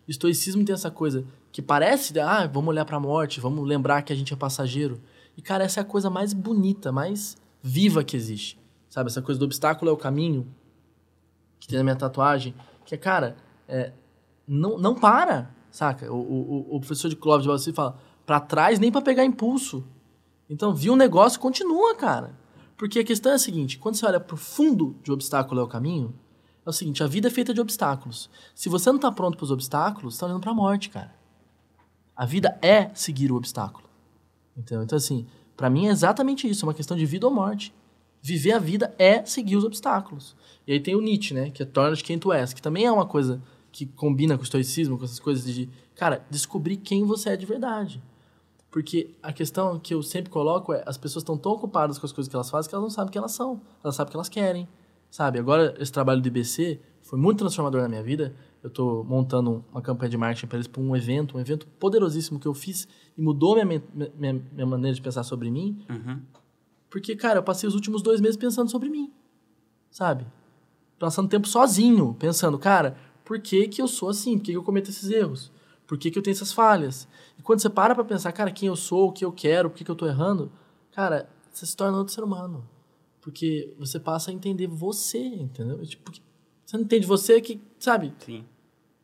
O 0.08 0.12
estoicismo 0.12 0.64
tem 0.64 0.74
essa 0.74 0.92
coisa 0.92 1.26
que 1.52 1.62
parece, 1.62 2.18
ah, 2.20 2.46
vamos 2.46 2.70
olhar 2.70 2.86
para 2.86 2.98
a 2.98 3.00
morte, 3.00 3.40
vamos 3.40 3.68
lembrar 3.68 4.02
que 4.02 4.14
a 4.14 4.16
gente 4.16 4.34
é 4.34 4.36
passageiro. 4.36 5.02
E 5.36 5.42
cara, 5.42 5.64
essa 5.64 5.80
é 5.80 5.82
a 5.82 5.86
coisa 5.86 6.10
mais 6.10 6.34
bonita, 6.34 6.92
mais 6.92 7.38
viva 7.62 8.04
que 8.04 8.16
existe. 8.16 8.60
Sabe, 8.90 9.10
essa 9.10 9.22
coisa 9.22 9.40
do 9.40 9.46
obstáculo 9.46 9.90
é 9.90 9.94
o 9.94 9.98
caminho, 9.98 10.48
que 11.60 11.68
tem 11.68 11.78
na 11.78 11.84
minha 11.84 11.96
tatuagem, 11.96 12.54
que 12.86 12.96
é, 12.96 12.98
cara, 12.98 13.36
é, 13.68 13.92
não, 14.48 14.78
não 14.78 14.96
para, 14.96 15.52
saca? 15.70 16.12
O, 16.12 16.18
o, 16.18 16.76
o 16.76 16.80
professor 16.80 17.10
de 17.10 17.16
Clóvis 17.16 17.44
de 17.44 17.50
Balsi 17.50 17.74
fala, 17.74 17.98
pra 18.26 18.40
trás 18.40 18.80
nem 18.80 18.92
pra 18.92 19.02
pegar 19.02 19.26
impulso. 19.26 19.84
Então, 20.50 20.74
viu 20.74 20.94
um 20.94 20.96
negócio, 20.96 21.40
continua, 21.40 21.96
cara. 21.96 22.38
Porque 22.78 23.00
a 23.00 23.04
questão 23.04 23.32
é 23.32 23.36
a 23.36 23.40
seguinte, 23.40 23.78
quando 23.78 23.96
você 23.96 24.06
olha 24.06 24.20
pro 24.20 24.38
fundo 24.38 24.96
de 25.04 25.12
obstáculo 25.12 25.60
é 25.60 25.64
o 25.64 25.68
caminho, 25.68 26.14
é 26.68 26.70
o 26.70 26.74
seguinte, 26.74 27.02
a 27.02 27.08
vida 27.08 27.30
é 27.30 27.32
feita 27.32 27.54
de 27.54 27.62
obstáculos. 27.62 28.30
Se 28.54 28.68
você 28.68 28.92
não 28.92 29.00
tá 29.00 29.10
pronto 29.10 29.38
pros 29.38 29.52
obstáculos, 29.52 30.16
você 30.16 30.20
tá 30.20 30.26
olhando 30.26 30.42
pra 30.42 30.54
morte, 30.54 30.90
cara. 30.90 31.16
A 32.14 32.26
vida 32.26 32.60
é 32.62 32.92
seguir 32.94 33.32
o 33.32 33.38
obstáculo. 33.38 33.88
Entendeu? 34.56 34.84
Então, 34.84 34.98
assim, 34.98 35.26
pra 35.56 35.70
mim 35.70 35.88
é 35.88 35.92
exatamente 35.92 36.48
isso, 36.48 36.66
é 36.66 36.68
uma 36.68 36.74
questão 36.74 36.98
de 36.98 37.06
vida 37.06 37.26
ou 37.26 37.34
morte. 37.34 37.74
Viver 38.22 38.52
a 38.52 38.60
vida 38.60 38.94
é 39.00 39.24
seguir 39.24 39.56
os 39.56 39.64
obstáculos. 39.64 40.36
E 40.68 40.74
aí 40.74 40.80
tem 40.82 40.94
o 40.94 41.02
Nietzsche, 41.02 41.34
né? 41.34 41.52
Que 41.52 41.64
é 41.64 41.66
Torna-te 41.66 42.04
quem 42.04 42.20
tu 42.20 42.34
és, 42.34 42.54
que 42.54 42.62
também 42.62 42.86
é 42.86 42.92
uma 42.92 43.06
coisa 43.06 43.42
que 43.72 43.86
combina 43.86 44.36
com 44.36 44.42
o 44.42 44.44
estoicismo, 44.44 44.98
com 44.98 45.06
essas 45.06 45.20
coisas 45.20 45.46
de, 45.46 45.70
cara, 45.96 46.26
descobrir 46.30 46.76
quem 46.76 47.06
você 47.06 47.30
é 47.30 47.38
de 47.38 47.46
verdade. 47.46 48.04
Porque 48.70 49.16
a 49.24 49.32
questão 49.32 49.80
que 49.80 49.94
eu 49.94 50.04
sempre 50.04 50.30
coloco 50.30 50.74
é, 50.74 50.84
as 50.86 50.98
pessoas 50.98 51.22
estão 51.22 51.38
tão 51.38 51.54
ocupadas 51.54 51.98
com 51.98 52.06
as 52.06 52.12
coisas 52.12 52.30
que 52.30 52.36
elas 52.36 52.50
fazem 52.50 52.68
que 52.68 52.76
elas 52.76 52.84
não 52.84 52.90
sabem 52.90 53.10
o 53.10 53.12
que 53.12 53.18
elas 53.18 53.32
são. 53.32 53.62
Elas 53.82 53.96
sabem 53.96 54.10
o 54.10 54.12
que 54.12 54.18
elas 54.18 54.28
querem, 54.28 54.68
sabe? 55.10 55.40
Agora, 55.40 55.76
esse 55.80 55.92
trabalho 55.92 56.22
do 56.22 56.28
IBC 56.28 56.80
foi 57.02 57.18
muito 57.18 57.40
transformador 57.40 57.82
na 57.82 57.90
minha 57.90 58.04
vida. 58.04 58.36
Eu 58.62 58.68
estou 58.68 59.04
montando 59.04 59.64
uma 59.72 59.82
campanha 59.82 60.10
de 60.10 60.18
marketing 60.18 60.48
para 60.48 60.58
eles 60.58 60.68
para 60.68 60.82
um 60.82 60.96
evento, 60.96 61.38
um 61.38 61.40
evento 61.40 61.68
poderosíssimo 61.80 62.40
que 62.40 62.48
eu 62.48 62.54
fiz 62.54 62.88
e 63.18 63.22
mudou 63.22 63.54
minha, 63.54 63.82
minha, 64.18 64.34
minha 64.52 64.66
maneira 64.66 64.94
de 64.94 65.02
pensar 65.02 65.24
sobre 65.24 65.50
mim. 65.50 65.86
Uhum. 65.90 66.22
Porque, 66.90 67.16
cara, 67.16 67.40
eu 67.40 67.44
passei 67.44 67.68
os 67.68 67.76
últimos 67.76 68.02
dois 68.02 68.20
meses 68.20 68.38
pensando 68.38 68.70
sobre 68.70 68.90
mim, 68.90 69.12
sabe? 69.90 70.26
Passando 71.00 71.30
tempo 71.30 71.48
sozinho, 71.48 72.16
pensando, 72.18 72.58
cara, 72.58 72.98
por 73.24 73.40
que, 73.40 73.68
que 73.68 73.82
eu 73.82 73.88
sou 73.88 74.10
assim? 74.10 74.38
Por 74.38 74.46
que, 74.46 74.52
que 74.52 74.58
eu 74.58 74.64
cometo 74.64 74.90
esses 74.90 75.10
erros? 75.10 75.52
Por 75.86 75.98
que, 75.98 76.12
que 76.12 76.18
eu 76.18 76.24
tenho 76.24 76.34
essas 76.34 76.52
falhas? 76.52 77.08
E 77.38 77.42
quando 77.42 77.62
você 77.62 77.70
para 77.70 77.96
pra 77.96 78.04
pensar, 78.04 78.32
cara, 78.32 78.52
quem 78.52 78.68
eu 78.68 78.76
sou, 78.76 79.10
o 79.10 79.12
que 79.12 79.24
eu 79.24 79.32
quero, 79.32 79.70
por 79.70 79.78
que, 79.78 79.86
que 79.86 79.92
eu 79.92 79.96
tô 79.96 80.06
errando, 80.06 80.52
cara, 80.92 81.30
você 81.52 81.66
se 81.66 81.76
torna 81.76 81.98
outro 81.98 82.14
ser 82.14 82.24
humano. 82.24 82.68
Porque 83.28 83.74
você 83.78 84.00
passa 84.00 84.32
a 84.32 84.34
entender 84.34 84.68
você, 84.68 85.20
entendeu? 85.20 85.86
Tipo, 85.86 86.14
você 86.66 86.78
não 86.78 86.86
entende 86.86 87.06
você 87.06 87.42
que, 87.42 87.60
sabe? 87.78 88.14
Sim, 88.20 88.46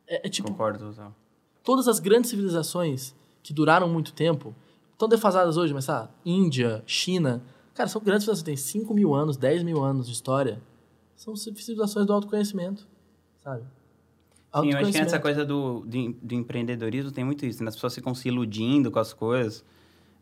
É, 0.06 0.26
é 0.26 0.30
tipo, 0.30 0.48
concordo 0.48 0.78
total. 0.78 1.14
todas 1.62 1.86
as 1.88 1.98
grandes 2.00 2.30
civilizações 2.30 3.14
que 3.42 3.52
duraram 3.52 3.86
muito 3.86 4.14
tempo 4.14 4.54
estão 4.94 5.06
defasadas 5.06 5.58
hoje, 5.58 5.74
mas 5.74 5.84
sabe? 5.84 6.08
Índia, 6.24 6.82
China. 6.86 7.42
Cara, 7.74 7.86
são 7.86 8.00
grandes 8.00 8.24
civilizações, 8.24 8.42
têm 8.42 8.56
5 8.56 8.94
mil 8.94 9.12
anos, 9.14 9.36
10 9.36 9.62
mil 9.62 9.84
anos 9.84 10.06
de 10.06 10.14
história. 10.14 10.58
São 11.14 11.36
civilizações 11.36 12.06
do 12.06 12.12
autoconhecimento, 12.14 12.88
sabe? 13.42 13.62
Sim, 14.58 14.70
eu 14.70 14.78
acho 14.78 14.90
que 14.90 14.98
essa 14.98 15.20
coisa 15.20 15.44
do, 15.44 15.80
do, 15.80 16.12
do 16.14 16.34
empreendedorismo 16.34 17.10
tem 17.12 17.24
muito 17.24 17.44
isso, 17.44 17.62
né? 17.62 17.68
As 17.68 17.74
pessoas 17.74 17.94
ficam 17.94 18.14
se 18.14 18.28
iludindo 18.28 18.90
com 18.90 18.98
as 18.98 19.12
coisas, 19.12 19.62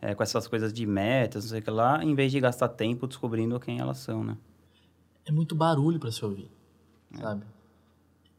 é, 0.03 0.15
com 0.15 0.23
essas 0.23 0.47
coisas 0.49 0.73
de 0.73 0.85
metas, 0.85 1.45
não 1.45 1.51
sei 1.51 1.61
o 1.61 1.63
que 1.63 1.71
lá, 1.71 2.05
em 2.05 2.15
vez 2.15 2.31
de 2.33 2.41
gastar 2.41 2.69
tempo 2.69 3.07
descobrindo 3.07 3.59
quem 3.61 3.79
elas 3.79 3.99
são, 3.99 4.23
né? 4.25 4.37
É 5.25 5.31
muito 5.33 5.55
barulho 5.55 5.99
para 6.01 6.11
se 6.13 6.23
ouvir, 6.25 6.51
sabe? 7.21 7.45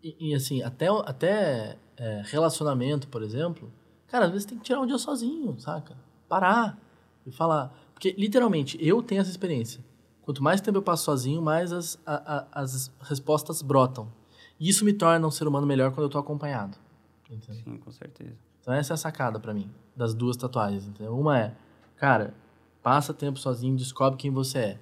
E, 0.04 0.16
e, 0.32 0.36
assim, 0.36 0.62
até, 0.62 0.88
até 1.06 1.78
é, 1.96 2.22
relacionamento, 2.26 3.08
por 3.08 3.24
exemplo, 3.24 3.72
cara, 4.08 4.26
às 4.26 4.32
vezes 4.32 4.46
tem 4.46 4.58
que 4.58 4.64
tirar 4.66 4.82
um 4.82 4.86
dia 4.86 4.98
sozinho, 4.98 5.58
saca? 5.60 5.96
Parar 6.28 6.78
e 7.26 7.32
falar. 7.32 7.74
Porque, 7.94 8.14
literalmente, 8.18 8.78
eu 8.86 9.02
tenho 9.02 9.22
essa 9.22 9.32
experiência. 9.32 9.82
Quanto 10.24 10.44
mais 10.44 10.60
tempo 10.60 10.78
eu 10.78 10.82
passo 10.84 11.06
sozinho, 11.06 11.42
mais 11.42 11.72
as, 11.72 11.98
a- 12.06 12.38
a- 12.38 12.62
as 12.64 12.92
respostas 13.02 13.62
brotam. 13.62 14.12
E 14.60 14.68
isso 14.68 14.84
me 14.84 14.92
torna 14.94 15.26
um 15.26 15.32
ser 15.32 15.48
humano 15.48 15.66
melhor 15.66 15.92
quando 15.92 16.04
eu 16.04 16.10
tô 16.10 16.18
acompanhado. 16.18 16.78
Sim, 17.64 17.78
com 17.78 17.92
certeza. 17.92 18.36
Então 18.64 18.74
essa 18.74 18.94
é 18.94 18.96
a 18.96 18.98
sacada 18.98 19.42
pra 19.42 19.54
mim, 19.54 19.70
das 19.94 20.14
duas 20.14 20.38
tatuagens, 20.38 20.88
entendeu? 20.88 21.20
Uma 21.20 21.38
é, 21.38 21.54
cara, 21.98 22.34
passa 22.82 23.14
tempo 23.14 23.38
sozinho, 23.38 23.76
descobre 23.76 24.18
quem 24.18 24.32
você 24.32 24.58
é. 24.58 24.80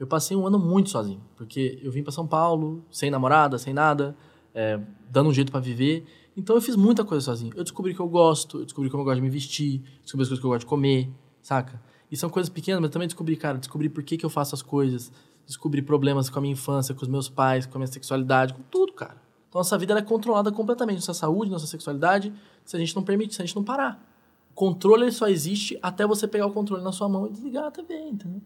Eu 0.00 0.06
passei 0.06 0.34
um 0.34 0.46
ano 0.46 0.58
muito 0.58 0.88
sozinho, 0.88 1.20
porque 1.36 1.78
eu 1.82 1.92
vim 1.92 2.02
pra 2.02 2.10
São 2.10 2.26
Paulo, 2.26 2.82
sem 2.90 3.10
namorada, 3.10 3.58
sem 3.58 3.74
nada, 3.74 4.16
é, 4.54 4.80
dando 5.10 5.28
um 5.28 5.34
jeito 5.34 5.52
pra 5.52 5.60
viver. 5.60 6.06
Então 6.34 6.56
eu 6.56 6.62
fiz 6.62 6.74
muita 6.74 7.04
coisa 7.04 7.22
sozinho. 7.22 7.52
Eu 7.54 7.62
descobri 7.62 7.92
que 7.92 8.00
eu 8.00 8.08
gosto, 8.08 8.60
eu 8.60 8.64
descobri 8.64 8.88
como 8.88 9.02
eu 9.02 9.04
gosto 9.04 9.16
de 9.16 9.22
me 9.22 9.28
vestir, 9.28 9.82
descobri 10.02 10.22
as 10.22 10.28
coisas 10.28 10.38
que 10.40 10.46
eu 10.46 10.50
gosto 10.50 10.60
de 10.60 10.66
comer, 10.66 11.10
saca? 11.42 11.82
E 12.10 12.16
são 12.16 12.30
coisas 12.30 12.48
pequenas, 12.48 12.80
mas 12.80 12.90
também 12.90 13.08
descobri, 13.08 13.36
cara, 13.36 13.58
descobri 13.58 13.90
por 13.90 14.02
que, 14.02 14.16
que 14.16 14.24
eu 14.24 14.30
faço 14.30 14.54
as 14.54 14.62
coisas, 14.62 15.12
descobri 15.44 15.82
problemas 15.82 16.30
com 16.30 16.38
a 16.38 16.42
minha 16.42 16.52
infância, 16.52 16.94
com 16.94 17.02
os 17.02 17.08
meus 17.08 17.28
pais, 17.28 17.66
com 17.66 17.76
a 17.76 17.80
minha 17.80 17.92
sexualidade, 17.92 18.54
com 18.54 18.62
tudo, 18.70 18.94
cara. 18.94 19.20
Então 19.48 19.58
nossa 19.58 19.76
vida 19.76 19.98
é 19.98 20.02
controlada 20.02 20.52
completamente, 20.52 20.96
nossa 20.96 21.14
saúde, 21.14 21.50
nossa 21.50 21.66
sexualidade, 21.66 22.32
se 22.68 22.76
a 22.76 22.78
gente 22.78 22.94
não 22.94 23.02
permite, 23.02 23.34
se 23.34 23.40
a 23.40 23.46
gente 23.46 23.56
não 23.56 23.64
parar. 23.64 23.98
O 24.50 24.54
controle 24.54 25.04
ele 25.04 25.12
só 25.12 25.26
existe 25.26 25.78
até 25.80 26.06
você 26.06 26.28
pegar 26.28 26.44
o 26.44 26.52
controle 26.52 26.84
na 26.84 26.92
sua 26.92 27.08
mão 27.08 27.26
e 27.26 27.30
desligar 27.30 27.64
a 27.64 27.70
TV, 27.70 27.98
entendeu? 27.98 28.42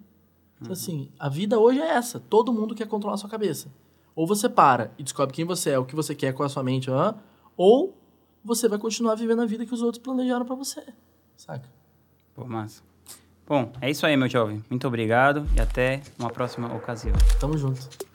Então, 0.60 0.72
assim, 0.72 1.10
a 1.18 1.28
vida 1.28 1.58
hoje 1.58 1.80
é 1.80 1.88
essa. 1.88 2.20
Todo 2.20 2.52
mundo 2.52 2.72
quer 2.72 2.86
controlar 2.86 3.14
a 3.14 3.18
sua 3.18 3.28
cabeça. 3.28 3.66
Ou 4.14 4.24
você 4.24 4.48
para 4.48 4.92
e 4.96 5.02
descobre 5.02 5.34
quem 5.34 5.44
você 5.44 5.70
é, 5.70 5.78
o 5.78 5.84
que 5.84 5.96
você 5.96 6.14
quer 6.14 6.32
com 6.34 6.44
a 6.44 6.48
sua 6.48 6.62
mente, 6.62 6.88
ou 7.56 7.98
você 8.44 8.68
vai 8.68 8.78
continuar 8.78 9.16
vivendo 9.16 9.42
a 9.42 9.46
vida 9.46 9.66
que 9.66 9.74
os 9.74 9.82
outros 9.82 10.00
planejaram 10.00 10.46
pra 10.46 10.54
você, 10.54 10.84
saca? 11.36 11.68
Pô, 12.32 12.44
massa. 12.44 12.80
Bom, 13.44 13.72
é 13.80 13.90
isso 13.90 14.06
aí, 14.06 14.16
meu 14.16 14.28
jovem. 14.28 14.62
Muito 14.70 14.86
obrigado 14.86 15.44
e 15.56 15.60
até 15.60 16.00
uma 16.16 16.30
próxima 16.30 16.72
ocasião. 16.72 17.16
Tamo 17.40 17.58
junto. 17.58 18.11